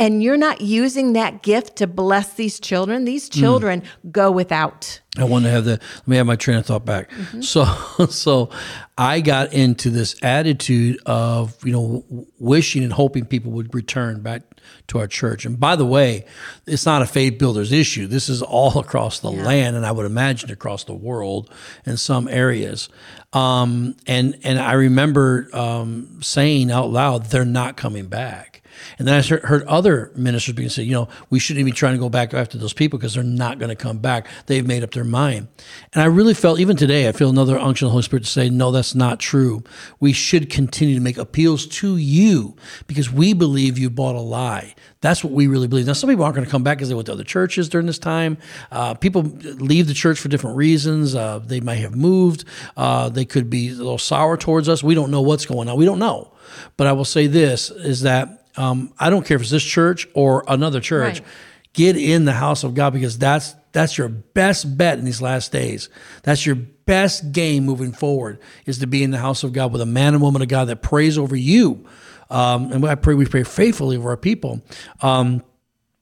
and 0.00 0.22
you're 0.22 0.38
not 0.38 0.62
using 0.62 1.12
that 1.12 1.42
gift 1.42 1.76
to 1.76 1.86
bless 1.86 2.32
these 2.32 2.58
children, 2.58 3.04
these 3.04 3.28
mm. 3.28 3.38
children 3.38 3.82
mm. 3.82 4.10
go 4.10 4.30
without. 4.30 5.00
I 5.18 5.24
want 5.24 5.44
to 5.44 5.50
have 5.50 5.66
the 5.66 5.72
let 5.72 6.08
me 6.08 6.16
have 6.16 6.26
my 6.26 6.36
train 6.36 6.56
of 6.56 6.66
thought 6.66 6.86
back. 6.86 7.10
Mm-hmm. 7.10 7.42
So 7.42 7.64
so 8.10 8.50
I 8.96 9.20
got 9.20 9.52
into 9.52 9.90
this 9.90 10.16
attitude 10.22 10.98
of, 11.04 11.54
you 11.64 11.72
know, 11.72 12.26
wishing 12.38 12.82
and 12.82 12.92
hoping 12.92 13.26
people 13.26 13.52
would 13.52 13.74
return 13.74 14.22
back 14.22 14.42
to 14.88 14.98
our 14.98 15.06
church. 15.06 15.44
And 15.44 15.60
by 15.60 15.76
the 15.76 15.84
way, 15.84 16.24
it's 16.66 16.86
not 16.86 17.02
a 17.02 17.06
faith 17.06 17.38
builders 17.38 17.70
issue. 17.70 18.06
This 18.06 18.28
is 18.28 18.40
all 18.40 18.78
across 18.78 19.20
the 19.20 19.32
yeah. 19.32 19.44
land 19.44 19.76
and 19.76 19.84
I 19.84 19.92
would 19.92 20.06
imagine 20.06 20.50
across 20.50 20.84
the 20.84 20.94
world 20.94 21.50
in 21.84 21.98
some 21.98 22.26
areas. 22.26 22.88
Um, 23.34 23.96
and 24.06 24.38
and 24.44 24.58
I 24.58 24.72
remember 24.72 25.48
um, 25.52 26.20
saying 26.22 26.70
out 26.70 26.90
loud, 26.90 27.26
they're 27.26 27.44
not 27.44 27.76
coming 27.76 28.06
back. 28.06 28.49
And 28.98 29.06
then 29.06 29.14
I 29.14 29.22
heard 29.46 29.62
other 29.64 30.12
ministers 30.14 30.54
being 30.54 30.68
said, 30.68 30.86
you 30.86 30.92
know, 30.92 31.08
we 31.30 31.38
shouldn't 31.38 31.64
be 31.64 31.72
trying 31.72 31.94
to 31.94 31.98
go 31.98 32.08
back 32.08 32.34
after 32.34 32.58
those 32.58 32.72
people 32.72 32.98
because 32.98 33.14
they're 33.14 33.22
not 33.22 33.58
going 33.58 33.68
to 33.68 33.76
come 33.76 33.98
back. 33.98 34.26
They've 34.46 34.66
made 34.66 34.82
up 34.82 34.92
their 34.92 35.04
mind. 35.04 35.48
And 35.92 36.02
I 36.02 36.06
really 36.06 36.34
felt, 36.34 36.60
even 36.60 36.76
today, 36.76 37.08
I 37.08 37.12
feel 37.12 37.30
another 37.30 37.58
unction 37.58 37.86
of 37.86 37.90
the 37.90 37.92
Holy 37.92 38.02
Spirit 38.02 38.24
to 38.24 38.30
say, 38.30 38.50
no, 38.50 38.70
that's 38.70 38.94
not 38.94 39.20
true. 39.20 39.62
We 39.98 40.12
should 40.12 40.50
continue 40.50 40.94
to 40.94 41.00
make 41.00 41.18
appeals 41.18 41.66
to 41.66 41.96
you 41.96 42.56
because 42.86 43.10
we 43.10 43.32
believe 43.32 43.78
you 43.78 43.90
bought 43.90 44.16
a 44.16 44.20
lie. 44.20 44.74
That's 45.00 45.24
what 45.24 45.32
we 45.32 45.46
really 45.46 45.66
believe. 45.66 45.86
Now, 45.86 45.94
some 45.94 46.10
people 46.10 46.24
aren't 46.24 46.36
going 46.36 46.44
to 46.44 46.50
come 46.50 46.62
back 46.62 46.76
because 46.76 46.90
they 46.90 46.94
went 46.94 47.06
to 47.06 47.12
other 47.12 47.24
churches 47.24 47.70
during 47.70 47.86
this 47.86 47.98
time. 47.98 48.36
Uh, 48.70 48.94
people 48.94 49.22
leave 49.22 49.86
the 49.86 49.94
church 49.94 50.18
for 50.20 50.28
different 50.28 50.56
reasons. 50.56 51.14
Uh, 51.14 51.38
they 51.38 51.60
might 51.60 51.76
have 51.76 51.96
moved. 51.96 52.44
Uh, 52.76 53.08
they 53.08 53.24
could 53.24 53.48
be 53.48 53.70
a 53.70 53.74
little 53.74 53.98
sour 53.98 54.36
towards 54.36 54.68
us. 54.68 54.82
We 54.82 54.94
don't 54.94 55.10
know 55.10 55.22
what's 55.22 55.46
going 55.46 55.68
on. 55.68 55.78
We 55.78 55.86
don't 55.86 55.98
know. 55.98 56.32
But 56.76 56.86
I 56.86 56.92
will 56.92 57.04
say 57.06 57.26
this 57.26 57.70
is 57.70 58.02
that 58.02 58.39
um, 58.56 58.92
I 58.98 59.10
don't 59.10 59.24
care 59.24 59.36
if 59.36 59.42
it's 59.42 59.50
this 59.50 59.64
church 59.64 60.08
or 60.14 60.44
another 60.48 60.80
church. 60.80 61.20
Right. 61.20 61.28
Get 61.72 61.96
in 61.96 62.24
the 62.24 62.32
house 62.32 62.64
of 62.64 62.74
God 62.74 62.92
because 62.92 63.16
that's 63.16 63.54
that's 63.72 63.96
your 63.96 64.08
best 64.08 64.76
bet 64.76 64.98
in 64.98 65.04
these 65.04 65.22
last 65.22 65.52
days. 65.52 65.88
That's 66.24 66.44
your 66.44 66.56
best 66.56 67.30
game 67.30 67.64
moving 67.64 67.92
forward 67.92 68.40
is 68.66 68.78
to 68.78 68.86
be 68.86 69.04
in 69.04 69.12
the 69.12 69.18
house 69.18 69.44
of 69.44 69.52
God 69.52 69.72
with 69.72 69.80
a 69.80 69.86
man 69.86 70.14
and 70.14 70.22
woman 70.22 70.42
of 70.42 70.48
God 70.48 70.66
that 70.66 70.82
prays 70.82 71.16
over 71.16 71.36
you. 71.36 71.86
Um, 72.28 72.72
and 72.72 72.84
I 72.84 72.96
pray 72.96 73.14
we 73.14 73.26
pray 73.26 73.44
faithfully 73.44 73.96
over 73.96 74.10
our 74.10 74.16
people. 74.16 74.62
Um, 75.00 75.42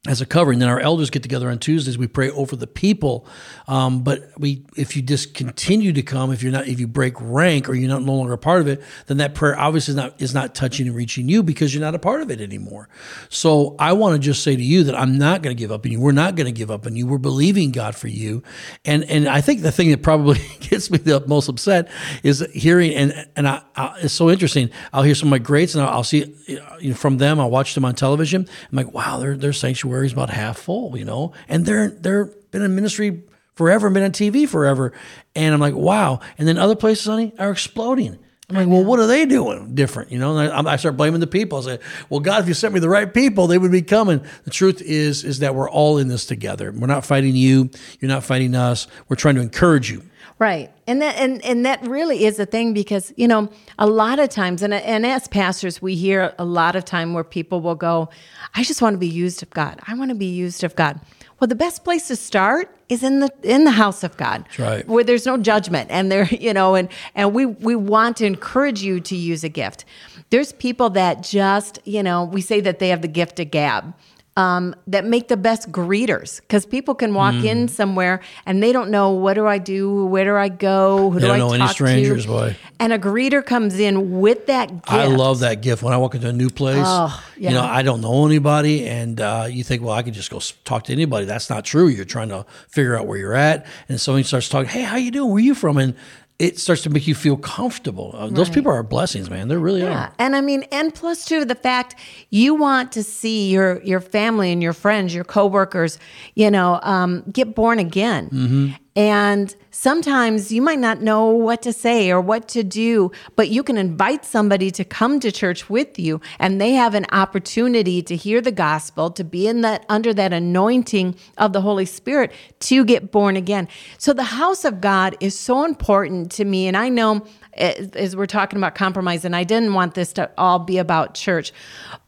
as 0.07 0.21
a 0.21 0.27
covering. 0.27 0.61
Then 0.61 0.69
our 0.69 0.79
elders 0.79 1.11
get 1.11 1.25
together 1.25 1.51
on 1.51 1.59
Tuesdays. 1.59 1.99
We 1.99 2.07
pray 2.07 2.31
over 2.31 2.55
the 2.55 2.69
people. 2.69 3.27
Um, 3.67 4.05
but 4.05 4.31
we, 4.39 4.65
if 4.77 4.95
you 4.95 5.03
just 5.03 5.35
continue 5.35 5.93
to 5.93 6.03
come, 6.03 6.31
if 6.31 6.41
you're 6.41 6.53
not, 6.53 6.69
if 6.69 6.79
you 6.79 6.87
break 6.87 7.15
rank 7.19 7.69
or 7.69 7.75
you're 7.75 7.89
not 7.89 8.03
no 8.03 8.15
longer 8.15 8.33
a 8.33 8.39
part 8.39 8.61
of 8.61 8.69
it, 8.69 8.81
then 9.07 9.17
that 9.17 9.35
prayer 9.35 9.59
obviously 9.59 9.93
is 9.93 9.97
not 9.97 10.23
is 10.23 10.35
not 10.35 10.55
touching 10.55 10.87
and 10.87 10.95
reaching 10.95 11.29
you 11.29 11.43
because 11.43 11.75
you're 11.75 11.81
not 11.81 11.97
a 11.97 11.99
part 11.99 12.23
of 12.23 12.31
it 12.31 12.41
anymore. 12.41 12.89
So 13.29 13.75
I 13.81 13.93
want 13.93 14.15
to 14.15 14.21
just 14.21 14.45
say 14.45 14.55
to 14.55 14.63
you 14.63 14.85
that 14.85 14.95
I'm 14.95 15.19
not 15.19 15.43
going 15.43 15.55
to 15.55 15.59
give 15.59 15.73
up 15.73 15.85
on 15.85 15.91
you. 15.91 16.01
We're 16.01 16.13
not 16.13 16.37
going 16.37 16.47
to 16.47 16.53
give 16.53 16.71
up 16.71 16.87
on 16.87 16.95
you. 16.95 17.07
We're 17.07 17.19
believing 17.19 17.73
God 17.73 17.97
for 17.97 18.09
you. 18.09 18.45
And 18.85 19.03
and 19.05 19.29
I 19.29 19.41
think 19.41 19.63
the 19.63 19.73
thing 19.73 19.91
that 19.91 20.03
probably 20.05 20.41
gets 20.61 20.93
me 20.93 20.99
the 20.99 21.27
most 21.27 21.49
upset 21.49 21.91
is 22.23 22.47
hearing 22.55 22.95
and 22.95 23.27
and 23.35 23.49
I, 23.49 23.63
I, 23.75 23.99
it's 24.03 24.15
so 24.15 24.31
interesting. 24.31 24.71
I'll 24.93 25.03
hear 25.03 25.17
some 25.17 25.27
of 25.27 25.31
my 25.33 25.39
greats 25.39 25.75
and 25.75 25.83
I'll, 25.83 25.91
I'll 25.91 26.05
see 26.05 26.37
you 26.47 26.91
know, 26.91 26.95
from 26.95 27.19
them. 27.19 27.41
I'll 27.41 27.51
watch 27.51 27.75
them 27.75 27.85
on 27.85 27.97
television. 27.97 28.47
I'm 28.71 28.77
like, 28.77 28.95
wow, 28.95 29.19
they're 29.19 29.37
they're 29.37 29.53
sanctuary 29.53 29.88
is 29.93 30.13
about 30.13 30.31
half 30.31 30.59
full, 30.59 30.97
you 30.97 31.05
know, 31.05 31.33
and 31.49 31.67
they're 31.67 31.89
they're 31.89 32.27
been 32.51 32.63
in 32.63 32.75
ministry 32.75 33.23
forever, 33.55 33.91
been 33.91 34.05
on 34.05 34.13
TV 34.13 34.49
forever. 34.49 34.93
And 35.35 35.53
I'm 35.53 35.61
like, 35.61 35.75
wow. 35.75 36.21
And 36.39 36.47
then 36.47 36.59
other 36.59 36.77
places, 36.77 37.07
honey, 37.07 37.33
are 37.39 37.51
exploding. 37.51 38.19
I'm 38.51 38.57
like, 38.57 38.69
well, 38.69 38.85
what 38.85 38.99
are 38.99 39.07
they 39.07 39.27
doing 39.27 39.75
different? 39.75 40.11
You 40.11 40.19
know, 40.19 40.39
and 40.39 40.69
I, 40.69 40.73
I 40.73 40.77
start 40.77 40.97
blaming 40.97 41.21
the 41.21 41.27
people. 41.27 41.59
I 41.59 41.63
say, 41.63 41.79
well, 42.09 42.21
God, 42.21 42.43
if 42.43 42.49
you 42.49 42.55
sent 42.55 42.73
me 42.73 42.81
the 42.81 42.89
right 42.89 43.13
people, 43.13 43.47
they 43.47 43.59
would 43.59 43.73
be 43.73 43.83
coming. 43.83 44.25
The 44.45 44.51
truth 44.51 44.81
is, 44.81 45.23
is 45.23 45.41
that 45.41 45.55
we're 45.55 45.69
all 45.69 45.99
in 45.99 46.09
this 46.09 46.25
together. 46.25 46.73
We're 46.73 46.87
not 46.87 47.05
fighting 47.05 47.37
you. 47.37 47.69
You're 48.01 48.09
not 48.09 48.25
fighting 48.25 48.55
us. 48.55 48.87
We're 49.09 49.17
trying 49.17 49.35
to 49.35 49.43
encourage 49.43 49.91
you. 49.91 50.03
Right. 50.39 50.71
And 50.87 51.03
that 51.03 51.17
and, 51.17 51.45
and 51.45 51.67
that 51.67 51.83
really 51.83 52.25
is 52.25 52.39
a 52.39 52.47
thing 52.47 52.73
because, 52.73 53.13
you 53.17 53.27
know, 53.27 53.51
a 53.79 53.87
lot 53.87 54.21
of 54.21 54.29
times 54.29 54.63
and 54.63 54.73
and 54.73 55.05
as 55.05 55.27
pastors 55.27 55.83
we 55.83 55.97
hear 55.97 56.33
a 56.39 56.45
lot 56.45 56.77
of 56.77 56.85
time 56.85 57.13
where 57.13 57.25
people 57.25 57.61
will 57.61 57.75
go, 57.75 58.09
I 58.55 58.63
just 58.63 58.81
want 58.81 58.95
to 58.95 58.99
be 58.99 59.09
used 59.09 59.43
of 59.43 59.51
God. 59.51 59.81
I 59.89 59.95
want 59.95 60.11
to 60.11 60.15
be 60.15 60.27
used 60.27 60.63
of 60.63 60.77
God. 60.77 61.01
Well, 61.41 61.49
the 61.49 61.57
best 61.57 61.85
place 61.85 62.09
to 62.09 62.17
start 62.17 62.75
is 62.89 63.03
in 63.03 63.21
the 63.21 63.33
in 63.43 63.65
the 63.65 63.73
house 63.73 64.05
of 64.05 64.17
God. 64.17 64.45
That's 64.45 64.59
right. 64.59 64.89
Where 64.89 65.03
there's 65.03 65.27
no 65.27 65.39
judgment 65.39 65.91
and 65.91 66.11
there, 66.11 66.25
you 66.31 66.55
know, 66.55 66.77
and 66.77 66.89
and 67.17 67.35
we 67.35 67.47
we 67.47 67.75
want 67.75 68.17
to 68.19 68.27
encourage 68.27 68.83
you 68.83 69.01
to 69.01 69.17
use 69.17 69.43
a 69.43 69.49
gift. 69.49 69.85
There's 70.31 70.53
people 70.53 70.91
that 70.91 71.23
just, 71.23 71.81
you 71.85 72.03
know, 72.03 72.25
we 72.25 72.43
say 72.43 72.61
that 72.61 72.79
they 72.79 72.91
have 72.91 73.03
the 73.03 73.09
gift 73.09 73.41
of 73.41 73.51
gab 73.51 73.95
um, 74.39 74.75
that 74.87 75.05
make 75.05 75.27
the 75.29 75.37
best 75.37 75.73
greeters 75.73 76.41
because 76.43 76.65
people 76.65 76.95
can 76.95 77.13
walk 77.13 77.35
Mm. 77.35 77.45
in 77.45 77.69
somewhere 77.69 78.21
and 78.47 78.63
they 78.63 78.71
don't 78.73 78.89
know 78.91 79.11
what 79.11 79.35
do 79.35 79.47
I 79.47 79.59
do, 79.59 80.07
where 80.07 80.25
do 80.25 80.37
I 80.37 80.49
go, 80.49 81.11
who 81.11 81.19
They 81.19 81.27
do 81.27 81.33
I 81.33 81.39
don't 81.39 81.51
know 81.51 81.57
talk 81.59 81.67
any 81.67 81.75
strangers, 81.75 82.23
to, 82.25 82.31
boy. 82.31 82.57
and 82.79 82.93
a 82.93 82.99
greeter 82.99 83.45
comes 83.45 83.79
in 83.81 84.21
with 84.21 84.47
that 84.47 84.69
gift. 84.71 84.93
I 84.93 85.07
love 85.07 85.41
that 85.41 85.61
gift. 85.61 85.83
When 85.83 85.93
I 85.93 85.97
walk 85.97 86.15
into 86.15 86.29
a 86.29 86.33
new 86.33 86.51
place, 86.51 86.87
Oh, 86.87 87.11
you 87.37 87.51
know. 87.51 87.63
I 87.65 87.83
don't 87.83 88.01
know 88.01 88.25
anybody, 88.27 88.87
and 88.87 89.21
uh, 89.21 89.47
you 89.51 89.65
think, 89.65 89.83
well, 89.83 89.95
I 89.95 90.03
could 90.05 90.15
just 90.15 90.31
go 90.31 90.41
talk 90.65 90.85
to 90.85 90.93
anybody. 90.93 91.27
That's 91.27 91.51
not 91.51 91.65
true. 91.65 91.89
You're 91.89 92.05
trying 92.05 92.29
to 92.29 92.47
figure 92.69 92.97
out 92.97 93.07
where 93.09 93.19
you're 93.19 93.35
at, 93.35 93.67
and 93.89 94.01
somebody 94.01 94.23
starts 94.23 94.49
talking. 94.49 94.69
Hey, 94.69 94.83
how 94.83 94.97
you 94.97 95.11
doing? 95.11 95.31
Where 95.33 95.43
you 95.43 95.55
from? 95.57 95.79
And 95.79 95.95
it 96.39 96.59
starts 96.59 96.83
to 96.83 96.91
make 96.91 97.07
you 97.09 97.15
feel 97.15 97.37
comfortable. 97.37 98.15
Uh, 98.17 98.29
Those 98.29 98.49
people 98.49 98.71
are 98.73 98.83
blessings, 98.85 99.29
man. 99.29 99.49
They 99.49 99.57
really 99.57 99.83
Yeah, 99.83 100.05
are. 100.05 100.13
and 100.21 100.37
I 100.37 100.41
mean, 100.41 100.63
and 100.71 100.95
plus 100.95 101.25
two, 101.25 101.45
the 101.45 101.57
fact 101.57 101.97
you 102.31 102.55
want 102.55 102.93
to 102.93 103.03
see 103.03 103.51
your 103.51 103.83
your 103.83 104.01
family 104.01 104.53
and 104.53 104.63
your 104.63 104.73
friends, 104.73 105.15
your 105.15 105.25
coworkers, 105.25 105.99
you 106.35 106.51
know, 106.51 106.79
um, 106.83 107.25
get 107.33 107.55
born 107.55 107.79
again. 107.79 108.31
Mm-hmm. 108.31 108.67
And 108.99 109.55
sometimes 109.71 110.51
you 110.51 110.61
might 110.61 110.81
not 110.81 111.01
know 111.01 111.27
what 111.27 111.63
to 111.63 111.73
say 111.73 112.11
or 112.11 112.21
what 112.21 112.49
to 112.49 112.65
do, 112.65 113.13
but 113.37 113.49
you 113.49 113.63
can 113.63 113.79
invite 113.79 114.25
somebody 114.25 114.73
to 114.73 114.85
come 114.85 115.21
to 115.21 115.31
church 115.31 115.71
with 115.71 116.01
you, 116.01 116.21
and 116.41 116.61
they 116.61 116.73
have 116.73 116.95
an 116.95 117.07
opportunity 117.13 118.03
to 118.03 118.17
hear 118.17 118.41
the 118.41 118.51
gospel, 118.51 119.09
to 119.13 119.23
be 119.23 119.47
in 119.47 119.61
that 119.61 119.87
under 119.89 120.13
that 120.15 120.33
anointing 120.33 121.15
of 121.37 121.53
the 121.53 121.61
Holy 121.61 121.85
Spirit 121.85 122.33
to 122.59 122.85
get 122.85 123.13
born 123.13 123.37
again. 123.37 123.69
So 123.99 124.13
the 124.13 124.25
house 124.25 124.65
of 124.65 124.81
God 124.81 125.17
is 125.21 125.39
so 125.39 125.65
important 125.65 126.33
to 126.33 126.45
me, 126.45 126.67
and 126.67 126.77
I 126.77 126.89
know 126.89 127.25
as 127.57 127.91
as 127.93 128.17
we're 128.17 128.27
talking 128.27 128.57
about 128.57 128.75
compromise, 128.75 129.25
and 129.25 129.37
I 129.37 129.45
didn't 129.45 129.75
want 129.75 129.95
this 129.95 130.13
to 130.15 130.29
all 130.37 130.59
be 130.59 130.77
about 130.77 131.15
church, 131.15 131.53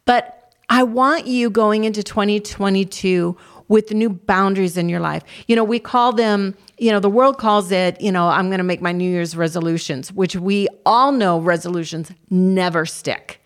but 0.07 0.53
I 0.69 0.85
want 0.85 1.27
you 1.27 1.51
going 1.51 1.83
into 1.83 2.03
2022 2.03 3.37
with 3.71 3.93
new 3.93 4.11
boundaries 4.11 4.77
in 4.77 4.89
your 4.89 4.99
life. 4.99 5.23
You 5.47 5.55
know, 5.55 5.63
we 5.63 5.79
call 5.79 6.13
them, 6.13 6.57
you 6.77 6.91
know, 6.91 6.99
the 6.99 7.09
world 7.09 7.39
calls 7.39 7.71
it, 7.71 8.01
you 8.01 8.11
know, 8.11 8.27
I'm 8.27 8.49
going 8.49 8.59
to 8.59 8.65
make 8.65 8.83
my 8.83 8.91
New 8.91 9.09
Year's 9.09 9.37
resolutions, 9.37 10.13
which 10.13 10.35
we 10.35 10.67
all 10.85 11.13
know 11.13 11.39
resolutions 11.39 12.11
never 12.31 12.85
stick. 12.85 13.41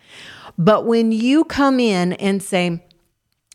But 0.57 0.87
when 0.87 1.13
you 1.13 1.45
come 1.45 1.79
in 1.79 2.15
and 2.15 2.43
say, 2.43 2.83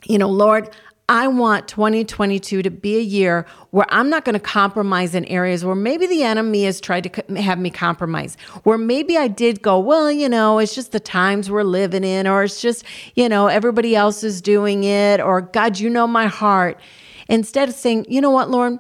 you 0.06 0.20
know, 0.20 0.30
Lord, 0.30 0.70
I 1.10 1.28
want 1.28 1.68
2022 1.68 2.62
to 2.62 2.70
be 2.70 2.98
a 2.98 3.02
year 3.02 3.48
where 3.72 3.88
I'm 3.90 4.12
not 4.12 4.26
going 4.26 4.34
to 4.34 4.40
compromise 4.40 5.16
in 5.16 5.26
areas 5.26 5.66
where 5.66 5.74
maybe 5.74 6.06
the 6.06 6.22
enemy 6.22 6.66
has 6.66 6.80
tried 6.80 7.12
to 7.12 7.42
have 7.42 7.58
me 7.58 7.72
compromise, 7.72 8.38
where 8.62 8.78
maybe 8.78 9.18
I 9.18 9.28
did 9.28 9.64
go, 9.64 9.80
well, 9.80 10.12
you 10.12 10.30
know, 10.30 10.60
it's 10.60 10.76
just 10.76 10.92
the 10.92 11.00
times 11.00 11.50
we're 11.50 11.64
living 11.64 12.04
in, 12.04 12.28
or 12.28 12.44
it's 12.44 12.62
just, 12.62 12.86
you 13.16 13.28
know, 13.28 13.48
everybody 13.48 13.96
else 13.96 14.24
is 14.24 14.40
doing 14.40 14.84
it, 14.84 15.20
or 15.20 15.42
God, 15.42 15.80
you 15.80 15.90
know 15.90 16.06
my 16.06 16.28
heart. 16.28 16.80
Instead 17.28 17.70
of 17.70 17.76
saying, 17.76 18.06
you 18.08 18.22
know 18.22 18.32
what, 18.32 18.52
Lord, 18.52 18.78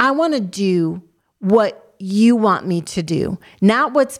I 0.00 0.10
want 0.10 0.34
to 0.34 0.40
do 0.40 1.00
what 1.38 1.94
you 2.00 2.34
want 2.34 2.66
me 2.66 2.80
to 2.80 3.04
do, 3.04 3.38
not 3.60 3.92
what's 3.92 4.18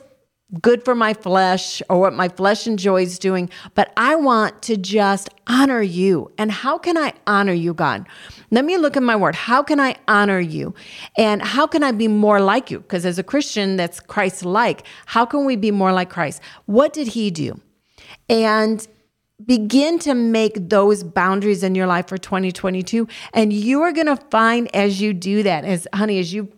good 0.63 0.83
for 0.85 0.95
my 0.95 1.13
flesh 1.13 1.83
or 1.91 2.01
what 2.01 2.15
my 2.15 2.29
flesh 2.29 2.67
enjoys 2.67 3.19
doing, 3.19 3.51
but 3.75 3.93
I 3.97 4.15
want 4.15 4.63
to 4.63 4.77
just 4.77 5.29
honor 5.47 5.83
you. 5.83 6.31
And 6.39 6.51
how 6.51 6.79
can 6.79 6.97
I 6.97 7.13
honor 7.27 7.53
you, 7.53 7.75
God? 7.75 8.07
Let 8.51 8.65
me 8.65 8.79
look 8.79 8.97
at 8.97 9.03
my 9.03 9.15
word. 9.15 9.35
How 9.35 9.63
can 9.63 9.79
I 9.79 9.97
honor 10.09 10.41
you? 10.41 10.75
And 11.19 11.43
how 11.43 11.67
can 11.67 11.83
I 11.83 11.93
be 11.93 12.09
more 12.09 12.41
like 12.41 12.71
you? 12.71 12.81
Because 12.81 13.05
as 13.05 13.19
a 13.19 13.23
Christian 13.23 13.77
that's 13.77 14.01
Christ 14.01 14.45
like, 14.45 14.87
how 15.07 15.27
can 15.27 15.45
we 15.45 15.57
be 15.57 15.71
more 15.71 15.93
like 15.93 16.09
Christ? 16.09 16.41
What 16.65 16.95
did 16.95 17.09
he 17.09 17.31
do? 17.31 17.61
And 18.31 18.87
begin 19.45 19.99
to 20.01 20.15
make 20.15 20.69
those 20.69 21.05
boundaries 21.05 21.63
in 21.63 21.75
your 21.75 21.87
life 21.87 22.09
for 22.09 22.19
2022 22.19 23.07
and 23.33 23.53
you 23.53 23.83
are 23.83 23.93
going 23.93 24.09
to 24.09 24.17
find 24.33 24.75
as 24.75 25.01
you 25.01 25.15
do 25.15 25.45
that 25.45 25.65
as 25.65 25.87
honey 25.95 26.19
as 26.19 26.35
you 26.35 26.51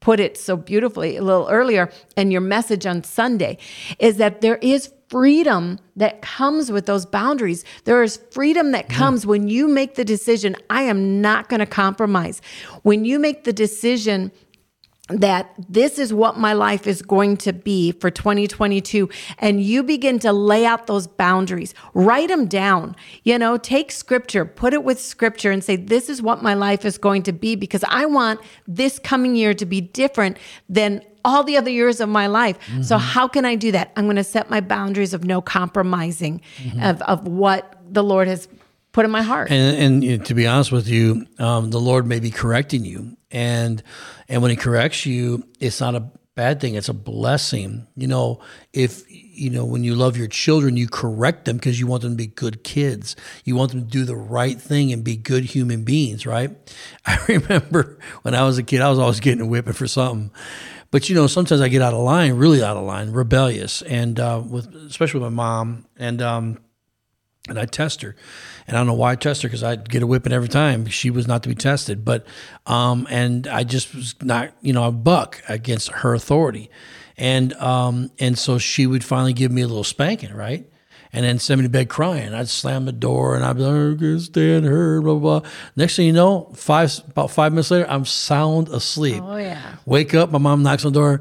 put 0.00 0.18
it 0.18 0.36
so 0.36 0.56
beautifully 0.56 1.16
a 1.16 1.22
little 1.22 1.48
earlier 1.48 1.90
in 2.16 2.30
your 2.30 2.40
message 2.40 2.86
on 2.86 3.04
Sunday 3.04 3.58
is 3.98 4.16
that 4.16 4.40
there 4.40 4.56
is 4.56 4.92
freedom 5.08 5.78
that 5.96 6.22
comes 6.22 6.70
with 6.70 6.86
those 6.86 7.04
boundaries. 7.04 7.64
There 7.84 8.02
is 8.02 8.20
freedom 8.30 8.72
that 8.72 8.88
mm-hmm. 8.88 8.98
comes 8.98 9.26
when 9.26 9.48
you 9.48 9.68
make 9.68 9.96
the 9.96 10.04
decision 10.04 10.56
I 10.70 10.82
am 10.82 11.20
not 11.20 11.48
going 11.48 11.60
to 11.60 11.66
compromise. 11.66 12.40
When 12.82 13.04
you 13.04 13.18
make 13.18 13.44
the 13.44 13.52
decision 13.52 14.32
that 15.12 15.54
this 15.68 15.98
is 15.98 16.12
what 16.12 16.38
my 16.38 16.52
life 16.52 16.86
is 16.86 17.02
going 17.02 17.36
to 17.38 17.52
be 17.52 17.92
for 17.92 18.10
2022 18.10 19.08
and 19.38 19.62
you 19.62 19.82
begin 19.82 20.18
to 20.20 20.32
lay 20.32 20.64
out 20.64 20.86
those 20.86 21.06
boundaries. 21.06 21.74
Write 21.94 22.28
them 22.28 22.46
down. 22.46 22.96
You 23.24 23.38
know 23.38 23.56
take 23.56 23.92
scripture. 23.92 24.44
Put 24.44 24.72
it 24.72 24.84
with 24.84 25.00
scripture 25.00 25.50
and 25.50 25.62
say 25.62 25.76
this 25.76 26.08
is 26.08 26.22
what 26.22 26.42
my 26.42 26.54
life 26.54 26.84
is 26.84 26.98
going 26.98 27.22
to 27.24 27.32
be 27.32 27.56
because 27.56 27.84
i 27.88 28.06
want 28.06 28.40
this 28.66 28.98
coming 28.98 29.34
year 29.34 29.54
to 29.54 29.66
be 29.66 29.80
different 29.80 30.36
than 30.68 31.02
all 31.24 31.44
the 31.44 31.56
other 31.56 31.70
years 31.70 32.00
of 32.00 32.08
my 32.08 32.26
life. 32.26 32.56
So 32.82 32.96
how 32.96 33.28
can 33.28 33.44
i 33.44 33.54
do 33.54 33.72
that? 33.72 33.92
I'm 33.96 34.04
going 34.04 34.16
to 34.16 34.24
set 34.24 34.48
my 34.50 34.60
boundaries 34.60 35.12
of 35.12 35.24
no 35.24 35.40
compromising 35.42 36.40
of, 36.80 37.02
of 37.02 37.26
what 37.26 37.76
the 37.88 38.02
lord 38.02 38.28
has 38.28 38.48
put 38.92 39.04
in 39.04 39.10
my 39.10 39.22
heart. 39.22 39.50
And, 39.50 40.02
and 40.02 40.26
to 40.26 40.34
be 40.34 40.46
honest 40.46 40.72
with 40.72 40.88
you, 40.88 41.26
um, 41.38 41.70
the 41.70 41.80
Lord 41.80 42.06
may 42.06 42.20
be 42.20 42.30
correcting 42.30 42.84
you, 42.84 43.16
and 43.30 43.82
and 44.28 44.42
when 44.42 44.50
He 44.50 44.56
corrects 44.56 45.06
you, 45.06 45.44
it's 45.58 45.80
not 45.80 45.94
a 45.94 46.10
bad 46.34 46.60
thing; 46.60 46.74
it's 46.74 46.88
a 46.88 46.94
blessing. 46.94 47.86
You 47.96 48.06
know, 48.06 48.40
if 48.72 49.02
you 49.08 49.50
know 49.50 49.64
when 49.64 49.84
you 49.84 49.94
love 49.94 50.16
your 50.16 50.26
children, 50.26 50.76
you 50.76 50.88
correct 50.88 51.44
them 51.44 51.56
because 51.56 51.78
you 51.78 51.86
want 51.86 52.02
them 52.02 52.12
to 52.12 52.16
be 52.16 52.26
good 52.26 52.64
kids. 52.64 53.16
You 53.44 53.56
want 53.56 53.72
them 53.72 53.82
to 53.82 53.86
do 53.86 54.04
the 54.04 54.16
right 54.16 54.60
thing 54.60 54.92
and 54.92 55.04
be 55.04 55.16
good 55.16 55.44
human 55.44 55.84
beings, 55.84 56.26
right? 56.26 56.50
I 57.06 57.18
remember 57.28 57.98
when 58.22 58.34
I 58.34 58.44
was 58.44 58.58
a 58.58 58.62
kid, 58.62 58.80
I 58.80 58.90
was 58.90 58.98
always 58.98 59.20
getting 59.20 59.42
a 59.42 59.46
whipping 59.46 59.72
for 59.72 59.86
something. 59.86 60.30
But 60.90 61.08
you 61.08 61.14
know, 61.14 61.26
sometimes 61.26 61.60
I 61.60 61.68
get 61.68 61.82
out 61.82 61.94
of 61.94 62.00
line, 62.00 62.34
really 62.34 62.62
out 62.62 62.76
of 62.76 62.84
line, 62.84 63.12
rebellious, 63.12 63.82
and 63.82 64.18
uh, 64.18 64.42
with 64.44 64.74
especially 64.74 65.20
with 65.20 65.32
my 65.32 65.36
mom, 65.36 65.86
and 65.96 66.20
um, 66.20 66.58
and 67.48 67.58
I 67.58 67.64
test 67.64 68.02
her. 68.02 68.14
And 68.66 68.76
I 68.76 68.80
don't 68.80 68.86
know 68.86 68.94
why 68.94 69.12
I 69.12 69.16
test 69.16 69.42
her 69.42 69.48
because 69.48 69.62
I'd 69.62 69.88
get 69.88 70.02
a 70.02 70.06
whipping 70.06 70.32
every 70.32 70.48
time. 70.48 70.86
She 70.86 71.10
was 71.10 71.26
not 71.26 71.42
to 71.44 71.48
be 71.48 71.54
tested, 71.54 72.04
but 72.04 72.26
um, 72.66 73.06
and 73.10 73.46
I 73.46 73.64
just 73.64 73.94
was 73.94 74.14
not, 74.22 74.52
you 74.60 74.72
know, 74.72 74.84
a 74.84 74.92
buck 74.92 75.42
against 75.48 75.90
her 75.90 76.14
authority, 76.14 76.70
and 77.16 77.52
um, 77.54 78.10
and 78.18 78.38
so 78.38 78.58
she 78.58 78.86
would 78.86 79.04
finally 79.04 79.32
give 79.32 79.50
me 79.50 79.62
a 79.62 79.66
little 79.66 79.84
spanking, 79.84 80.34
right? 80.34 80.70
And 81.12 81.24
then 81.24 81.40
send 81.40 81.60
me 81.60 81.66
to 81.66 81.70
bed 81.70 81.88
crying. 81.88 82.32
I'd 82.32 82.48
slam 82.48 82.84
the 82.84 82.92
door 82.92 83.34
and 83.34 83.44
I'd 83.44 83.56
be 83.56 83.62
like, 83.62 84.02
I 84.02 84.18
stand 84.18 84.64
her, 84.64 85.00
blah, 85.00 85.14
blah, 85.14 85.40
blah. 85.40 85.50
Next 85.74 85.96
thing 85.96 86.06
you 86.06 86.12
know, 86.12 86.52
five 86.54 86.96
about 87.08 87.32
five 87.32 87.52
minutes 87.52 87.70
later, 87.70 87.90
I'm 87.90 88.04
sound 88.04 88.68
asleep. 88.68 89.20
Oh, 89.24 89.36
yeah. 89.36 89.76
Wake 89.86 90.14
up, 90.14 90.30
my 90.30 90.38
mom 90.38 90.62
knocks 90.62 90.84
on 90.84 90.92
the 90.92 91.00
door. 91.00 91.20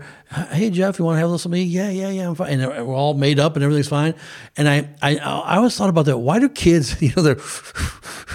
Hey 0.52 0.70
Jeff, 0.70 1.00
you 1.00 1.06
want 1.06 1.16
to 1.16 1.20
have 1.20 1.26
a 1.26 1.30
little 1.30 1.40
something? 1.40 1.66
Yeah, 1.66 1.90
yeah, 1.90 2.10
yeah. 2.10 2.28
I'm 2.28 2.36
fine. 2.36 2.60
And 2.60 2.88
we're 2.88 2.96
all 2.96 3.16
made 3.16 3.40
up 3.40 3.56
and 3.56 3.64
everything's 3.64 3.90
fine. 3.90 4.14
And 4.58 4.70
I, 4.70 4.90
I, 5.02 5.18
I 5.18 5.56
always 5.58 5.76
thought 5.76 5.90
about 5.90 6.06
that. 6.06 6.20
Why 6.20 6.38
do 6.38 6.50
kids, 6.50 7.02
you 7.02 7.12
know, 7.18 7.24
they're, 7.24 7.40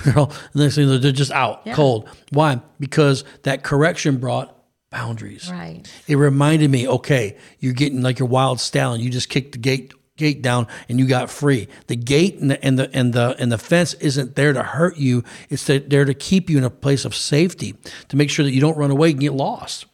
they're 0.04 0.18
all, 0.18 0.32
the 0.54 0.64
next 0.64 0.74
thing 0.74 0.88
they're 0.88 1.12
just 1.12 1.30
out 1.30 1.64
cold. 1.72 2.08
Why? 2.30 2.60
Because 2.80 3.22
that 3.42 3.62
correction 3.62 4.16
brought 4.18 4.50
boundaries. 4.90 5.50
Right. 5.50 5.82
It 6.06 6.16
reminded 6.16 6.70
me, 6.70 6.88
okay, 6.88 7.36
you're 7.58 7.72
getting 7.72 8.02
like 8.02 8.18
your 8.18 8.28
wild 8.28 8.60
stallion. 8.60 9.04
You 9.04 9.10
just 9.10 9.28
kicked 9.28 9.52
the 9.52 9.58
gate 9.58 9.92
gate 10.16 10.42
down 10.42 10.66
and 10.88 10.98
you 10.98 11.06
got 11.06 11.28
free. 11.30 11.68
The 11.88 11.96
gate 11.96 12.38
and 12.38 12.50
the 12.50 12.64
and 12.64 12.78
the 12.78 12.90
and 12.94 13.12
the, 13.12 13.36
and 13.38 13.50
the 13.50 13.58
fence 13.58 13.94
isn't 13.94 14.36
there 14.36 14.52
to 14.52 14.62
hurt 14.62 14.96
you. 14.96 15.24
It's 15.50 15.64
there 15.66 16.04
to 16.04 16.14
keep 16.14 16.48
you 16.48 16.58
in 16.58 16.64
a 16.64 16.70
place 16.70 17.04
of 17.04 17.14
safety 17.14 17.74
to 18.08 18.16
make 18.16 18.30
sure 18.30 18.44
that 18.44 18.52
you 18.52 18.60
don't 18.60 18.76
run 18.76 18.90
away 18.90 19.10
and 19.10 19.20
get 19.20 19.32
lost. 19.32 19.86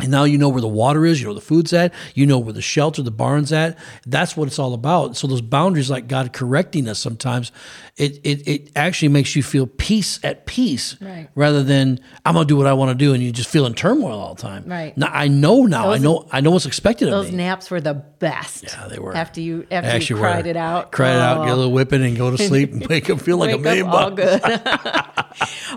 And 0.00 0.10
now 0.10 0.24
you 0.24 0.38
know 0.38 0.48
where 0.48 0.60
the 0.60 0.68
water 0.68 1.04
is, 1.04 1.20
you 1.20 1.26
know 1.26 1.32
where 1.32 1.40
the 1.40 1.46
food's 1.46 1.72
at, 1.72 1.92
you 2.14 2.24
know 2.26 2.38
where 2.38 2.52
the 2.52 2.62
shelter, 2.62 3.02
the 3.02 3.10
barn's 3.10 3.52
at. 3.52 3.76
That's 4.06 4.36
what 4.36 4.46
it's 4.48 4.58
all 4.58 4.74
about. 4.74 5.16
So 5.16 5.26
those 5.26 5.40
boundaries, 5.40 5.90
like 5.90 6.06
God 6.08 6.32
correcting 6.32 6.88
us 6.88 6.98
sometimes, 6.98 7.50
it 7.96 8.20
it, 8.22 8.46
it 8.46 8.70
actually 8.76 9.08
makes 9.08 9.34
you 9.34 9.42
feel 9.42 9.66
peace 9.66 10.20
at 10.22 10.46
peace, 10.46 10.96
Right. 11.00 11.28
rather 11.34 11.62
than 11.64 11.98
I'm 12.24 12.34
gonna 12.34 12.46
do 12.46 12.56
what 12.56 12.66
I 12.66 12.72
want 12.74 12.90
to 12.90 12.94
do, 12.94 13.12
and 13.12 13.22
you 13.22 13.32
just 13.32 13.48
feel 13.50 13.66
in 13.66 13.74
turmoil 13.74 14.18
all 14.20 14.34
the 14.34 14.42
time. 14.42 14.64
Right. 14.66 14.96
Now 14.96 15.10
I 15.12 15.26
know 15.28 15.64
now. 15.66 15.90
I 15.90 15.98
know 15.98 16.28
I 16.30 16.40
know 16.40 16.52
what's 16.52 16.66
expected 16.66 17.08
of 17.08 17.14
me. 17.24 17.30
Those 17.30 17.32
naps 17.36 17.70
were 17.70 17.80
the 17.80 17.94
best. 17.94 18.64
Yeah, 18.64 18.86
they 18.88 18.98
were. 19.00 19.16
After 19.16 19.40
you 19.40 19.66
after 19.70 19.90
Actually 19.90 20.16
you 20.20 20.22
cried 20.22 20.44
were. 20.44 20.50
it 20.50 20.56
out. 20.56 20.92
Cried 20.92 21.16
it 21.16 21.20
out, 21.20 21.38
get 21.44 21.48
a 21.50 21.52
Oh. 21.52 21.56
little 21.56 21.72
whipping, 21.72 22.04
and 22.04 22.16
go 22.16 22.30
to 22.30 22.38
sleep, 22.38 22.72
and 22.72 22.86
wake 22.88 23.10
up 23.10 23.20
feel 23.20 23.36
like 23.36 23.50
a 23.50 23.56
Wake 23.56 23.64
million 23.64 23.86
up 23.88 23.94
all 23.94 24.10
bucks. 24.12 25.27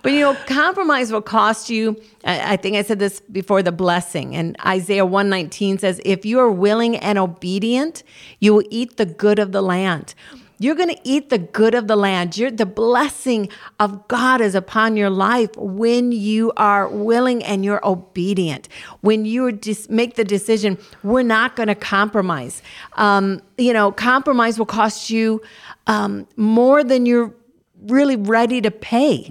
but 0.03 0.11
you 0.11 0.19
know, 0.19 0.35
compromise 0.45 1.11
will 1.11 1.21
cost 1.21 1.69
you. 1.69 1.99
I, 2.23 2.57
think 2.57 2.75
I 2.75 2.83
said 2.83 2.99
this 2.99 3.19
before. 3.19 3.63
The 3.63 3.71
blessing 3.71 4.35
and 4.35 4.55
Isaiah 4.65 5.05
one 5.05 5.29
nineteen 5.29 5.77
says, 5.77 6.01
"If 6.05 6.25
you 6.25 6.39
are 6.39 6.51
willing 6.51 6.95
and 6.97 7.17
obedient, 7.17 8.03
you 8.39 8.53
will 8.53 8.63
eat 8.69 8.97
the 8.97 9.05
good 9.05 9.39
of 9.39 9.51
the 9.51 9.61
land." 9.61 10.15
You're 10.61 10.75
going 10.75 10.89
to 10.89 11.01
eat 11.03 11.31
the 11.31 11.39
good 11.39 11.73
of 11.73 11.87
the 11.87 11.95
land. 11.95 12.37
You're, 12.37 12.51
the 12.51 12.67
blessing 12.67 13.49
of 13.79 14.07
God 14.07 14.41
is 14.41 14.53
upon 14.53 14.95
your 14.95 15.09
life 15.09 15.49
when 15.57 16.11
you 16.11 16.53
are 16.55 16.87
willing 16.87 17.43
and 17.43 17.65
you're 17.65 17.83
obedient. 17.83 18.69
When 18.99 19.25
you 19.25 19.53
just 19.53 19.89
make 19.89 20.17
the 20.17 20.23
decision, 20.23 20.77
we're 21.01 21.23
not 21.23 21.55
going 21.55 21.65
to 21.65 21.73
compromise. 21.73 22.61
Um, 22.93 23.41
you 23.57 23.73
know, 23.73 23.91
compromise 23.91 24.59
will 24.59 24.67
cost 24.67 25.09
you 25.09 25.41
um, 25.87 26.27
more 26.35 26.83
than 26.83 27.07
you're 27.07 27.33
really 27.87 28.15
ready 28.15 28.61
to 28.61 28.71
pay, 28.71 29.27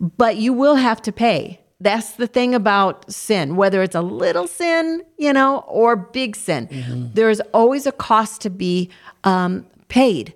but 0.00 0.36
you 0.36 0.52
will 0.52 0.76
have 0.76 1.00
to 1.02 1.12
pay. 1.12 1.60
That's 1.80 2.12
the 2.12 2.26
thing 2.26 2.54
about 2.54 3.10
sin, 3.12 3.56
whether 3.56 3.82
it's 3.82 3.94
a 3.94 4.00
little 4.00 4.46
sin, 4.46 5.02
you 5.18 5.32
know, 5.32 5.58
or 5.66 5.96
big 5.96 6.36
sin. 6.36 6.68
There's 7.14 7.40
always 7.52 7.86
a 7.86 7.92
cost 7.92 8.40
to 8.42 8.50
be 8.50 8.90
um, 9.24 9.66
paid. 9.88 10.34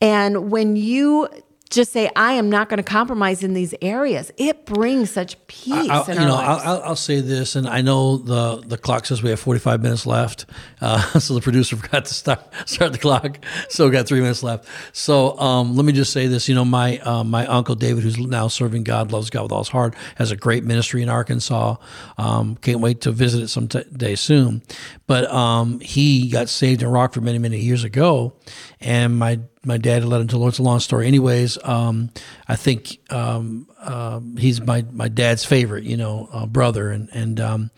And 0.00 0.50
when 0.50 0.76
you 0.76 1.28
just 1.70 1.92
say, 1.92 2.10
I 2.16 2.32
am 2.32 2.50
not 2.50 2.68
going 2.68 2.78
to 2.78 2.82
compromise 2.82 3.44
in 3.44 3.54
these 3.54 3.74
areas, 3.80 4.32
it 4.36 4.66
brings 4.66 5.10
such 5.10 5.36
peace 5.46 5.88
I'll, 5.88 6.08
you 6.08 6.14
know, 6.14 6.34
I'll, 6.34 6.82
I'll 6.82 6.96
say 6.96 7.20
this, 7.20 7.54
and 7.54 7.68
I 7.68 7.80
know 7.80 8.16
the 8.16 8.60
the 8.66 8.76
clock 8.76 9.06
says 9.06 9.22
we 9.22 9.30
have 9.30 9.38
45 9.38 9.80
minutes 9.80 10.04
left, 10.04 10.46
uh, 10.80 11.00
so 11.18 11.34
the 11.34 11.40
producer 11.40 11.76
forgot 11.80 12.04
to 12.06 12.14
start 12.14 12.40
start 12.66 12.92
the 12.92 12.98
clock, 12.98 13.38
so 13.68 13.86
we 13.86 13.92
got 13.92 14.08
three 14.08 14.20
minutes 14.20 14.42
left. 14.42 14.66
So 14.92 15.38
um, 15.38 15.76
let 15.76 15.84
me 15.84 15.92
just 15.92 16.12
say 16.12 16.26
this, 16.26 16.48
you 16.48 16.54
know, 16.54 16.64
my 16.64 16.98
uh, 16.98 17.22
my 17.22 17.46
uncle 17.46 17.76
David, 17.76 18.02
who's 18.02 18.18
now 18.18 18.48
serving 18.48 18.82
God, 18.82 19.12
loves 19.12 19.30
God 19.30 19.44
with 19.44 19.52
all 19.52 19.60
his 19.60 19.68
heart, 19.68 19.94
has 20.16 20.32
a 20.32 20.36
great 20.36 20.64
ministry 20.64 21.02
in 21.02 21.08
Arkansas. 21.08 21.76
Um, 22.18 22.56
can't 22.56 22.80
wait 22.80 23.02
to 23.02 23.12
visit 23.12 23.44
it 23.44 23.48
someday 23.48 24.16
soon. 24.16 24.62
But 25.06 25.30
um, 25.30 25.80
he 25.80 26.28
got 26.28 26.48
saved 26.48 26.82
in 26.82 26.88
Rockford 26.88 27.22
many 27.22 27.38
many 27.38 27.60
years 27.60 27.84
ago, 27.84 28.32
and 28.80 29.16
my 29.16 29.40
my 29.62 29.76
dad 29.76 30.04
led 30.04 30.22
him 30.22 30.28
to 30.28 30.36
the 30.36 30.38
Lord. 30.38 30.52
It's 30.52 30.58
a 30.58 30.62
long 30.62 30.80
story. 30.80 31.06
Anyways, 31.06 31.58
um, 31.64 32.10
I 32.48 32.56
think 32.56 32.98
um, 33.10 33.68
um, 33.80 34.36
he's 34.38 34.60
my 34.60 34.86
my 34.90 35.08
dad's 35.08 35.44
favorite, 35.44 35.84
you 35.84 35.98
know, 35.98 36.28
uh, 36.32 36.46
brother. 36.46 36.90
And 36.90 37.10
and 37.12 37.38
um, 37.40 37.70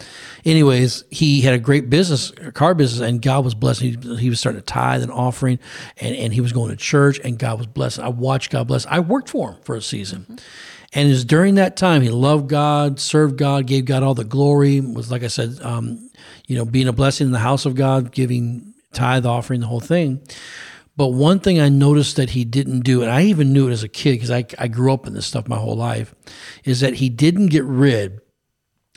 anyways, 0.44 1.04
he 1.10 1.40
had 1.40 1.54
a 1.54 1.58
great 1.58 1.90
business, 1.90 2.30
a 2.40 2.52
car 2.52 2.74
business, 2.74 3.06
and 3.06 3.20
God 3.20 3.44
was 3.44 3.54
blessing. 3.54 4.00
He, 4.00 4.16
he 4.16 4.30
was 4.30 4.38
starting 4.38 4.60
to 4.60 4.64
tithe 4.64 5.02
and 5.02 5.10
offering, 5.10 5.58
and 5.96 6.14
and 6.14 6.32
he 6.32 6.40
was 6.40 6.52
going 6.52 6.70
to 6.70 6.76
church, 6.76 7.18
and 7.24 7.36
God 7.36 7.58
was 7.58 7.66
blessing. 7.66 8.04
I 8.04 8.08
watched 8.08 8.52
God 8.52 8.68
bless. 8.68 8.86
I 8.86 9.00
worked 9.00 9.30
for 9.30 9.52
him 9.52 9.60
for 9.62 9.74
a 9.74 9.82
season. 9.82 10.38
And 10.94 11.08
it 11.08 11.12
was 11.12 11.24
during 11.24 11.54
that 11.54 11.78
time 11.78 12.02
he 12.02 12.10
loved 12.10 12.50
God, 12.50 13.00
served 13.00 13.38
God, 13.38 13.66
gave 13.66 13.86
God 13.86 14.02
all 14.02 14.14
the 14.14 14.24
glory. 14.24 14.78
Was 14.80 15.10
like 15.10 15.24
I 15.24 15.28
said, 15.28 15.58
um, 15.62 16.10
you 16.46 16.54
know, 16.54 16.66
being 16.66 16.86
a 16.86 16.92
blessing 16.92 17.26
in 17.26 17.32
the 17.32 17.38
house 17.38 17.64
of 17.64 17.74
God, 17.74 18.12
giving 18.12 18.74
tithe, 18.92 19.26
offering, 19.26 19.60
the 19.60 19.66
whole 19.66 19.80
thing. 19.80 20.20
But 20.96 21.08
one 21.08 21.40
thing 21.40 21.58
I 21.58 21.68
noticed 21.68 22.16
that 22.16 22.30
he 22.30 22.44
didn't 22.44 22.80
do, 22.80 23.02
and 23.02 23.10
I 23.10 23.22
even 23.22 23.52
knew 23.52 23.68
it 23.68 23.72
as 23.72 23.82
a 23.82 23.88
kid 23.88 24.12
because 24.12 24.30
I, 24.30 24.44
I 24.58 24.68
grew 24.68 24.92
up 24.92 25.06
in 25.06 25.14
this 25.14 25.26
stuff 25.26 25.48
my 25.48 25.56
whole 25.56 25.76
life, 25.76 26.14
is 26.64 26.80
that 26.80 26.94
he 26.94 27.08
didn't 27.08 27.46
get 27.46 27.64
rid 27.64 28.20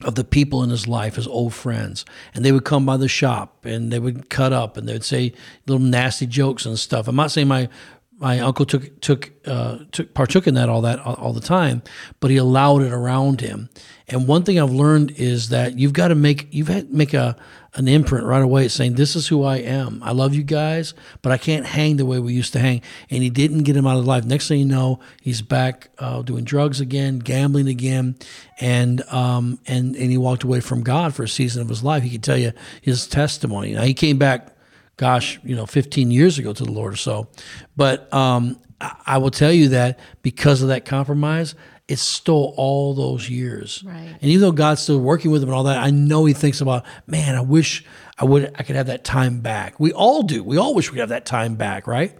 of 0.04 0.16
the 0.16 0.26
people 0.26 0.62
in 0.62 0.70
his 0.70 0.88
life, 0.88 1.16
his 1.16 1.28
old 1.28 1.54
friends. 1.54 2.04
And 2.34 2.43
they 2.43 2.52
would 2.52 2.66
come 2.66 2.86
by 2.86 2.98
the 2.98 3.08
shop 3.08 3.64
and 3.66 3.91
they 3.91 4.00
would 4.00 4.30
cut 4.30 4.52
up 4.52 4.76
and 4.76 4.88
they 4.88 4.93
would 4.93 5.06
say 5.06 5.34
little 5.68 5.84
nasty 5.84 6.26
jokes 6.26 6.66
and 6.66 6.78
stuff. 6.78 7.08
I'm 7.08 7.16
not 7.16 7.32
saying 7.32 7.48
my 7.48 7.70
my 8.18 8.39
uncle 8.39 8.66
took 8.66 9.02
took 9.02 9.32
uh, 9.46 9.80
took 9.91 10.14
partook 10.14 10.48
in 10.48 10.54
that 10.54 10.70
all 10.70 10.82
that 10.82 11.00
all, 11.00 11.16
all 11.16 11.34
the 11.34 11.41
time, 11.41 11.82
but 12.20 12.32
he 12.32 12.38
allowed 12.38 12.82
it 12.82 12.91
around 12.93 13.41
him. 13.41 13.70
And 14.08 14.28
one 14.28 14.43
thing 14.43 14.60
I've 14.60 14.72
learned 14.72 15.12
is 15.12 15.50
that 15.50 15.78
you've 15.78 15.93
got 15.93 16.10
to 16.10 16.16
make 16.16 16.48
you've 16.52 16.70
had 16.70 16.93
make 16.93 17.14
a 17.14 17.36
an 17.76 17.88
imprint 17.88 18.26
right 18.26 18.41
away 18.41 18.67
saying 18.67 18.95
this 18.95 19.15
is 19.15 19.28
who 19.28 19.43
I 19.43 19.57
am. 19.57 20.01
I 20.01 20.11
love 20.11 20.34
you 20.34 20.43
guys, 20.43 20.93
but 21.21 21.32
I 21.32 21.38
can't 21.38 21.65
hang 21.65 21.97
the 21.97 22.05
way 22.05 22.19
we 22.19 22.34
used 22.34 22.53
to 22.53 22.59
hang. 22.59 22.82
And 23.09 23.21
he 23.21 23.30
didn't 23.30 23.63
get 23.63 23.76
him 23.76 23.86
out 23.86 23.97
of 23.97 24.05
life. 24.05 24.26
Next 24.26 24.47
thing 24.47 24.59
you 24.59 24.65
know, 24.65 24.99
he's 25.21 25.41
back 25.41 25.89
uh, 25.99 26.21
doing 26.21 26.45
drugs 26.45 26.80
again, 26.80 27.19
gambling 27.19 27.67
again, 27.67 28.15
and 28.59 29.01
um 29.11 29.59
and 29.67 29.95
and 29.95 30.11
he 30.11 30.17
walked 30.17 30.43
away 30.43 30.61
from 30.61 30.82
God 30.82 31.13
for 31.13 31.23
a 31.23 31.28
season 31.28 31.61
of 31.61 31.69
his 31.69 31.84
life. 31.84 32.03
He 32.03 32.09
could 32.09 32.23
tell 32.23 32.38
you 32.38 32.53
his 32.82 33.07
testimony. 33.07 33.73
Now 33.73 33.84
he 33.84 33.93
came 33.93 34.17
back 34.17 34.55
gosh, 34.97 35.39
you 35.43 35.55
know, 35.55 35.65
15 35.65 36.11
years 36.11 36.38
ago 36.38 36.53
to 36.53 36.63
the 36.63 36.71
Lord 36.71 36.93
or 36.93 36.97
so. 36.97 37.28
But 37.76 38.11
um, 38.13 38.59
I, 38.80 38.95
I 39.05 39.17
will 39.17 39.32
tell 39.32 39.51
you 39.51 39.69
that 39.69 39.99
because 40.21 40.61
of 40.61 40.69
that 40.69 40.86
compromise, 40.86 41.55
it 41.88 42.00
stole 42.00 42.54
all 42.58 42.96
those 42.96 43.30
years. 43.30 43.84
Right. 43.86 44.18
And 44.20 44.24
even 44.24 44.42
though 44.42 44.52
God's 44.52 44.82
still 44.82 45.00
working 45.00 45.30
with 45.30 45.44
him 45.44 45.50
and 45.50 45.56
all 45.56 45.66
that, 45.66 45.78
I 45.78 45.92
know 45.92 46.26
he 46.26 46.34
thinks 46.34 46.60
about, 46.60 46.84
man, 47.06 47.36
I 47.36 47.42
wish 47.42 47.86
I 48.18 48.26
would 48.26 48.52
I 48.56 48.64
could 48.64 48.76
have 48.76 48.88
that 48.88 49.04
time 49.04 49.42
back. 49.42 49.80
We 49.80 49.92
all 49.92 50.24
do. 50.24 50.44
We 50.44 50.58
all 50.58 50.74
wish 50.74 50.90
we 50.90 50.96
could 50.96 51.02
have 51.02 51.10
that 51.10 51.26
time 51.26 51.56
back, 51.56 51.86
right? 51.86 52.14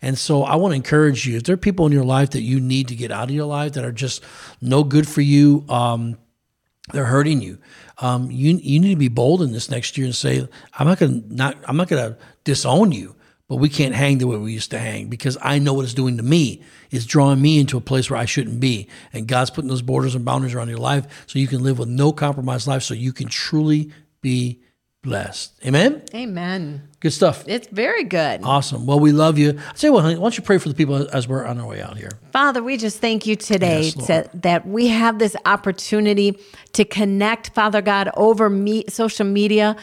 And 0.00 0.18
so 0.18 0.42
I 0.42 0.56
want 0.56 0.72
to 0.72 0.76
encourage 0.76 1.26
you. 1.26 1.36
If 1.36 1.44
there 1.44 1.54
are 1.54 1.58
people 1.58 1.86
in 1.86 1.92
your 1.92 2.04
life 2.04 2.30
that 2.30 2.42
you 2.42 2.58
need 2.58 2.88
to 2.88 2.96
get 2.96 3.12
out 3.12 3.28
of 3.28 3.34
your 3.34 3.46
life 3.46 3.72
that 3.72 3.84
are 3.84 3.92
just 3.92 4.24
no 4.60 4.82
good 4.82 5.06
for 5.06 5.20
you, 5.20 5.64
um, 5.68 6.18
they're 6.92 7.04
hurting 7.04 7.40
you. 7.42 7.58
Um, 7.98 8.30
you 8.30 8.56
you 8.56 8.80
need 8.80 8.90
to 8.90 8.96
be 8.96 9.08
bold 9.08 9.40
in 9.42 9.52
this 9.52 9.70
next 9.70 9.96
year 9.96 10.06
and 10.06 10.14
say, 10.14 10.48
I'm 10.76 10.86
not 10.88 10.98
gonna 10.98 11.22
not 11.28 11.56
I'm 11.68 11.76
not 11.76 11.88
gonna 11.88 12.16
disown 12.42 12.90
you, 12.90 13.14
but 13.52 13.58
we 13.58 13.68
can't 13.68 13.94
hang 13.94 14.16
the 14.16 14.26
way 14.26 14.38
we 14.38 14.50
used 14.50 14.70
to 14.70 14.78
hang 14.78 15.08
because 15.08 15.36
I 15.42 15.58
know 15.58 15.74
what 15.74 15.84
it's 15.84 15.92
doing 15.92 16.16
to 16.16 16.22
me. 16.22 16.62
It's 16.90 17.04
drawing 17.04 17.42
me 17.42 17.60
into 17.60 17.76
a 17.76 17.82
place 17.82 18.08
where 18.08 18.18
I 18.18 18.24
shouldn't 18.24 18.60
be. 18.60 18.88
And 19.12 19.26
God's 19.26 19.50
putting 19.50 19.68
those 19.68 19.82
borders 19.82 20.14
and 20.14 20.24
boundaries 20.24 20.54
around 20.54 20.70
your 20.70 20.78
life 20.78 21.26
so 21.26 21.38
you 21.38 21.46
can 21.46 21.62
live 21.62 21.78
with 21.78 21.90
no 21.90 22.14
compromised 22.14 22.66
life 22.66 22.82
so 22.82 22.94
you 22.94 23.12
can 23.12 23.28
truly 23.28 23.92
be 24.22 24.62
blessed. 25.02 25.52
Amen? 25.66 26.00
Amen. 26.14 26.88
Good 27.00 27.12
stuff. 27.12 27.44
It's 27.46 27.66
very 27.66 28.04
good. 28.04 28.40
Awesome. 28.42 28.86
Well, 28.86 28.98
we 28.98 29.12
love 29.12 29.36
you. 29.36 29.60
I 29.68 29.74
say, 29.74 29.90
well, 29.90 30.00
honey, 30.00 30.14
why 30.16 30.22
don't 30.22 30.38
you 30.38 30.44
pray 30.44 30.56
for 30.56 30.70
the 30.70 30.74
people 30.74 31.06
as 31.12 31.28
we're 31.28 31.44
on 31.44 31.60
our 31.60 31.66
way 31.66 31.82
out 31.82 31.98
here? 31.98 32.08
Father, 32.32 32.62
we 32.62 32.78
just 32.78 32.98
thank 32.98 33.26
you 33.26 33.36
today 33.36 33.82
Yes, 33.82 34.06
to, 34.06 34.30
that 34.32 34.66
we 34.66 34.88
have 34.88 35.18
this 35.18 35.36
opportunity 35.44 36.38
to 36.72 36.84
connect, 36.86 37.50
Father 37.54 37.82
God, 37.82 38.10
over 38.16 38.48
me, 38.48 38.84
social 38.88 39.26
media. 39.26 39.76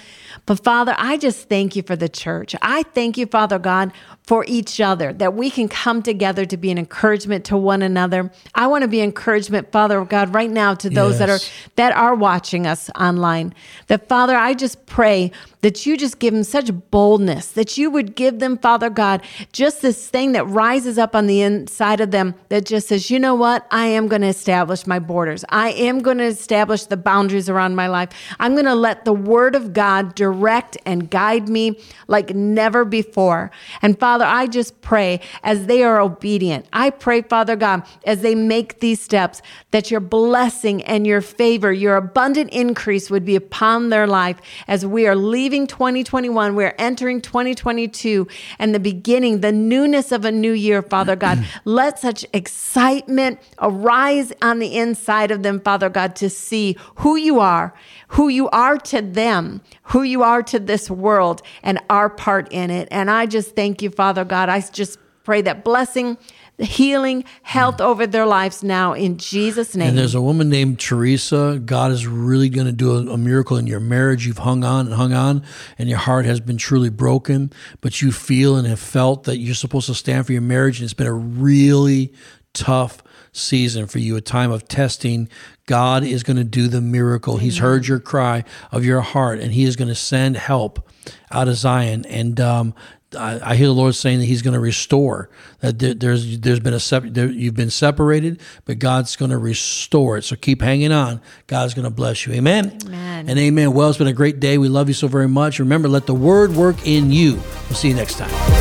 But 0.47 0.63
Father, 0.63 0.95
I 0.97 1.17
just 1.17 1.47
thank 1.47 1.75
you 1.75 1.83
for 1.83 1.95
the 1.95 2.09
church. 2.09 2.55
I 2.63 2.81
thank 2.81 3.19
you, 3.19 3.27
Father 3.27 3.59
God, 3.59 3.93
for 4.23 4.45
each 4.47 4.81
other, 4.81 5.13
that 5.13 5.35
we 5.35 5.51
can 5.51 5.67
come 5.67 6.01
together 6.01 6.43
to 6.45 6.57
be 6.57 6.71
an 6.71 6.79
encouragement 6.79 7.45
to 7.45 7.57
one 7.57 7.83
another. 7.83 8.31
I 8.55 8.65
want 8.65 8.81
to 8.81 8.87
be 8.87 9.01
encouragement, 9.01 9.71
Father 9.71 10.03
God, 10.03 10.33
right 10.33 10.49
now 10.49 10.73
to 10.73 10.89
those 10.89 11.19
that 11.19 11.29
are 11.29 11.39
that 11.75 11.93
are 11.95 12.15
watching 12.15 12.65
us 12.65 12.89
online. 12.99 13.53
That 13.87 14.07
Father, 14.09 14.35
I 14.35 14.55
just 14.55 14.87
pray 14.87 15.31
that 15.61 15.85
you 15.85 15.97
just 15.97 16.19
give 16.19 16.33
them 16.33 16.43
such 16.43 16.71
boldness, 16.89 17.51
that 17.51 17.77
you 17.77 17.89
would 17.89 18.15
give 18.15 18.39
them, 18.39 18.57
Father 18.57 18.89
God, 18.89 19.21
just 19.51 19.81
this 19.81 20.07
thing 20.07 20.31
that 20.31 20.45
rises 20.45 20.97
up 20.97 21.15
on 21.15 21.27
the 21.27 21.41
inside 21.41 21.99
of 21.99 22.11
them 22.11 22.33
that 22.47 22.65
just 22.65 22.87
says, 22.87 23.11
you 23.11 23.19
know 23.19 23.35
what? 23.35 23.67
I 23.69 23.87
am 23.87 24.07
going 24.07 24.21
to 24.21 24.27
establish 24.27 24.87
my 24.87 24.99
borders. 24.99 25.43
I 25.49 25.71
am 25.71 25.99
going 25.99 26.19
to 26.19 26.23
establish 26.23 26.85
the 26.85 26.95
boundaries 26.95 27.49
around 27.49 27.75
my 27.75 27.87
life. 27.87 28.09
I'm 28.39 28.53
going 28.53 28.65
to 28.65 28.75
let 28.75 29.03
the 29.03 29.13
word 29.13 29.53
of 29.53 29.73
God 29.73 30.15
direct 30.15 30.77
and 30.85 31.09
guide 31.09 31.49
me 31.49 31.77
like 32.07 32.33
never 32.33 32.85
before. 32.85 33.51
And 33.81 33.99
Father, 33.99 34.25
I 34.25 34.47
just 34.47 34.79
pray 34.81 35.19
as 35.43 35.65
they 35.65 35.83
are 35.83 35.99
obedient. 35.99 36.67
I 36.71 36.89
pray, 36.89 37.21
Father 37.21 37.57
God, 37.57 37.83
as 38.05 38.21
they 38.21 38.33
make 38.33 38.79
these 38.79 39.01
steps, 39.01 39.41
that 39.71 39.91
your 39.91 39.99
blessing 39.99 40.83
and 40.83 41.05
your 41.05 41.21
favor, 41.21 41.73
your 41.73 41.97
abundant 41.97 42.51
increase 42.51 43.09
would 43.09 43.25
be 43.25 43.35
upon 43.35 43.89
their 43.89 44.07
life 44.07 44.37
as 44.67 44.85
we 44.85 45.05
are 45.05 45.15
leaving 45.15 45.48
2021. 45.49 46.55
We're 46.55 46.75
entering 46.77 47.21
2022 47.21 48.27
and 48.59 48.73
the 48.73 48.79
beginning, 48.79 49.41
the 49.41 49.51
newness 49.51 50.11
of 50.11 50.25
a 50.25 50.31
new 50.31 50.51
year, 50.51 50.81
Father 50.81 51.15
God. 51.15 51.43
Let 51.65 51.99
such 51.99 52.25
excitement 52.33 53.39
arise 53.59 54.31
on 54.41 54.59
the 54.59 54.75
inside 54.75 55.31
of 55.31 55.43
them, 55.43 55.59
Father 55.59 55.89
God, 55.89 56.15
to 56.17 56.29
see 56.29 56.77
who 56.95 57.15
you 57.15 57.39
are, 57.39 57.73
who 58.09 58.27
you 58.27 58.49
are 58.49 58.77
to 58.77 59.01
them, 59.01 59.61
who 59.83 60.03
you 60.03 60.23
are 60.23 60.43
to 60.43 60.59
this 60.59 60.89
world, 60.89 61.41
and 61.63 61.79
our 61.89 62.09
part 62.09 62.47
in 62.51 62.69
it. 62.69 62.87
And 62.91 63.09
I 63.09 63.25
just 63.25 63.55
thank 63.55 63.81
you, 63.81 63.89
Father 63.89 64.23
God. 64.23 64.49
I 64.49 64.61
just 64.61 64.99
pray 65.29 65.41
that 65.43 65.63
blessing, 65.63 66.17
healing, 66.57 67.23
health 67.43 67.79
over 67.79 68.07
their 68.07 68.25
lives 68.25 68.63
now 68.63 68.93
in 68.93 69.15
Jesus' 69.19 69.75
name. 69.75 69.89
And 69.89 69.97
there's 69.99 70.15
a 70.15 70.21
woman 70.21 70.49
named 70.49 70.79
Teresa. 70.79 71.61
God 71.63 71.91
is 71.91 72.07
really 72.07 72.49
going 72.49 72.65
to 72.65 72.73
do 72.73 72.93
a, 72.93 73.13
a, 73.13 73.17
miracle 73.17 73.55
in 73.55 73.67
your 73.67 73.79
marriage. 73.79 74.25
You've 74.25 74.39
hung 74.39 74.63
on 74.63 74.87
and 74.87 74.95
hung 74.95 75.13
on, 75.13 75.43
and 75.77 75.87
your 75.87 75.99
heart 75.99 76.25
has 76.25 76.39
been 76.39 76.57
truly 76.57 76.89
broken, 76.89 77.53
but 77.79 78.01
you 78.01 78.11
feel 78.11 78.55
and 78.55 78.67
have 78.67 78.79
felt 78.79 79.25
that 79.25 79.37
you're 79.37 79.53
supposed 79.53 79.85
to 79.85 79.93
stand 79.93 80.25
for 80.25 80.31
your 80.31 80.41
marriage. 80.41 80.79
And 80.79 80.85
it's 80.85 80.95
been 80.95 81.05
a 81.05 81.13
really 81.13 82.11
tough 82.55 83.03
season 83.31 83.85
for 83.85 83.99
you, 83.99 84.15
a 84.15 84.21
time 84.21 84.49
of 84.49 84.67
testing. 84.67 85.29
God 85.67 86.03
is 86.03 86.23
going 86.23 86.37
to 86.37 86.43
do 86.43 86.67
the 86.67 86.81
miracle. 86.81 87.35
Amen. 87.35 87.43
He's 87.43 87.59
heard 87.59 87.85
your 87.85 87.99
cry 87.99 88.43
of 88.71 88.83
your 88.83 89.01
heart, 89.01 89.37
and 89.37 89.53
He 89.53 89.65
is 89.65 89.75
going 89.75 89.89
to 89.89 89.95
send 89.95 90.37
help 90.37 90.89
out 91.31 91.47
of 91.47 91.55
Zion. 91.55 92.03
And 92.07 92.39
um, 92.39 92.73
I, 93.17 93.51
I, 93.51 93.55
hear 93.55 93.67
the 93.67 93.73
Lord 93.73 93.95
saying 93.95 94.19
that 94.19 94.25
He's 94.25 94.41
going 94.41 94.53
to 94.53 94.59
restore. 94.59 95.29
That 95.61 95.79
there, 95.79 95.93
there's 95.93 96.39
there's 96.39 96.59
been 96.59 96.73
a 96.73 96.79
sep- 96.79 97.05
there, 97.05 97.27
you've 97.27 97.55
been 97.55 97.71
separated, 97.71 98.39
but 98.65 98.79
God's 98.79 99.15
going 99.15 99.31
to 99.31 99.37
restore 99.37 100.17
it. 100.17 100.23
So 100.23 100.35
keep 100.35 100.61
hanging 100.61 100.91
on. 100.91 101.21
God's 101.47 101.73
going 101.73 101.85
to 101.85 101.91
bless 101.91 102.25
you. 102.27 102.33
Amen. 102.33 102.77
Amen. 102.85 103.29
And 103.29 103.39
amen. 103.39 103.73
Well, 103.73 103.89
it's 103.89 103.97
been 103.97 104.07
a 104.07 104.13
great 104.13 104.39
day. 104.39 104.57
We 104.57 104.69
love 104.69 104.87
you 104.87 104.93
so 104.93 105.07
very 105.07 105.27
much. 105.27 105.59
Remember, 105.59 105.87
let 105.87 106.05
the 106.05 106.15
Word 106.15 106.55
work 106.55 106.85
in 106.85 107.11
you. 107.11 107.35
We'll 107.67 107.75
see 107.75 107.89
you 107.89 107.95
next 107.95 108.17
time. 108.17 108.58